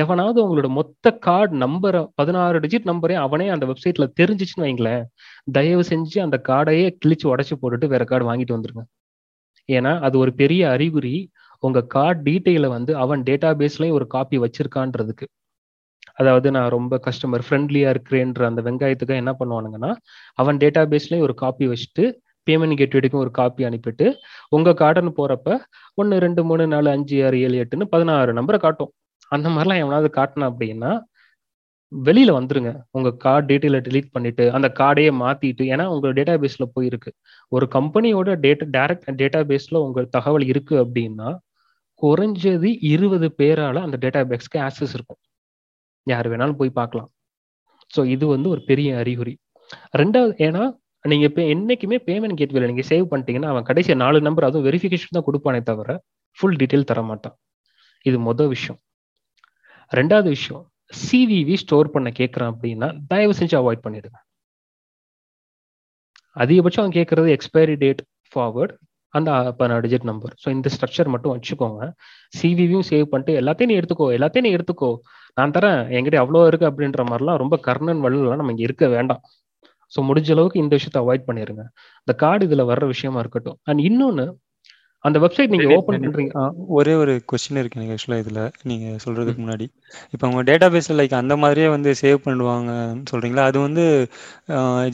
எவனாவது 0.00 0.38
உங்களோட 0.44 0.68
மொத்த 0.68 1.10
கார்டு 1.18 1.54
நம்பரை 1.56 2.00
பதினாறு 2.14 2.58
டிஜிட் 2.60 2.88
நம்பரே 2.90 3.16
அவனே 3.16 3.48
அந்த 3.48 3.64
வெப்சைட்ல 3.66 4.06
தெரிஞ்சிச்சுன்னு 4.20 4.66
வைங்களேன். 4.66 5.04
தயவு 5.52 5.84
செஞ்சு 5.90 6.18
அந்த 6.20 6.38
கார்டையே 6.48 6.86
கிழிச்சு 7.04 7.26
உடச்சு 7.32 7.56
போட்டுட்டு 7.62 7.88
வேற 7.88 8.04
கார்டு 8.04 8.28
வாங்கிட்டு 8.30 8.56
வந்துருங்க. 8.56 8.84
ஏன்னா 9.68 9.92
அது 10.00 10.16
ஒரு 10.18 10.32
பெரிய 10.34 10.62
அறிகுறி. 10.70 11.14
உங்க 11.62 11.80
கார்டு 11.86 12.20
டீட்டெயில 12.30 12.66
வந்து 12.68 12.92
அவன் 12.96 13.22
டேட்டா 13.22 13.50
பேஸ்லயும் 13.60 13.90
ஒரு 13.90 14.06
காப்பி 14.06 14.38
வச்சிருக்கான்றதுக்கு. 14.38 15.26
அதாவது 16.14 16.48
நான் 16.50 16.68
ரொம்ப 16.68 16.94
கஸ்டமர் 17.06 17.44
ஃப்ரெண்ட்லியா 17.46 17.88
இருக்கிறேன்ற 17.94 18.42
அந்த 18.42 18.60
வெங்காயத்துக்கு 18.62 19.20
என்ன 19.22 19.32
பண்ணுவானுங்கன்னா 19.38 19.90
அவன் 20.38 20.56
டேட்டா 20.56 20.82
பேஸ்லயும் 20.92 21.20
ஒரு 21.20 21.34
காப்பி 21.34 21.66
வச்சுட்டு 21.68 22.04
பேமெண்ட் 22.46 22.78
கேட்வேக்கும் 22.80 23.22
ஒரு 23.24 23.30
காப்பி 23.30 23.62
அனுப்பிட்டு 23.68 24.06
உங்கள் 24.48 24.78
கார்டுன்னு 24.82 25.12
போகிறப்ப 25.18 25.58
ஒன்று 26.00 26.18
ரெண்டு 26.24 26.42
மூணு 26.48 26.66
நாலு 26.74 26.88
அஞ்சு 26.90 27.16
ஆறு 27.26 27.38
ஏழு 27.46 27.56
எட்டுன்னு 27.64 27.86
பதினாறு 27.94 28.32
நம்பரை 28.38 28.58
காட்டும். 28.58 28.92
அந்த 29.32 29.48
மாதிரிலாம் 29.48 29.82
எவனாவது 29.84 30.08
காட்டினா 30.18 30.46
அப்படின்னா 30.52 30.92
வெளியில 31.92 32.30
வந்துருங்க. 32.38 32.70
உங்க 32.90 33.08
கார்டு 33.24 33.46
டீட்டெயில 33.50 33.78
டிலீட் 33.86 34.12
பண்ணிட்டு 34.12 34.44
அந்த 34.56 34.68
கார்டையே 34.80 35.10
மாத்திட்டு 35.22 35.64
ஏன்னா 35.72 35.84
உங்க 35.94 36.08
டேட்டா 36.18 36.34
பேஸ்ல 36.42 36.64
போயிருக்கு. 36.76 37.10
ஒரு 37.48 37.66
கம்பெனியோட 37.76 38.28
டேட்டா 38.44 38.66
டைரக்ட் 38.76 39.18
டேட்டா 39.22 39.40
பேஸ்ல 39.50 39.82
உங்க 39.86 40.04
தகவல் 40.16 40.46
இருக்கு 40.52 40.76
அப்படின்னா 40.84 41.30
குறைஞ்சது 42.02 42.68
இருபது 42.92 43.26
பேரால 43.40 43.82
அந்த 43.86 43.96
டேட்டா 44.04 44.20
பேஸ்க்கு 44.30 44.58
ஆக்சஸ் 44.68 44.94
இருக்கும். 44.96 45.20
யார் 46.06 46.28
வேணாலும் 46.32 46.58
போய் 46.60 46.78
பார்க்கலாம். 46.80 47.10
ஸோ 47.96 48.00
இது 48.14 48.24
வந்து 48.26 48.48
ஒரு 48.48 48.62
பெரிய 48.70 48.96
அறிகுறி. 48.96 49.34
ரெண்டாவது 50.00 50.32
ஏன்னா 50.46 50.62
நீங்க 51.04 51.24
இப்போ 51.30 51.42
என்னைக்குமே 51.52 51.96
பேமெண்ட் 52.08 52.38
கேட்வேல 52.40 52.66
நீங்க 52.70 52.84
சேவ் 52.90 53.06
பண்ணிட்டீங்கன்னா 53.12 53.50
அவன் 53.52 53.66
கடைசி 53.70 53.94
நாலு 54.02 54.18
நம்பர் 54.26 54.46
அதுவும் 54.48 54.66
வெரிஃபிகேஷன் 54.68 55.16
தான் 55.16 55.26
கொடுப்பானே 55.28 55.60
தவிர 55.70 55.96
ஃபுல் 56.38 56.58
டீட்டெயில் 56.60 56.88
தர 56.90 57.00
மாட்டான். 57.08 57.36
இது 58.06 58.18
மொதல் 58.28 58.50
விஷயம். 58.54 58.78
ரெண்டாவது 59.92 60.28
விஷயம் 60.36 60.62
சிவிவி 61.06 61.56
ஸ்டோர் 61.62 61.92
பண்ண 61.94 62.08
கேட்குறான் 62.20 62.52
அப்படின்னா 62.52 62.88
தயவு 63.10 63.34
செஞ்சு 63.40 63.56
அவாய்ட் 63.60 63.84
பண்ணிடுங்க. 63.86 64.18
அதிகபட்சம் 66.36 66.82
அவன் 66.84 66.96
கேட்கறது 66.98 67.28
எக்ஸ்பைரி 67.36 67.74
டேட் 67.82 68.02
ஃபார்வர்ட் 68.32 68.74
அந்த 69.14 69.30
பதினாறு 69.58 69.82
டிஜிட் 69.86 70.06
நம்பர் 70.10 70.34
ஸோ 70.42 70.48
இந்த 70.56 70.68
ஸ்ட்ரக்சர் 70.74 71.12
மட்டும் 71.14 71.32
வச்சுக்கோங்க. 71.34 71.80
சிவிவியும் 72.38 72.86
சேவ் 72.90 73.10
பண்ணிட்டு 73.12 73.32
எல்லாத்தையும் 73.40 73.70
நீ 73.72 73.76
எடுத்துக்கோ 73.80 74.06
எல்லாத்தையும் 74.18 74.46
நீ 74.48 74.52
எடுத்துக்கோ. 74.58 74.90
நான் 75.38 75.54
தரேன் 75.56 75.80
என்கிட்ட 75.96 76.18
அவ்வளோ 76.22 76.42
இருக்கு 76.50 76.68
அப்படின்ற 76.70 77.02
மாதிரிலாம் 77.10 77.40
ரொம்ப 77.42 77.56
கர்ணன் 77.66 78.02
வள்ளலாம் 78.06 78.40
நம்ம 78.40 78.54
இங்கே 78.54 78.66
இருக்க 78.68 78.86
வேண்டாம். 78.96 79.22
ஸோ 79.92 80.00
முடிஞ்ச 80.08 80.30
அளவுக்கு 80.34 80.62
இந்த 80.62 80.72
விஷயத்த 80.78 81.02
அவாய்ட் 81.02 81.28
பண்ணிருங்க. 81.28 81.64
இந்த 82.06 82.14
கார்டு 82.22 82.46
இதுல 82.48 82.64
வர்ற 82.70 82.86
விஷயமா 82.94 83.20
இருக்கட்டும். 83.20 83.58
அண்ட் 83.68 83.82
இன்னொன்னு 83.88 84.26
அந்த 85.04 85.18
வெப்சைட் 85.22 85.52
நீங்க 85.52 85.68
ஓபன் 85.76 86.02
பண்றீங்க. 86.02 86.32
ஒரே 86.76 86.92
ஒரு 86.94 87.12
கொஸ்டின் 87.30 87.58
இருக்கு 87.60 87.78
எனக்கு 87.78 87.94
ஆக்சுவலாக 87.94 88.22
இதுல. 88.24 88.40
நீங்க 88.70 88.86
சொல்றதுக்கு 89.04 89.40
முன்னாடி. 89.44 89.66
இப்போ 90.14 90.24
உங்க 90.30 90.42
டேட்டா 90.50 90.66
பேஸ்ல 90.74 90.96
லைக் 91.00 91.14
அந்த 91.20 91.34
மாதிரியே 91.42 91.68
வந்து 91.74 91.90
சேவ் 92.02 92.18
பண்ணுவாங்கன்னு 92.26 93.10
சொல்றீங்களா? 93.12 93.46
அது 93.50 93.58
வந்து 93.66 93.84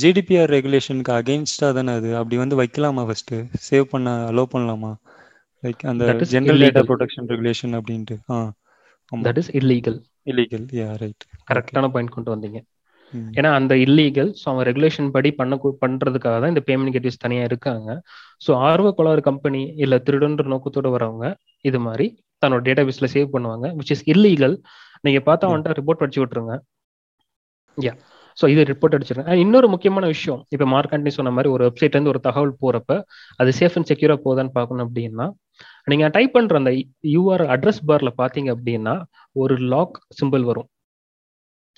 ஜிடிபிஆர் 0.02 0.54
ரெகுலேஷனுக்கு 0.56 1.12
அகெயின்ஸ்டா 1.18 1.70
தானே 1.78 1.94
அது? 2.00 2.10
அப்படி 2.20 2.38
வந்து 2.44 2.58
வைக்கலாமா 2.62 3.04
ஃபர்ஸ்ட் 3.08 3.34
சேவ் 3.68 3.86
பண்ண 3.92 4.16
அலோவ் 4.30 4.52
பண்ணலாமா? 4.54 4.92
லைக் 5.62 5.82
அந்த 5.90 6.04
ஜெனரல் 6.32 6.62
டேட்டா 6.64 6.82
ப்ரொடெக்ஷன் 6.90 7.28
ரெகுலேஷன் 7.32 7.76
அப்படின்ட்டு. 7.78 8.16
ஆ 8.30 8.38
that 9.12 9.40
is 9.42 9.52
illegal 9.60 9.98
illegal 10.30 10.66
yeah 10.80 10.88
right 11.02 11.24
கரெக்டான 11.50 11.88
பாயிண்ட் 11.94 12.14
கொண்டு 12.16 12.30
வந்தீங்க. 12.34 12.58
ஏன்னா 13.38 13.50
அந்த 13.58 13.74
இல்லீகல் 13.84 14.30
ஸோ 14.40 14.44
அவங்க 14.50 14.64
ரெகுலேஷன் 14.70 15.08
படி 15.16 15.30
பண்ண 15.40 15.54
பண்றதுக்காக 15.82 16.36
தான் 16.42 16.52
இந்த 16.54 16.62
பேமெண்ட் 16.68 16.94
கேட்வேஸ் 16.96 17.22
தனியா 17.24 17.44
இருக்காங்க. 17.50 17.88
ஸோ 18.40 18.50
ஆர்வ 18.68 18.88
கோளாறு 18.98 19.22
கம்பெனி 19.28 19.62
இல்ல 19.84 19.94
திருடன்ற 20.06 20.46
நோக்கத்தோட 20.54 20.88
வரவங்க 20.96 21.26
இது 21.64 21.78
மாதிரி 21.86 22.06
தன்னோட 22.42 22.62
டேட்டா 22.68 22.82
பேஸ்ல 22.88 23.08
சேவ் 23.14 23.32
பண்ணுவாங்க 23.34 23.66
விச் 23.78 23.92
இஸ் 23.94 24.04
இல்லீகல் 24.14 24.56
நீங்க 25.04 25.20
பார்த்தா 25.28 25.48
வந்துட்டு 25.52 25.78
ரிப்போர்ட் 25.80 26.02
படிச்சு 26.02 26.20
விட்டுருங்க. 26.22 26.54
யா 27.78 27.92
ஸோ 28.38 28.46
இது 28.52 28.62
ரிப்போர்ட் 28.70 28.94
அடிச்சிருங்க. 28.96 29.32
இன்னொரு 29.44 29.68
முக்கியமான 29.74 30.06
விஷயம் 30.14 30.40
இப்போ 30.54 30.66
மார்க் 30.72 30.90
சொன்ன 31.18 31.30
மாதிரி 31.36 31.48
ஒரு 31.54 31.62
வெப்சைட்ல 31.68 31.96
இருந்து 31.96 32.12
ஒரு 32.14 32.20
தகவல் 32.28 32.54
போறப்ப 32.62 32.92
அது 33.40 33.50
சேஃப் 33.60 33.76
அண்ட் 33.78 33.88
செக்யூரா 33.90 34.16
போதான்னு 34.26 34.52
பார்க்கணும் 34.58 34.84
அப்படின்னா 34.86 35.26
நீங்க 35.92 36.06
டைப் 36.16 36.34
பண்ற 36.36 36.56
அந்த 36.60 36.72
யூஆர் 37.14 37.44
அட்ரஸ் 37.54 37.82
பார்ல 37.90 38.10
பாத்தீங்க 38.22 38.50
அப்படின்னா 38.56 38.94
ஒரு 39.36 39.54
லாக் 39.74 39.96
சிம்பிள் 40.18 40.44
வரும். 40.50 40.68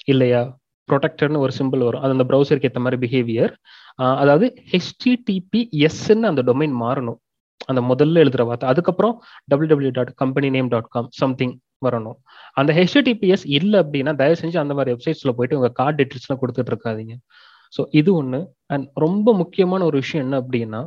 இல்லையா? 0.08 0.42
ப்ரொடெக்டர்னு 0.90 1.42
ஒரு 1.46 1.52
சிம்பிள் 1.58 1.82
வரும். 1.88 2.02
அது 2.04 2.14
அந்த 2.16 2.26
ப்ரௌசருக்கு 2.30 2.68
ஏற்ற 2.70 2.82
மாதிரி 2.84 2.98
பிஹேவியர் 3.04 3.52
அதாவது 4.22 4.46
ஹெச்டிடிபிஎஸ்ன்னு 4.72 6.28
அந்த 6.32 6.42
டொமைன் 6.50 6.76
மாறணும். 6.84 7.18
அந்த 7.70 7.80
முதல்ல 7.90 8.22
எழுதுற 8.24 8.42
வார்த்தை. 8.48 8.68
அதுக்கப்புறம் 8.72 9.14
W 9.50 9.70
W 9.72 9.92
dot 9.98 10.12
company 10.22 10.48
name 10.56 10.70
dot 10.74 10.88
com 10.94 11.08
something 11.22 11.54
வரணும். 11.86 12.16
அந்த 12.60 12.70
ஹெச்டிடிபிஎஸ் 12.78 13.44
இல்லை 13.58 13.76
அப்படின்னா 13.82 14.12
தயவு 14.20 14.38
செஞ்சு 14.40 14.58
அந்த 14.62 14.74
மாதிரி 14.78 14.94
வெப்சைட்ஸில் 14.94 15.34
போயிட்டு 15.36 15.58
உங்கள் 15.58 15.74
கார்டு 15.80 15.96
டீட்டெயில்ஸ்லாம் 16.00 16.40
கொடுத்துட்டு 16.42 16.72
இருக்காதிங்க. 16.72 17.14
ஸோ 17.76 17.82
இது 18.00 18.10
ஒன்று 18.20 18.40
அண்ட் 18.74 18.86
ரொம்ப 19.04 19.34
முக்கியமான 19.42 19.84
ஒரு 19.90 19.96
விஷயம் 20.02 20.24
என்ன 20.26 20.38
அப்படின்னா 20.42 20.80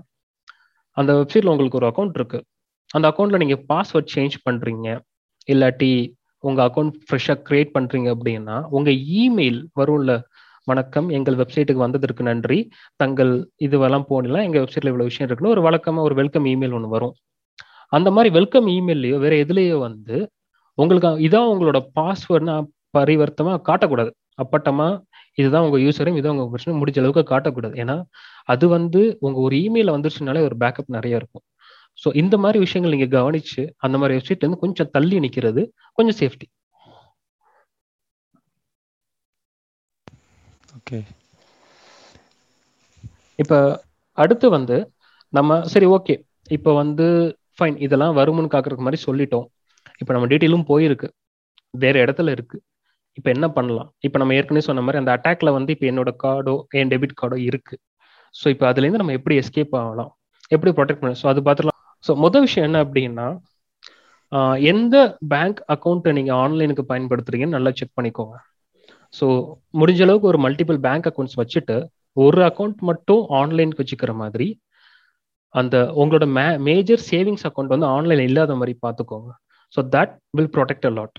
அந்த 0.98 1.12
வெப்சைட்டில் 1.20 1.52
உங்களுக்கு 1.54 1.80
ஒரு 1.82 1.88
அக்கௌண்ட் 1.92 2.18
இருக்கு. 2.20 2.40
அந்த 2.98 3.06
அக்கௌண்ட்டில் 3.12 3.42
நீங்கள் 3.44 3.64
பாஸ்வேர்ட் 3.72 4.12
சேஞ்ச் 4.16 4.36
பண்ணுறீங்க 4.48 4.88
இல்லாட்டி 5.54 5.94
உங்க 6.44 6.60
அக்கௌண்ட் 6.66 6.96
ஃப்ரெஷ்ஷாக 7.06 7.42
கிரியேட் 7.50 7.74
பண்றீங்க 7.74 8.08
அப்படின்னா 8.16 8.56
உங்க 8.70 8.90
இமெயில் 9.22 9.60
வரும்ல. 9.80 10.14
வணக்கம். 10.68 11.08
எங்கள் 11.10 11.36
வெப்சைட்டுக்கு 11.36 11.84
வந்ததற்கு 11.86 12.24
நன்றி. 12.24 12.58
தங்கள் 12.96 13.32
இதுவெல்லாம் 13.66 14.06
போனலாம் 14.10 14.46
எங்க 14.48 14.58
வெப்சைட்ல 14.60 14.92
இவ்வளவு 14.92 15.10
விஷயம் 15.12 15.30
இருக்குன்னு 15.30 15.54
ஒரு 15.56 15.64
வழக்கமா 15.68 16.02
ஒரு 16.08 16.16
வெல்கம் 16.16 16.46
இமெயில் 16.46 16.74
ஒன்று 16.74 16.90
வரும். 16.90 17.14
அந்த 17.92 18.12
மாதிரி 18.12 18.30
வெல்கம் 18.34 18.68
இமெயிலையோ 18.68 19.18
வேற 19.20 19.36
எதுலேயோ 19.36 19.78
வந்து 19.80 20.18
உங்களுக்கு 20.78 21.10
இதான் 21.28 21.50
உங்களோட 21.54 21.80
பாஸ்வேர்ட்னா 22.00 22.56
பரிவர்த்தமா 22.98 23.54
காட்டக்கூடாது. 23.70 24.12
அப்பட்டமா 24.44 24.90
இதுதான் 25.36 25.64
உங்க 25.64 25.78
யூசரையும் 25.78 26.20
இதான் 26.22 26.36
உங்க 26.36 26.48
பிரச்சனை 26.48 26.76
முடிஞ்ச 26.82 27.00
அளவுக்கு 27.02 27.24
காட்டக்கூடாது. 27.34 27.76
ஏன்னா 27.84 27.98
அது 28.46 28.66
வந்து 28.68 29.02
உங்க 29.20 29.40
ஒரு 29.40 29.56
இமெயில் 29.68 29.94
வந்துருச்சுனாலே 29.96 30.42
ஒரு 30.48 30.58
பேக்கப் 30.60 30.94
நிறைய 30.98 31.22
இருக்கும். 31.22 31.46
ஸோ 32.00 32.10
இந்த 32.22 32.36
மாதிரி 32.38 32.60
விஷயங்கள் 32.60 32.96
நீங்க 32.96 33.10
கவனிச்சு 33.16 33.64
அந்த 33.86 33.96
மாதிரி 33.98 34.18
வெப்சைட்ல 34.18 34.46
இருந்து 34.46 34.64
கொஞ்சம் 34.64 34.92
தள்ளி 34.96 35.18
நிக்கிறது 35.26 35.64
கொஞ்சம் 35.98 36.20
சேஃப்டி 36.22 36.48
ஓகே 40.78 41.00
இப்ப 43.40 43.54
அடுத்து 44.18 44.48
வந்து 44.50 44.78
நம்ம 45.34 45.60
சரி 45.74 45.88
ஓகே 45.96 46.16
இப்போ 46.52 46.72
வந்து 46.82 47.06
ஃபைன் 47.56 47.78
இதெல்லாம் 47.86 48.18
வருமுன்னு 48.20 48.54
காக்குறதுக்கு 48.54 48.86
மாதிரி 48.88 49.00
சொல்லிட்டோம். 49.08 49.48
இப்போ 50.02 50.12
நம்ம 50.14 50.28
டீட்டெயிலும் 50.32 50.68
போயிருக்கு. 50.72 51.08
வேற 51.74 51.96
இடத்துல 52.06 52.32
இருக்கு. 52.36 52.58
இப்போ 53.18 53.30
என்ன 53.36 53.46
பண்ணலாம்? 53.50 53.90
இப்போ 54.08 54.18
நம்ம 54.20 54.36
ஏற்கனவே 54.38 54.66
சொன்ன 54.68 54.84
மாதிரி 54.86 55.02
அந்த 55.02 55.12
அட்டாக்ல 55.16 55.52
வந்து 55.58 55.74
இப்போ 55.76 55.88
என்னோட 55.92 56.12
கார்டோ 56.24 56.56
என் 56.80 56.92
டெபிட் 56.94 57.20
கார்டோ 57.22 57.38
இருக்கு. 57.50 57.76
ஸோ 58.36 58.46
இப்போ 58.54 58.66
அதுலேருந்து 58.72 59.02
நம்ம 59.02 59.16
எப்படி 59.20 59.36
எஸ்கேப் 59.42 59.76
ஆகலாம்? 59.82 60.12
எப்படி 60.52 60.72
ப்ரொடெக்ட் 60.78 61.02
பண்ணலாம் 61.02 61.22
ஸோ 61.22 61.28
அது 61.32 61.42
பார்த்துலாம் 61.48 61.73
ஸோ 62.06 62.12
மொதல் 62.26 62.46
விஷயம் 62.48 62.68
என்ன 62.70 62.80
அப்படின்னா 62.86 63.28
எந்த 64.72 64.96
பேங்க் 65.32 65.60
அக்கௌண்ட்டை 65.74 66.12
நீங்கள் 66.18 66.40
ஆன்லைனுக்கு 66.44 66.84
பயன்படுத்துறீங்கன்னு 66.92 67.58
நல்லா 67.58 67.72
செக் 67.80 67.98
பண்ணிக்கோங்க. 67.98 68.36
ஸோ 69.14 69.26
முடிஞ்ச 69.80 70.02
அளவுக்கு 70.06 70.32
ஒரு 70.32 70.40
மல்டிபிள் 70.46 70.80
பேங்க் 70.88 71.08
அக்கௌண்ட்ஸ் 71.10 71.40
வச்சுட்டு 71.42 71.76
ஒரு 72.18 72.42
அக்கௌண்ட் 72.50 72.80
மட்டும் 72.90 73.22
ஆன்லைனுக்கு 73.42 73.82
வச்சுக்கிற 73.84 74.14
மாதிரி 74.22 74.48
அந்த 75.56 75.76
உங்களோட 76.02 76.26
மே 76.38 76.46
மேஜர் 76.70 77.02
சேவிங்ஸ் 77.12 77.46
அக்கௌண்ட் 77.50 77.74
வந்து 77.74 77.88
ஆன்லைன் 77.98 78.24
இல்லாத 78.30 78.56
மாதிரி 78.60 78.74
பார்த்துக்கோங்க. 78.86 79.30
So 79.74 79.80
that 79.96 80.14
will 80.38 80.52
protect 80.56 80.88
a 80.90 80.92
lot 80.98 81.18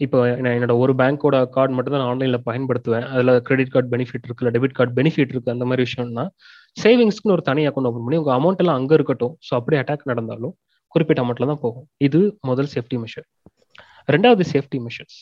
இப்போ 0.00 0.18
என்னோட 0.56 0.74
ஒரு 0.82 0.92
பேங்க்கோட 1.00 1.36
கார்டு 1.56 1.72
மட்டும் 1.76 1.94
தான் 1.96 2.06
ஆன்லைனில் 2.10 2.44
பயன்படுத்துவேன். 2.48 3.06
அதில் 3.14 3.32
கிரெடிட் 3.48 3.72
கார்டு 3.74 3.88
பெனிஃபிட் 3.94 4.26
இருக்குல்ல 4.28 4.52
டெபிட் 4.56 4.76
கார்டு 4.78 4.94
பெனிஃபிட் 4.98 5.32
இருக்குது 5.32 5.54
அந்த 5.56 5.66
மாதிரி 5.70 5.84
விஷயம்னா 5.88 6.24
சேவிங்ஸ்க்குன்னு 6.76 7.36
ஒரு 7.36 7.44
தனி 7.50 7.62
அக்கௌண்ட் 7.68 7.88
ஓப்பன் 7.90 8.04
பண்ணி 8.06 8.18
உங்கள் 8.22 8.36
அமௌண்ட் 8.38 8.62
எல்லாம் 8.62 8.78
அங்கே 8.80 8.94
இருக்கட்டும். 8.98 9.34
ஸோ 9.46 9.52
அப்படி 9.58 9.76
அட்டாக் 9.80 10.10
நடந்தாலும் 10.12 10.54
குறிப்பிட்ட 10.94 11.22
அமௌண்ட்ல 11.24 11.48
தான் 11.50 11.62
போகும். 11.64 11.86
இது 12.06 12.20
முதல் 12.50 12.70
சேஃப்டி 12.74 12.98
மெஷர் 13.02 13.26
ரெண்டாவது 14.14 14.44
சேஃப்டி 14.52 14.78
மெஷர்ஸ் 14.86 15.18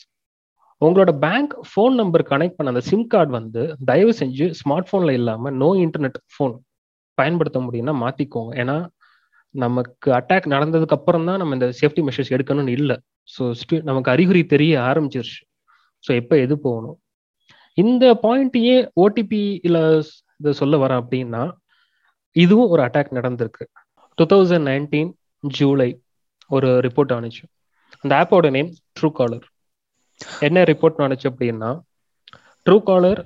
உங்களோட 0.81 1.11
பேங்க் 1.23 1.53
ஃபோன் 1.69 1.95
நம்பர் 2.01 2.23
கனெக்ட் 2.31 2.57
பண்ண 2.57 2.71
அந்த 2.73 2.83
சிம் 2.89 3.07
கார்டு 3.13 3.31
வந்து 3.37 3.61
தயவு 3.89 4.11
செஞ்சு 4.19 4.45
ஸ்மார்ட் 4.59 4.87
ஃபோனில் 4.89 5.17
இல்லாமல் 5.19 5.55
நோ 5.63 5.69
இன்டர்நெட் 5.85 6.19
ஃபோன் 6.33 6.53
பயன்படுத்த 7.17 7.59
முடியும்னா 7.65 7.93
மாற்றிக்கோங்க 8.03 8.51
ஏன்னா 8.61 8.77
நமக்கு 9.55 10.09
அட்டாக் 10.19 10.47
நடந்ததுக்கு 10.53 10.95
அப்புறம் 10.97 11.27
தான் 11.29 11.39
நம்ம 11.41 11.55
இந்த 11.57 11.67
சேஃப்டி 11.79 12.01
மெஷர்ஸ் 12.07 12.33
எடுக்கணும்னு 12.35 12.75
இல்லை. 12.79 12.97
ஸோ 13.33 13.43
நமக்கு 13.89 14.11
அறிகுறி 14.13 14.41
தெரிய 14.53 14.73
ஆரம்பிச்சிருச்சு. 14.89 15.39
ஸோ 16.05 16.09
எப்போ 16.21 16.35
எது 16.45 16.55
போகணும்? 16.65 16.97
இந்த 17.77 18.05
பாயிண்ட்டையே 18.25 18.77
ஓடிபி 19.03 19.43
இல்லை 19.67 19.83
இதை 20.39 20.51
சொல்ல 20.53 20.75
வரேன் 20.77 21.01
அப்படின்னா 21.01 21.43
இதுவும் 22.35 22.69
ஒரு 22.69 22.81
அட்டாக் 22.83 23.17
நடந்திருக்கு. 23.17 23.63
டூ 24.17 24.25
தௌசண்ட் 24.25 24.67
நைன்டீன் 24.69 25.11
ஜூலை 25.43 25.89
ஒரு 26.49 26.69
ரிப்போர்ட் 26.85 27.13
ஆனிச்சு 27.15 27.43
அந்த 28.03 28.13
ஆப்போட 28.19 28.49
நேம் 28.51 28.69
ட்ரூ 28.97 29.09
காலர் 29.11 29.45
என்ன 30.41 30.63
ரிப்போர்ட் 30.63 31.01
ஆனிச்சு 31.03 31.27
அப்படின்னா 31.31 31.69
ட்ரூ 32.65 32.77
காலர் 32.83 33.21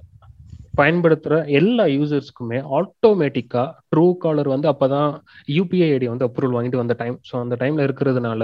பயன்படுத்துகிற 0.74 1.38
எல்லா 1.60 1.86
யூசர்ஸ்க்குமே 1.96 2.60
ஆட்டோமேட்டிக்காக 2.78 3.68
ட்ரூ 3.92 4.06
காலர் 4.18 4.50
வந்து 4.54 4.68
அப்போ 4.68 4.88
தான் 4.88 5.12
யூபிஐ 5.50 5.88
ஐடி 5.90 6.08
வந்து 6.10 6.28
அப்ரூவல் 6.28 6.56
வாங்கிட்டு 6.56 6.82
வந்த 6.82 6.96
டைம் 7.00 7.18
ஸோ 7.30 7.36
அந்த 7.42 7.56
டைமில் 7.62 7.86
இருக்கிறதுனால 7.88 8.44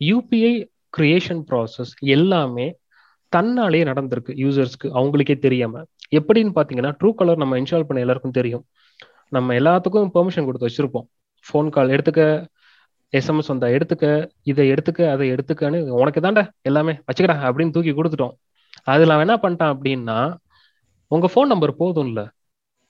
யூபிஐ 0.00 0.52
கிரியேஷன் 0.96 1.42
ப்ராசஸ் 1.50 1.92
எல்லாமே 2.08 2.66
தன்னாலேயே 3.32 3.84
நடந்திருக்கு 3.84 4.32
யூசர்ஸ்க்கு 4.42 4.88
அவங்களுக்கே 4.94 5.36
தெரியாமல் 5.38 5.86
எப்படின்னு 6.18 6.52
பார்த்தீங்கன்னா 6.56 6.92
ட்ரூ 7.00 7.10
கலர் 7.20 7.42
நம்ம 7.42 7.58
இன்ஸ்டால் 7.60 7.86
பண்ண 7.88 8.04
எல்லாருக்கும் 8.04 8.36
தெரியும். 8.38 8.64
நம்ம 9.36 9.54
எல்லாத்துக்கும் 9.60 10.10
பெர்மிஷன் 10.16 10.46
கொடுத்து 10.48 10.68
வச்சிருப்போம். 10.68 11.06
ஃபோன் 11.46 11.68
கால் 11.76 11.94
எடுத்துக்க 11.96 12.22
எஸ்எம்எஸ் 13.12 13.50
வந்தா 13.52 13.68
எடுத்துக்க 13.76 14.06
இதை 14.50 14.64
எடுத்துக்க 14.72 15.00
அதை 15.14 15.26
எடுத்துக்கன்னு 15.34 15.78
உனக்கு 16.00 16.20
தாண்டா 16.26 16.42
எல்லாமே 16.68 16.94
வச்சுக்கடா 17.08 17.36
அப்படின்னு 17.48 17.74
தூக்கி 17.76 17.92
கொடுத்துட்டோம். 17.98 18.34
அதில் 18.92 19.14
அவன் 19.14 19.24
என்ன 19.26 19.36
பண்ணிட்டான் 19.42 19.72
அப்படின்னா 19.74 20.18
உங்கள் 21.10 21.32
ஃபோன் 21.32 21.50
நம்பர் 21.52 21.72
போதும் 21.80 22.08
இல்ல 22.10 22.20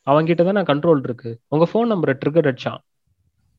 அவன்கிட்ட 0.06 0.42
தான் 0.44 0.56
நான் 0.58 0.70
கண்ட்ரோல் 0.72 1.02
இருக்கு 1.06 1.30
உங்கள் 1.52 1.70
ஃபோன் 1.72 1.90
நம்பரை 1.92 2.14
ட்ரிகர் 2.22 2.48
அடிச்சான். 2.50 2.80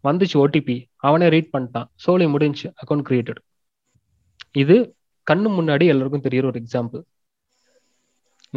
வந்துச்சு 0.03 0.35
ஓடிபி 0.43 0.77
அவனே 1.07 1.27
ரீட் 1.35 1.53
பண்ணிட்டான். 1.53 1.87
சோலி 2.05 2.27
முடிஞ்சு 2.33 2.67
அக்கௌண்ட் 2.81 3.05
கிரியேட்டட் 3.09 3.41
இது 4.63 4.75
கண்ணு 5.27 5.49
முன்னாடி 5.57 5.85
எல்லாருக்கும் 5.93 6.25
தெரியுற 6.27 6.45
ஒரு 6.51 6.59
எக்ஸாம்பிள் 6.63 7.01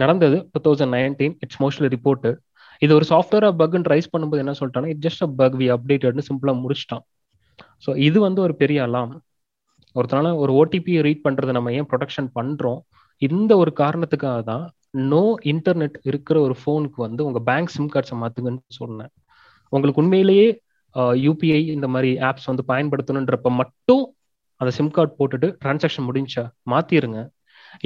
நடந்தது 0.02 0.36
two 0.52 0.60
thousand 0.66 0.94
nineteen 0.96 1.34
it's 1.44 1.60
mostly 1.62 1.88
report 1.96 2.30
இது 2.82 2.92
ஒரு 2.98 3.06
சாஃப்ட்வேர் 3.12 3.46
பக்னு 3.60 3.90
ரைஸ் 3.92 4.12
பண்ணும்போது 4.12 4.42
என்ன 4.44 4.54
சொல்லிட்டானா 4.60 4.90
it 4.92 5.02
just 5.06 5.24
a 5.26 5.28
bug 5.40 5.56
we 5.60 5.66
அப்டேட்டட்னு 5.76 6.26
சிம்பிளா 6.28 6.52
முடிச்சிட்டான். 6.62 7.02
ஸோ 7.84 7.90
இது 8.08 8.18
வந்து 8.26 8.40
ஒரு 8.46 8.54
பெரிய 8.62 8.78
அலாம் 8.86 9.12
ஒருத்தனால 9.96 10.28
ஒரு 10.42 10.52
ஓடிபி 10.60 10.94
ரீட் 11.06 11.24
பண்றது 11.26 11.52
நம்ம 11.56 11.72
ஏன் 11.78 11.88
ப்ரொடெக்ஷன் 11.92 12.28
பண்றோம்? 12.38 12.80
இந்த 13.22 13.52
ஒரு 13.62 13.70
காரணத்துக்காக 13.82 14.40
தான் 14.50 14.64
நோ 15.12 15.24
இன்டர்நெட் 15.52 15.96
இருக்கிற 16.10 16.36
ஒரு 16.46 16.54
ஃபோனுக்கு 16.60 16.98
வந்து 17.06 17.22
உங்க 17.28 17.40
பேங்க் 17.48 17.72
சிம் 17.74 17.90
கார்ட்ஸை 17.94 18.16
மாத்துங்கன்னு 18.22 18.78
சொன்னேன். 18.80 19.10
உங்களுக்கு 19.72 20.02
உண்மையிலேயே 20.02 20.46
யூபிஐ 21.26 21.60
இந்த 21.76 21.88
மாதிரி 21.94 22.10
ஆப்ஸ் 22.28 22.48
வந்து 22.50 22.64
பயன்படுத்தணுன்றப்ப 22.70 23.50
மட்டும் 23.60 24.02
அந்த 24.60 24.70
சிம் 24.78 24.94
கார்டு 24.96 25.12
போட்டுட்டு 25.18 25.48
டிரான்சாக்ஷன் 25.62 26.06
முடிஞ்சா 26.08 26.44
மாத்திருங்க. 26.72 27.20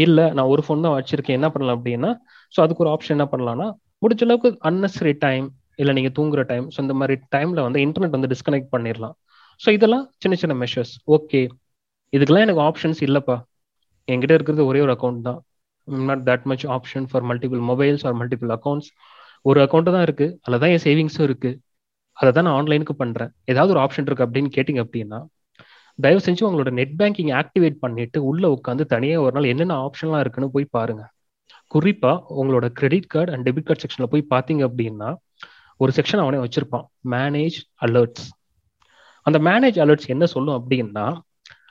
இல்ல 0.04 0.20
நான் 0.36 0.50
ஒரு 0.54 0.62
ஃபோன் 0.66 0.84
தான் 0.86 0.96
வச்சிருக்கேன். 0.98 1.38
என்ன 1.40 1.48
பண்ணலாம் 1.54 1.78
அப்படின்னா 1.78 2.10
ஸோ 2.54 2.60
அதுக்கு 2.64 2.84
ஒரு 2.84 2.92
ஆப்ஷன் 2.94 3.16
என்ன 3.18 3.26
பண்ணலாம்னா 3.32 3.68
முடிச்ச 4.02 4.24
அளவுக்கு 4.26 4.50
அன்னெசரி 4.70 5.14
டைம் 5.26 5.46
இல்லை 5.80 5.92
நீங்க 5.98 6.10
தூங்குற 6.18 6.42
டைம் 6.52 6.66
ஸோ 6.74 6.78
இந்த 6.84 6.94
மாதிரி 7.00 7.14
டைம்ல 7.34 7.60
வந்து 7.66 7.80
இன்டர்நெட் 7.86 8.16
வந்து 8.16 8.30
டிஸ்கனெக்ட் 8.34 8.72
பண்ணிடலாம் 8.74 9.14
ஸோ 9.60 9.68
இதெல்லாம் 9.78 10.04
சின்ன 10.22 10.34
சின்ன 10.42 10.54
மெஷர்ஸ் 10.62 10.94
ஓகே 11.16 11.40
இதுக்கெல்லாம் 12.12 12.44
எனக்கு 12.46 12.62
ஆப்ஷன்ஸ் 12.68 13.00
இல்லப்பா. 13.06 13.36
என்கிட்ட 14.08 14.34
இருக்கிறது 14.38 14.62
ஒரே 14.70 14.80
ஒரு 14.86 14.92
அக்கௌண்ட் 14.94 15.22
தான். 15.28 15.38
Not 16.08 16.24
that 16.28 16.44
much 16.50 16.64
option 16.76 17.06
for 17.10 17.24
multiple 17.30 17.60
mobiles 17.70 18.04
or 18.08 18.16
multiple 18.20 18.50
accounts 18.56 18.90
ஒரு 19.44 19.58
அக்கௌண்ட் 19.64 19.90
தான் 19.96 20.04
இருக்கு. 20.08 20.26
அதில் 20.44 20.60
தான் 20.62 20.72
என் 20.74 20.84
சேவிங்ஸும் 20.86 21.26
இருக்கு. 21.28 21.50
அதை 22.16 22.30
தான் 22.36 22.46
நான் 22.48 22.56
ஆன்லைனுக்கு 22.60 22.94
பண்றேன். 23.02 23.30
ஏதாவது 23.52 23.72
ஒரு 23.74 23.80
ஆப்ஷன் 23.84 24.06
இருக்கு 24.08 24.26
அப்படின்னு 24.26 24.50
கேட்டிங்க 24.56 24.82
அப்படின்னா 24.86 25.18
தயவு 26.00 26.20
செஞ்சு 26.24 26.42
உங்களோட 26.48 26.70
நெட் 26.70 26.94
பேங்கிங் 26.98 27.32
ஆக்டிவேட் 27.40 27.76
பண்ணிட்டு 27.80 28.24
உள்ள 28.24 28.44
உட்காந்து 28.48 28.84
தனியாக 28.84 29.22
ஒரு 29.22 29.32
நாள் 29.32 29.50
என்னென்ன 29.50 29.74
ஆப்ஷன்லாம் 29.86 30.20
இருக்குன்னு 30.20 30.50
போய் 30.50 30.66
பாருங்க. 30.70 31.02
குறிப்பா 31.74 32.12
உங்களோட 32.40 32.66
credit 32.68 33.06
card 33.06 33.32
and 33.32 33.48
debit 33.48 33.68
card 33.68 33.82
செக்ஷன்ல 33.84 34.06
போய் 34.12 34.26
பார்த்தீங்க 34.34 34.62
அப்படின்னா 34.70 35.10
ஒரு 35.76 35.92
செக்ஷன் 35.96 36.22
அவனே 36.24 36.38
வச்சிருப்பான். 36.38 36.86
மேனேஜ் 37.10 37.58
அலர்ட்ஸ் 37.86 38.26
அந்த 39.22 39.38
மேனேஜ் 39.38 39.78
அலர்ட்ஸ் 39.84 40.06
என்ன 40.06 40.26
சொல்லும் 40.26 40.56
அப்படின்னா 40.58 41.06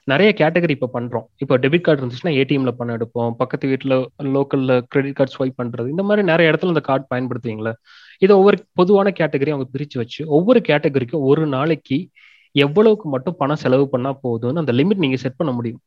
நிறைய 0.04 0.30
கேட்டகரி 0.38 0.70
இப்போ 0.70 0.90
பண்றோம். 0.94 1.26
இப்போ 1.38 1.58
டெபிட் 1.58 1.82
கார்டு 1.82 2.02
இருந்துச்சுன்னா 2.02 2.32
ஏடிஎம்ல 2.40 2.72
பண்ண 2.72 2.98
எடுப்போம். 2.98 3.32
பக்கத்து 3.32 3.68
வீட்டில் 3.68 3.96
லோக்கல்ல 4.36 4.82
கிரெடிட் 4.88 5.14
கார்டு 5.14 5.36
ஸ்வைப் 5.36 5.60
பண்றது. 5.62 5.88
இந்த 5.90 6.04
மாதிரி 6.04 6.26
நிறைய 6.28 6.52
இடத்துல 6.52 6.72
இந்த 6.74 6.80
கார்டு 6.80 7.06
பயன்படுத்துவீங்களா. 7.16 7.74
இதை 8.20 8.36
ஒவ்வொரு 8.36 8.58
பொதுவான 8.74 9.14
கேட்டகரி 9.20 9.50
அவங்க 9.50 9.68
பிரிச்சு 9.74 9.98
வச்சு 10.02 10.28
ஒவ்வொரு 10.28 10.62
கேட்டகரிக்கும் 10.68 11.26
ஒரு 11.32 11.48
நாளைக்கு 11.48 12.10
எவ்வளவுக்கு 12.56 13.08
மட்டும் 13.10 13.36
பணம் 13.42 13.62
செலவு 13.64 13.86
பண்ணா 13.94 14.12
போதும்னு 14.26 14.62
அந்த 14.64 14.74
லிமிட் 14.80 15.04
நீங்க 15.04 15.18
செட் 15.24 15.40
பண்ண 15.40 15.52
முடியும். 15.58 15.82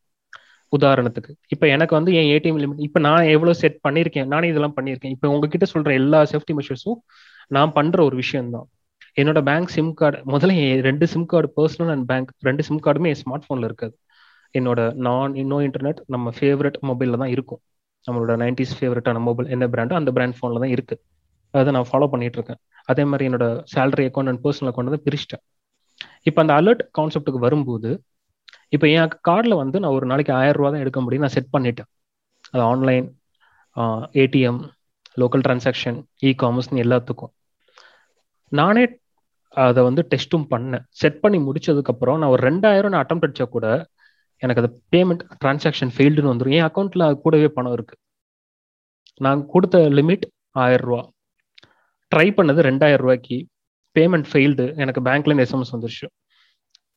உதாரணத்துக்கு 0.72 1.32
இப்ப 1.54 1.64
எனக்கு 1.74 1.94
வந்து 1.94 2.12
என் 2.20 2.30
ஏடிஎம் 2.34 2.60
லிமிட் 2.62 2.84
இப்ப 2.86 3.00
நான் 3.06 3.28
எவ்வளவு 3.34 3.58
செட் 3.62 3.78
பண்ணிருக்கேன் 3.86 4.30
நானே 4.34 4.46
இதெல்லாம் 4.52 4.76
பண்ணியிருக்கேன் 4.78 5.14
இப்ப 5.16 5.28
உங்ககிட்ட 5.34 5.66
சொல்ற 5.74 5.90
எல்லா 6.00 6.20
சேஃப்டி 6.32 6.54
மெஷர்ஸும் 6.58 6.98
நான் 7.56 7.74
பண்ற 7.76 7.98
ஒரு 8.08 8.16
விஷயம் 8.22 8.50
தான் 8.54 8.66
என்னோட 9.20 9.40
பேங்க் 9.48 9.72
சிம் 9.74 9.92
கார்டு 10.00 10.18
முதல்ல 10.32 10.56
என் 10.64 10.82
ரெண்டு 10.88 11.06
SIM 11.12 11.28
card 11.32 11.48
personal 11.58 11.92
and 11.94 12.06
bank 12.10 12.30
ரெண்டு 12.48 12.62
சிம் 12.68 12.80
கார்டுமே 12.86 13.10
என் 13.12 13.20
ஸ்மார்ட் 13.22 13.46
போன்ல 13.48 13.68
இருக்காது. 13.70 13.94
என்னோட 14.54 14.80
நான் 15.06 15.32
இன்னோ 15.42 15.58
இன்டர்நெட் 15.68 16.00
நம்ம 16.14 16.32
ஃபேவரட் 16.38 16.78
மொபைல்ல 16.90 17.20
தான் 17.22 17.32
இருக்கும். 17.36 17.60
நம்மளோட 18.04 18.34
நைன்டிஸ் 18.42 18.74
ஃபேவரட்டான 18.78 19.20
மொபைல் 19.28 19.48
என்ன 19.54 19.64
பிராண்டோ 19.74 19.94
அந்த 20.00 20.10
பிராண்ட் 20.16 20.36
ஃபோனில் 20.38 20.62
தான் 20.64 20.74
இருக்கு. 20.76 20.96
அதை 21.54 21.72
நான் 21.76 21.88
ஃபாலோ 21.90 22.08
பண்ணிட்டு 22.12 22.38
இருக்கேன். 22.38 22.60
அதே 22.90 23.04
மாதிரி 23.10 23.26
என்னோட 23.30 23.46
salary 23.74 24.04
account 24.10 24.30
and 24.32 24.42
personal 24.44 24.70
account 24.72 24.94
தான் 24.96 25.04
பிரிச்சிட்டேன். 25.08 25.42
இப்போ 26.28 26.40
அந்த 26.44 26.52
அலர்ட் 26.60 26.82
கான்செப்ட்டுக்கு 26.98 27.40
வரும்போது 27.46 27.90
இப்போ 28.74 28.86
என் 28.96 29.12
கார்டில் 29.28 29.60
வந்து 29.62 29.76
நான் 29.82 29.96
ஒரு 29.98 30.06
நாளைக்கு 30.10 30.32
ஆயிரம் 30.40 30.58
ரூபா 30.58 30.70
தான் 30.74 30.84
எடுக்க 30.84 31.00
முடியும் 31.04 31.24
நான் 31.24 31.36
செட் 31.36 31.52
பண்ணிட்டேன். 31.54 31.88
அது 32.52 32.62
ஆன்லைன் 32.72 33.06
ஏடிஎம் 34.22 34.60
லோக்கல் 35.22 35.44
டிரான்சாக்ஷன் 35.46 35.98
இ 36.28 36.30
காமர்ஸ்னு 36.42 36.82
எல்லாத்துக்கும். 36.84 37.32
நானே 38.52 38.84
அதை 39.66 39.80
வந்து 39.88 40.02
டெஸ்ட்டும் 40.12 40.46
பண்ணேன். 40.52 40.84
செட் 41.02 41.20
பண்ணி 41.22 41.38
முடிச்சதுக்கப்புறம் 41.46 42.18
நான் 42.20 42.32
ஒரு 42.34 42.42
ரெண்டாயிரம் 42.48 42.92
நான் 42.94 43.02
அட்டம் 43.04 43.22
அடிச்சா 43.26 43.46
கூட 43.56 43.66
எனக்கு 44.42 44.62
அது 44.62 44.70
பேமெண்ட் 44.94 45.22
டிரான்சாக்ஷன் 45.42 45.92
ஃபெயில்டுன்னு 45.94 46.32
வந்துடும் 46.32 46.56
என் 46.58 46.66
அக்கௌண்ட்ல 46.68 47.06
அது 47.08 47.16
கூடவே 47.24 47.48
பணம் 47.58 47.74
இருக்கு. 47.76 47.96
நான் 49.20 49.40
கொடுத்த 49.52 49.76
லிமிட் 49.98 50.26
ஆயிரம் 50.64 50.86
ரூபா. 50.88 51.02
ட்ரை 52.12 52.26
பண்ணது 52.38 52.60
ரெண்டாயிரம் 52.70 53.02
ரூபாய்க்கு. 53.04 53.38
பேமெண்ட் 53.96 54.28
ஃபெயில்டு 54.30 54.64
எனக்கு 54.82 55.00
பேங்க்லேருந்து 55.08 55.44
எஸ்எம்எஸ் 55.46 55.74
வந்துருச்சு. 55.74 56.06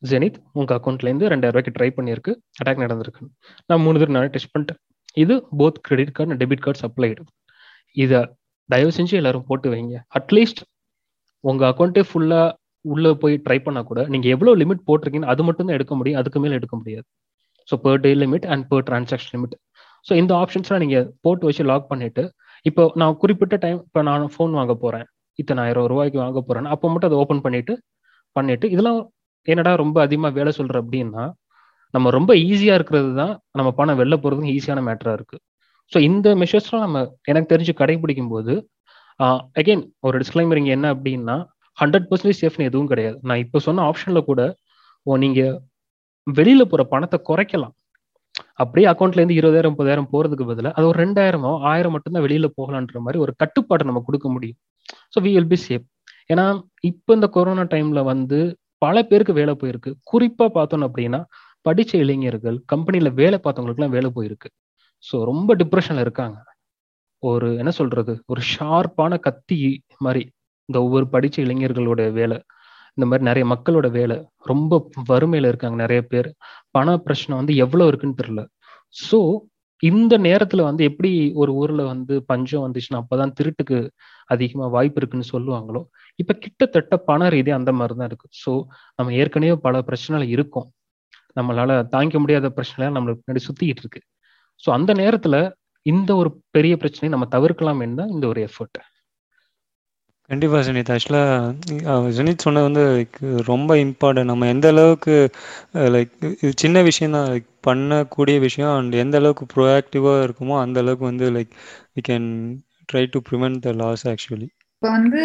ஜெனித் 0.02 0.38
உங்கள் 0.60 0.76
அக்கௌண்ட்லேருந்து 0.80 1.30
ரெண்டாயிரம் 1.34 1.56
ரூபாய்க்கு 1.56 1.76
ட்ரை 1.78 1.90
பண்ணியிருக்கு. 1.98 2.32
அட்டாக் 2.60 2.84
நடந்திருக்கு. 2.84 3.24
நான் 3.70 3.84
மூணு 3.86 4.00
தடவை 4.02 4.16
நானே 4.18 4.30
டெஸ்ட் 4.36 4.52
பண்ணிட்டேன். 4.54 4.80
இது 5.24 5.36
both 5.60 5.80
credit 5.88 6.14
card 6.18 6.38
debit 6.42 6.64
card 6.66 6.86
applied 6.88 7.22
இதை 7.98 8.20
தயவு 8.70 8.92
செஞ்சு 8.98 9.14
எல்லாரும் 9.22 9.48
போட்டு 9.50 9.68
வைங்க. 9.74 9.96
அட்லீஸ்ட் 10.20 10.62
உங்கள் 11.44 11.70
அக்கௌண்ட்டே 11.72 12.04
ஃபுல்லாக 12.10 12.48
உள்ளே 12.86 13.12
போய் 13.22 13.36
ட்ரை 13.46 13.58
பண்ணால் 13.66 13.88
கூட 13.90 14.02
நீங்கள் 14.14 14.32
எவ்வளோ 14.36 14.52
லிமிட் 14.62 14.84
போட்டிருக்கீங்கன்னு 14.90 15.32
அது 15.34 15.42
மட்டும் 15.48 15.68
தான் 15.68 15.78
எடுக்க 15.78 15.94
முடியும் 16.00 16.20
அதுக்கு 16.22 16.40
மேலே 16.44 16.58
எடுக்க 16.60 16.76
முடியாது. 16.82 17.06
So 17.70 17.76
per 17.86 18.02
day 18.06 18.12
limit 18.24 18.46
and 18.54 18.64
per 18.72 18.86
transaction 18.90 19.34
limit 19.36 19.56
so 20.08 20.14
இந்த 20.22 20.32
ஆப்ஷன்ஸ்லாம் 20.44 20.84
நீங்கள் 20.86 21.08
போட்டு 21.26 21.48
வச்சு 21.50 21.64
லாக் 21.72 21.90
பண்ணிவிட்டு 21.92 22.24
இப்போ 22.70 22.84
நான் 23.02 23.18
குறிப்பிட்ட 23.24 23.56
டைம் 23.66 23.80
இப்போ 23.88 24.02
நான் 24.10 24.24
ஃபோன் 24.36 24.54
வாங்க 24.60 24.74
போகிறேன் 24.84 25.08
இத்தனை 25.42 25.62
ஆயிரம் 25.66 25.90
ரூபாய்க்கு 25.94 26.20
வாங்க 26.24 26.42
போறேன்னு 26.48 26.72
அப்போ 26.76 26.88
மட்டும் 26.94 27.10
அதை 27.10 27.20
ஓப்பன் 27.24 27.44
பண்ணிட்டு 27.46 27.74
பண்ணிட்டு 28.36 28.66
இதெல்லாம் 28.76 29.00
என்னடா 29.48 29.72
ரொம்ப 29.84 29.98
அதிகமாக 30.08 30.34
வேலை 30.40 30.52
சொல்ற 30.60 30.76
அப்படின்னா 30.84 31.24
நம்ம 31.94 32.08
ரொம்ப 32.18 32.32
ஈஸியா 32.50 32.74
இருக்கிறது 32.80 33.12
தான் 33.22 33.34
நம்ம 33.60 33.70
பணம் 33.80 34.00
வெளில 34.02 34.16
போறதுக்கு 34.24 34.56
ஈஸியான 34.58 34.82
மேட்டரா 34.88 35.14
இருக்கு. 35.18 35.38
ஸோ 35.92 35.98
இந்த 36.10 36.28
மெஷர்ஸ்லாம் 36.42 36.84
நம்ம 36.86 37.00
எனக்கு 37.32 37.52
தெரிஞ்சு 37.54 37.74
கடைபிடிக்கும் 37.82 38.32
போது 38.34 38.54
அகைன் 39.60 39.84
ஒரு 40.08 40.16
டிஸ்க்ளைமர் 40.22 40.60
இங்கே 40.62 40.74
என்ன 40.78 40.88
அப்படின்னா 40.96 41.36
ஹண்ட்ரட் 41.78 42.08
பர்சன்டேஜ் 42.10 42.42
சேஃப்னு 42.44 42.68
எதுவும் 42.70 42.90
கிடையாது. 42.92 43.18
நான் 43.30 43.42
இப்போ 43.46 43.58
சொன்ன 43.68 43.84
ஆப்ஷன்ல 43.90 44.22
கூட 44.30 44.42
ஓ 45.06 45.18
நீங்க 45.24 45.42
வெளியில 46.28 46.64
போற 46.72 46.82
பணத்தை 46.94 47.18
குறைக்கலாம். 47.30 47.74
அப்படியே 48.64 48.88
அக்கௌண்ட்ல 48.92 49.22
இருந்து 49.22 49.38
இருபதாயிரம் 49.40 49.74
முப்பதாயிரம் 49.74 50.10
போறதுக்கு 50.14 50.46
பதிலாக 50.52 50.74
அது 50.78 50.86
ஒரு 50.92 50.98
ரெண்டாயிரமோ 51.04 51.52
ஆயிரம் 51.72 51.94
மட்டும்தான் 51.96 52.26
வெளியில 52.28 52.48
போகலான்ற 52.60 53.00
மாதிரி 53.06 53.20
ஒரு 53.26 53.34
கட்டுப்பாட்டை 53.42 53.86
நம்ம 53.90 54.02
கொடுக்க 54.08 54.28
முடியும். 54.36 54.60
So 55.14 55.20
we 55.26 55.32
will 55.38 55.52
be 55.54 55.60
safe 55.68 55.86
ஏன்னா 56.30 56.46
இப்போ 56.84 57.12
இந்த 57.14 57.28
கொரோனா 57.38 57.64
டைம்ல 57.74 58.00
வந்து 58.04 58.40
பல 58.82 58.96
பேருக்கு 59.04 59.34
வேலை 59.34 59.54
போயிருக்கு. 59.56 59.92
குறிப்பா 60.12 60.46
பார்த்தோம் 60.50 60.86
அப்படின்னா 60.88 61.20
படிச்ச 61.66 61.94
இளைஞர்கள் 61.96 62.58
கம்பெனியில 62.74 63.10
வேலை 63.14 63.38
பார்த்தவங்களுக்குலாம் 63.44 63.96
வேலை 63.98 64.10
போயிருக்கு. 64.16 64.50
ஸோ 65.06 65.16
ரொம்ப 65.24 65.56
டிப்ரெஷன்ல 65.56 66.04
இருக்காங்க. 66.06 66.38
ஒரு 67.24 67.48
என்ன 67.58 67.72
சொல்றது? 67.72 68.14
ஒரு 68.28 68.42
ஷார்ப்பான 68.54 69.14
கத்தி 69.20 69.58
மாதிரி 70.02 70.24
இந்த 70.70 70.78
ஒவ்வொரு 70.86 71.06
படிச்ச 71.14 71.38
இளைஞர்களோட 71.46 72.02
வேலை 72.12 72.38
இந்த 72.98 73.06
மாதிரி 73.10 73.24
நிறைய 73.24 73.46
மக்களோட 73.46 73.88
வேலை 73.92 74.16
ரொம்ப 74.46 74.74
வறுமையில 75.10 75.50
இருக்காங்க 75.52 75.78
நிறைய 75.84 76.02
பேர். 76.14 76.30
பண 76.72 76.98
பிரச்சனை 77.06 77.34
வந்து 77.38 77.54
எவ்வளவு 77.56 77.90
இருக்குன்னு 77.92 78.20
தெரியல. 78.22 78.44
ஸோ 78.96 79.20
இந்த 79.84 80.14
நேரத்துல 80.18 80.62
வந்து 80.62 80.84
எப்படி 80.84 81.12
ஒரு 81.34 81.52
ஊர்ல 81.54 81.82
வந்து 81.84 82.16
பஞ்சம் 82.26 82.64
வந்துச்சுன்னா 82.66 83.02
அப்பதான் 83.04 83.34
திருட்டுக்கு 83.40 83.78
அதிகமா 84.30 84.66
வாய்ப்பு 84.68 85.00
இருக்குன்னு 85.02 85.32
சொல்லுவாங்களோ 85.34 85.82
இப்ப 86.20 86.34
கிட்டத்தட்ட 86.34 86.96
பண 87.10 87.30
ரீதி 87.30 87.50
அந்த 87.50 87.72
மாதிரி 87.72 87.96
தான் 87.98 88.10
இருக்கு. 88.12 88.28
ஸோ 88.44 88.52
நம்ம 88.96 89.14
ஏற்கனவே 89.14 89.56
பல 89.58 89.82
பிரச்சனைகள் 89.82 90.28
இருக்கும். 90.28 90.68
நம்மளால 91.36 91.72
தாங்கிக்க 91.94 92.20
முடியாத 92.20 92.48
பிரச்சனை 92.50 92.88
நம்மளுக்கு 92.98 93.24
பின்னாடி 93.24 93.44
சுத்திக்கிட்டு 93.48 93.84
இருக்கு. 93.86 94.02
ஸோ 94.64 94.70
அந்த 94.72 94.92
நேரத்துல 94.94 95.36
இந்த 95.86 96.12
ஒரு 96.16 96.30
பெரிய 96.52 96.74
பிரச்சனையை 96.78 97.12
நம்ம 97.16 97.28
தவிர்க்கலாம் 97.38 97.84
தான் 97.96 98.14
இந்த 98.16 98.26
ஒரு 98.28 98.42
எஃபர்ட் 98.48 98.80
கண்டிப்பா 100.30 100.58
சுனித். 100.66 100.92
ஆக்சுவலாக 100.94 101.94
சுனித் 102.18 102.44
சொன்னது 102.46 102.68
வந்து 102.68 102.84
லைக் 102.90 103.18
ரொம்ப 103.50 103.78
இம்பார்ட்டன்ட் 103.84 104.32
நம்ம 104.32 104.48
எந்த 104.54 104.68
அளவுக்கு 104.74 105.16
லைக் 105.96 106.12
இது 106.44 106.52
சின்ன 106.64 106.82
விஷயம் 106.90 107.16
தான். 107.18 107.30
லைக் 107.32 107.48
பண்ணக்கூடிய 107.68 108.38
விஷயம் 108.48 108.74
அண்ட் 108.76 108.94
எந்த 109.04 109.18
அளவுக்கு 109.22 109.46
ப்ரோஆக்டிவாக 109.54 110.24
இருக்குமோ 110.28 110.56
அந்த 110.64 110.80
அளவுக்கு 110.84 111.06
வந்து 111.12 111.28
like 111.38 111.52
we 111.96 112.04
can 112.10 112.28
try 112.90 113.04
to 113.14 113.22
prevent 113.30 113.60
the 113.66 113.74
loss 113.82 114.06
actually 114.14 114.50
இப்போ 114.82 114.90
வந்து 114.98 115.22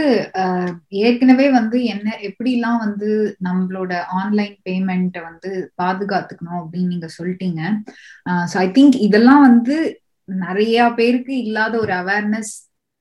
ஏற்கனவே 1.01 1.45
வந்து 1.57 1.79
என்ன 1.93 2.09
எப்படிலாம் 2.29 2.79
வந்து 2.85 3.09
நம்மளோட 3.47 3.91
ஆன்லைன் 4.21 4.57
பேமெண்ட்டை 4.67 5.21
வந்து 5.29 5.51
பாதுகாத்துக்கணும் 5.83 6.61
அப்படின்னு 6.61 6.93
நீங்க 6.95 7.09
சொல்லிட்டீங்க. 7.19 7.61
ஸோ 8.53 8.57
ஐ 8.65 8.69
திங்க் 8.79 8.97
இதெல்லாம் 9.07 9.43
வந்து 9.49 9.77
நிறைய 10.29 10.79
பேருக்கு 10.99 11.35
இல்லாத 11.45 11.75
ஒரு 11.79 11.93
அவேர்னஸ் 12.03 12.53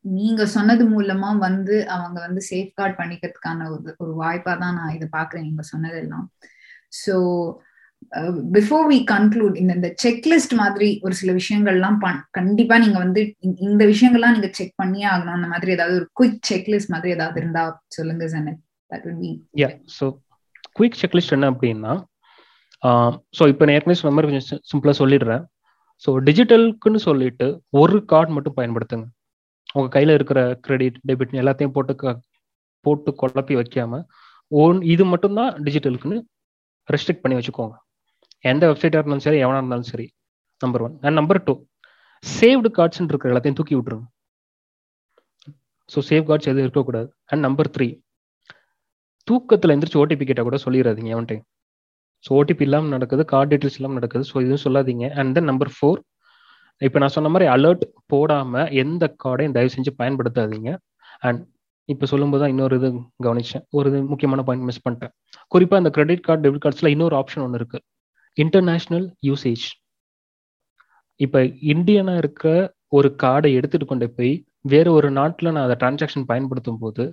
நீங்க 0.06 0.46
சொன்னது 0.48 0.84
மூலமா 0.90 1.30
வந்து 1.40 1.76
அவங்க 1.90 2.18
வந்து 2.20 2.42
சேஃப்கார்ட் 2.50 2.98
பண்ணிக்கிறதுக்கான 2.98 3.68
ஒரு 3.70 3.94
ஒரு 4.00 4.14
வாய்ப்பா 4.22 4.54
தான் 4.58 4.76
நான் 4.76 4.96
இதை 4.96 5.08
பாக்குறேன் 5.12 5.46
நீங்க 5.46 5.64
சொன்னதெல்லாம். 5.70 6.26
ஸோ 7.02 7.16
பிஃபோர் 8.56 8.86
வி 8.90 8.98
கன்க்ளூட் 9.12 9.56
இந்த 9.58 9.74
இந்த 9.74 9.90
செக்லிஸ்ட் 10.04 10.54
மாதிரி 10.54 10.90
ஒரு 11.04 11.14
சில 11.14 11.32
விஷயங்கள்லாம் 11.34 11.98
பண் 12.00 12.20
கண்டிப்பா 12.32 12.78
நீங்க 12.78 12.98
வந்து 12.98 13.22
இந்த- 13.64 13.88
விஷயங்கள்லாம் 13.92 14.36
நீங்க 14.38 14.50
செக் 14.52 14.76
பண்ணியே 14.76 15.08
ஆகணும். 15.12 15.38
அந்த 15.38 15.48
மாதிரி 15.48 15.72
ஏதாவது 15.72 15.96
ஒரு 15.96 16.08
குயிக் 16.20 16.42
செக்லிஸ்ட் 16.50 16.90
மாதிரி 16.90 17.12
ஏதாவது 17.12 17.40
இருந்தா 17.42 17.64
சொல்லுங்க 17.90 18.28
Jannat 18.28 18.62
that 18.92 19.06
would 19.06 19.20
be 19.22 19.32
yeah 19.62 19.70
so 19.98 20.08
quick 20.80 21.00
checklist 21.02 21.36
என்ன 21.38 21.50
அப்படின்னா 21.52 21.94
ஸோ 23.34 23.44
இப்போ 23.52 23.66
நான் 23.66 23.76
ஏற்கனவே 23.76 24.00
சொன்ன 24.00 24.16
மாதிரி 24.16 24.30
கொஞ்சம் 24.30 24.62
சிம்பிளாக 24.72 24.96
சொல்லிடுறேன். 25.00 25.44
ஸோ 26.04 26.12
டிஜிட்டலுக்குன்னு 26.26 27.02
சொல்லிட்டு 27.06 27.46
ஒரு 27.74 27.98
கார்டு 28.06 28.32
மட்டும் 28.32 28.58
பயன்படுத்துங்க. 28.58 29.06
உங்க 29.76 29.88
கையில 29.96 30.16
இருக்கிற 30.18 30.40
கிரெடிட் 30.66 30.98
டெபிட் 31.10 31.40
எல்லாத்தையும் 31.44 31.76
போட்டு 31.78 32.14
போட்டு 32.86 33.10
குழப்பி 33.22 33.54
வைக்காம 33.60 34.00
ஓன் 34.52 34.80
இது 34.94 35.04
மட்டும்தான் 35.12 35.52
டிஜிட்டலுக்குன்னு 35.66 36.18
ரெஸ்ட்ரிக்ட் 36.90 37.24
பண்ணி 37.24 37.36
வச்சுக்கோங்க. 37.38 37.76
எந்த 38.52 38.64
வெப்சைட்டாக 38.70 39.02
இருந்தாலும் 39.02 39.26
சரி 39.28 39.40
எவனா 39.44 39.60
இருந்தாலும் 39.62 39.90
சரி 39.92 40.08
number 40.62 40.84
one 40.86 40.96
and 41.06 41.18
number 41.20 41.40
two 41.48 41.54
saved 42.24 42.70
cards 42.78 43.00
இருக்கிற 43.12 43.32
எல்லாத்தையும் 43.32 43.58
தூக்கி 43.60 43.76
விட்டுருங்க. 43.78 44.06
ஸோ 45.94 46.02
சேவ் 46.10 46.28
கார்ட்ஸ் 46.30 46.50
எதுவும் 46.52 46.66
இருக்கக்கூடாது. 46.68 47.10
அண்ட் 47.32 47.44
நம்பர் 47.48 47.70
த்ரீ 47.76 47.88
தூக்கத்தில் 49.28 49.74
எந்திரிச்சு 49.74 50.00
ஓடிபி 50.04 50.26
கேட்டால் 50.30 50.48
கூட 50.50 50.58
சொல்லிடாதீங்க 50.66 51.12
எவன்ட்டையும். 51.16 51.46
ஸோ 52.26 52.30
ஓடிபி 52.40 52.64
இல்லாமல் 52.68 52.94
நடக்குது 52.96 53.24
கார்டு 53.34 53.50
டீட்டெயில்ஸ் 53.52 53.78
இல்லாமல் 53.80 54.00
நடக்குது. 54.00 54.26
ஸோ 54.32 54.36
இதுவும் 54.46 54.64
சொல்லாதீங்க. 54.66 55.08
அண்ட் 55.20 55.34
தென் 55.38 55.50
நம்பர் 55.52 55.72
ஃபோர் 55.76 56.00
இப்போ 56.82 56.98
நான் 57.02 57.16
சொன்ன 57.16 57.30
மாதிரி 57.34 57.48
அலர்ட் 57.56 57.84
போடாமல் 58.12 58.72
எந்த 58.84 59.04
கார்டையும் 59.24 59.56
தயவு 59.58 59.74
செஞ்சு 59.76 59.92
பயன்படுத்தாதீங்க. 60.02 60.70
அண்ட் 61.28 61.42
இப்போ 61.90 62.06
சொல்லும்போது 62.12 62.42
தான் 62.44 62.54
இன்னொரு 62.54 62.76
இது 62.80 62.90
கவனிச்சேன். 63.28 63.64
ஒரு 63.78 63.88
இது 63.92 64.00
முக்கியமான 64.12 64.44
பாயிண்ட் 64.48 64.68
மிஸ் 64.70 64.84
பண்ணிட்டேன். 64.86 65.14
குறிப்பாக 65.54 65.82
இந்த 65.84 65.92
கிரெடிட் 65.98 66.26
கார்டு 66.28 66.44
டெபிட் 66.46 66.64
கார்ட்ஸில் 66.66 66.94
இன்னொரு 66.96 67.16
ஆப்ஷன் 67.22 67.44
ஒன்று 67.46 67.60
இருக்குது 67.62 67.84
இன்டர்நேஷ்னல் 68.38 69.08
யூசேஜ் 69.30 69.66
இப்போ 71.20 71.40
இந்தியனாக 71.74 72.22
இருக்க 72.24 72.46
ஒரு 72.98 73.10
கார்டை 73.24 73.50
எடுத்துகிட்டு 73.58 73.92
கொண்டு 73.92 74.08
போய் 74.18 74.34
வேற 74.66 74.88
ஒரு 74.98 75.08
நாட்டில் 75.18 75.52
நான் 75.54 75.66
அதை 75.68 75.76
டிரான்சாக்ஷன் 75.82 76.26
பயன்படுத்தும் 76.30 76.80
போது 76.84 77.04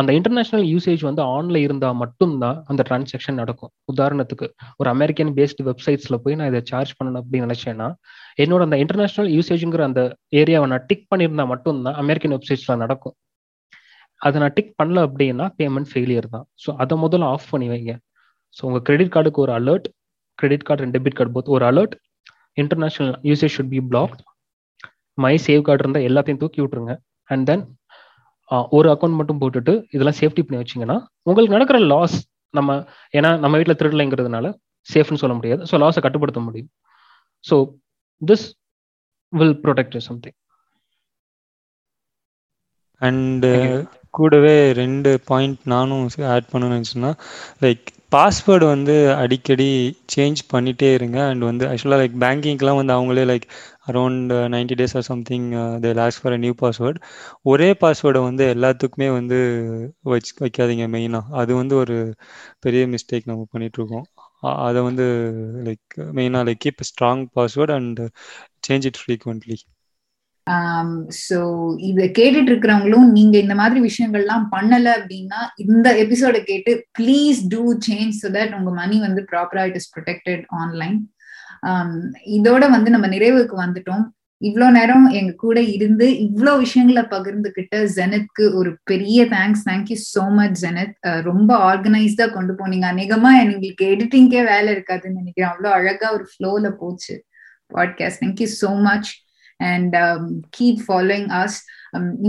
அந்த 0.00 0.10
இன்டர்நேஷனல் 0.18 0.66
யூசேஜ் 0.72 1.02
வந்து 1.08 1.22
ஆன்ல 1.36 1.60
இருந்தால் 1.66 1.98
மட்டும்தான் 2.02 2.58
அந்த 2.70 2.82
டிரான்சாக்ஷன் 2.88 3.38
நடக்கும். 3.42 3.72
உதாரணத்துக்கு 3.92 4.46
ஒரு 4.80 4.88
அமெரிக்கன் 4.94 5.32
பேஸ்டு 5.38 5.66
வெப்சைட்ஸில் 5.68 6.20
போய் 6.24 6.38
நான் 6.40 6.50
இதை 6.52 6.62
சார்ஜ் 6.72 6.92
பண்ணணும் 6.98 7.20
அப்படின்னு 7.22 7.46
நினச்சேன்னா 7.48 7.88
என்னோட 8.44 8.60
அந்த 8.68 8.78
இன்டர்நேஷனல் 8.84 9.30
யூசேஜுங்கிற 9.36 9.84
அந்த 9.90 10.02
ஏரியாவை 10.42 10.68
நான் 10.74 10.86
டிக் 10.90 11.08
பண்ணியிருந்தால் 11.12 11.50
மட்டும்தான் 11.54 11.98
அமெரிக்கன் 12.04 12.36
வெப்சைட்ஸில் 12.36 12.82
நடக்கும். 12.84 13.16
அதை 14.20 14.36
நான் 14.42 14.54
டிக் 14.58 14.74
பண்ணல 14.80 15.00
அப்படின்னா 15.08 15.46
பேமெண்ட் 15.58 15.90
ஃபெயிலியர் 15.92 16.32
தான். 16.36 16.46
ஸோ 16.64 16.70
அதை 16.84 16.94
முதல்ல 17.04 17.30
ஆஃப் 17.34 17.50
பண்ணி 17.52 17.68
வைங்க. 17.74 17.92
ஸோ 18.56 18.62
உங்கள் 18.68 18.84
கிரெடிட் 18.88 19.14
கார்டுக்கு 19.16 19.44
ஒரு 19.46 19.52
alert 19.60 19.88
credit 20.38 20.66
card 20.68 20.84
and 20.84 20.94
debit 20.96 21.18
card 21.18 21.34
both 21.36 21.52
ஒரு 21.56 21.64
alert 21.70 21.94
international 22.62 23.16
usage 23.30 23.54
should 23.56 23.72
be 23.74 23.80
blocked 23.92 24.22
my 25.18 25.34
save 25.46 25.62
card 25.66 25.82
இருந்தால் 25.84 26.06
எல்லாத்தையும் 26.08 26.40
தூக்கி 26.42 26.60
விட்டுருங்க. 26.62 26.94
அண்ட் 27.30 27.46
தென் 27.50 27.64
ஒரு 28.76 28.88
அக்கௌண்ட் 28.92 29.18
மட்டும் 29.20 29.40
போட்டுட்டு 29.42 29.72
இதெல்லாம் 29.94 30.18
சேஃப்டி 30.20 30.42
பண்ணி 30.44 30.60
வச்சிங்கன்னா 30.62 30.96
உங்களுக்கு 31.26 31.54
நடக்கிற 31.56 31.78
லாஸ் 31.92 32.16
நம்ம 32.54 32.76
ஏன்னா 33.14 33.30
நம்ம 33.42 33.56
வீட்டில் 33.60 33.78
திருடலைங்கிறதுனால 33.80 34.46
சேஃப்னு 34.88 35.20
சொல்ல 35.22 35.34
முடியாது. 35.38 35.62
ஸோ 35.70 35.76
லாஸை 35.84 36.02
கட்டுப்படுத்த 36.04 36.40
முடியும். 36.48 36.70
So 37.44 37.56
this 38.22 38.46
will 39.32 39.56
protect 39.64 39.98
something 40.08 40.36
and 43.00 43.50
கூடவே 44.16 44.56
ரெண்டு 44.80 45.10
பாயிண்ட் 45.28 45.60
நானும் 45.72 46.04
ஆட் 46.34 46.50
பண்ணணும்னு 46.52 46.76
நினச்சேன்னா 46.76 47.10
லைக் 47.64 47.84
பாஸ்வேர்டு 48.14 48.66
வந்து 48.72 48.94
அடிக்கடி 49.22 49.68
சேஞ்ச் 50.14 50.40
பண்ணிட்டே 50.52 50.90
இருங்க. 50.98 51.18
அண்ட் 51.30 51.44
வந்து 51.50 51.64
ஆக்சுவலாக 51.70 52.00
லைக் 52.02 52.16
பேங்கிங்க்கெலாம் 52.24 52.80
வந்து 52.80 52.96
அவங்களே 52.96 53.24
like 53.32 53.46
around 53.88 54.32
ninety 54.54 54.74
days 54.80 54.94
or 54.98 55.06
something 55.08 55.46
they 55.80 55.90
last 55.94 56.20
for 56.20 56.34
a 56.34 56.40
new 56.44 56.54
password 56.60 57.00
ஒரே 57.46 57.68
பாஸ்வேர்டை 57.82 58.22
வந்து 58.24 58.44
எல்லாத்துக்குமே 58.54 59.08
வந்து 59.14 59.38
வச்சு 60.10 60.32
வைக்காதீங்க 60.40 60.86
மெயினாக 60.94 61.34
அது 61.40 61.54
வந்து 61.54 61.76
ஒரு 61.76 61.96
பெரிய 62.60 62.84
மிஸ்டேக் 62.94 63.30
நம்ம 63.30 63.46
பண்ணிகிட்ருக்கோம் 63.52 64.06
அதை 64.62 64.82
வந்து 64.82 65.06
லைக் 65.68 65.88
மெயினாக 66.18 66.46
like 66.48 66.62
keep 66.64 66.86
strong 66.90 67.24
password 67.36 67.74
and 67.78 68.00
change 68.68 68.88
it 68.90 69.00
frequently 69.02 69.58
so 71.18 71.38
இதை 71.88 72.04
கேட்டுட்டு 72.18 72.50
இருக்கிறவங்களும் 72.50 73.08
நீங்க 73.16 73.34
இந்த 73.38 73.54
மாதிரி 73.54 73.80
விஷயங்கள்லாம் 73.82 74.44
பண்ணல 74.54 74.88
அப்படின்னா 74.98 75.40
இந்த 75.64 75.88
எபிசோட 76.04 76.36
கேட்டு 76.44 76.72
please 76.98 77.40
do 77.52 77.62
change 77.86 78.14
so 78.20 78.28
that 78.36 78.54
உங்க 78.58 78.72
மணி 78.78 78.98
வந்து 79.00 79.22
ப்ராப்பரா 79.32 79.64
இட் 79.70 79.78
இஸ் 79.80 79.90
ப்ரொடெக்டட் 79.96 80.44
ஆன்லைன் 80.60 80.96
இதோட 82.36 82.64
வந்து 82.76 82.90
நம்ம 82.94 83.06
நிறைவுக்கு 83.08 83.56
வந்துட்டோம். 83.64 84.04
இவ்வளோ 84.40 84.66
நேரம் 84.70 85.06
எங்க 85.18 85.32
கூட 85.44 85.58
இருந்து 85.76 86.06
இவ்வளோ 86.24 86.52
விஷயங்களை 86.58 87.02
பகிர்ந்துகிட்ட 87.14 87.76
ஜெனத்க்கு 87.96 88.44
ஒரு 88.58 88.70
பெரிய 88.90 89.24
thanks 89.32 89.64
thank you 89.70 89.96
so 90.14 90.24
much 90.38 90.58
Jannat. 90.64 90.94
ரொம்ப 91.30 91.50
ஆர்கனைஸ்டா 91.70 92.26
கொண்டு 92.36 92.52
போனீங்க. 92.58 92.86
அநேகமா 92.92 93.32
எங்களுக்கு 93.42 93.86
எடிட்டிங்கே 93.94 94.42
வேலை 94.52 94.68
இருக்காதுன்னு 94.76 95.20
நினைக்கிறேன். 95.22 95.50
அவ்வளோ 95.52 95.72
அழகா 95.78 96.10
ஒரு 96.18 96.26
ஃப்ளோல 96.32 96.70
போச்சு. 96.82 97.16
Podcast 97.76 98.22
thank you 98.24 98.48
so 98.62 98.70
much 98.88 99.10
and 99.70 99.96
keep 100.58 100.82
following 100.86 101.28
us 101.42 101.58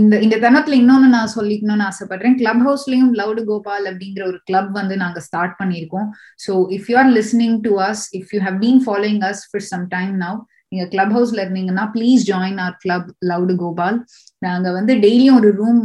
இந்த 0.00 0.14
இந்த 0.24 0.36
தருணத்துல 0.42 0.76
இன்னொன்னு 0.82 1.08
நான் 1.14 1.34
சொல்லிக்கணும்னு 1.36 1.86
ஆசைப்படுறேன். 1.90 2.36
கிளப் 2.40 2.62
ஹவுஸ்லயும் 2.66 3.10
லவுடு 3.20 3.42
கோபால் 3.50 3.86
அப்படிங்கிற 3.90 4.22
ஒரு 4.30 4.38
கிளப் 4.48 4.70
வந்து 4.78 4.96
நாங்க 5.02 5.20
ஸ்டார்ட் 5.26 5.56
பண்ணியிருக்கோம். 5.60 6.08
So 6.44 6.52
if 6.76 6.88
you 6.90 6.96
are 7.02 7.10
listening 7.18 7.58
to 7.66 7.72
us 7.88 8.04
if 8.20 8.32
you 8.34 8.40
have 8.48 8.58
been 8.64 8.80
following 8.86 9.22
us 9.30 9.42
for 9.50 9.66
some 9.72 9.84
time 9.96 10.14
now 10.24 10.38
நீங்க 10.72 10.84
கிளப் 10.86 11.12
ஹவுஸ்ல 11.16 11.42
இருந்தீங்கன்னா 11.44 11.84
please 11.94 12.22
join 12.30 12.58
our 12.64 12.74
club 12.82 13.08
loud 13.30 13.54
Gopal 13.62 13.96
நாங்க 14.38 14.68
வந்து 14.72 14.92
டெய்லியும் 15.04 15.38
ஒரு 15.40 15.50
ரூம் 15.60 15.80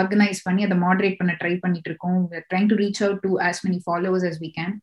ஆர்கனைஸ் 0.00 0.40
பண்ணி 0.46 0.62
அதை 0.68 0.78
மாடரேட் 0.86 1.18
பண்ண 1.20 1.34
ட்ரை 1.42 1.54
பண்ணிட்டு 1.64 1.90
இருக்கோம் 1.90 2.18
trying 2.50 2.68
to 2.72 2.78
reach 2.82 3.02
out 3.06 3.22
to 3.26 3.32
as 3.48 3.60
many 3.66 3.78
followers 3.86 4.26
as 4.30 4.40
we 4.44 4.50
can 4.58 4.74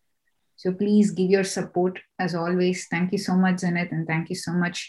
so 0.59 0.69
please 0.81 1.09
give 1.17 1.31
your 1.35 1.51
support 1.57 1.97
as 2.25 2.35
always 2.45 2.83
thank you 2.95 3.19
so 3.27 3.35
much 3.45 3.61
much, 3.65 3.91
and 3.93 4.07
thank you 4.13 4.37
so 4.45 4.53
much 4.63 4.81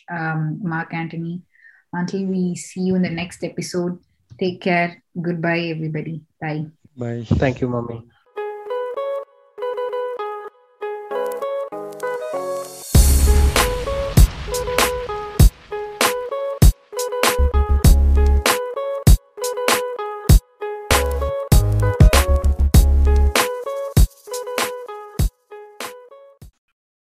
Mark 0.75 0.95
Antony. 0.95 1.35
Until 1.97 2.27
we 2.27 2.55
see 2.57 2.83
you 2.83 2.95
in 2.95 3.03
the 3.03 3.11
next 3.11 3.43
episode, 3.43 3.99
take 4.39 4.61
care. 4.61 5.03
Goodbye, 5.19 5.73
everybody. 5.73 6.21
Bye. 6.39 6.67
Bye. 6.95 7.25
Thank 7.25 7.63
you, 7.63 7.69
Mommy. 7.69 8.05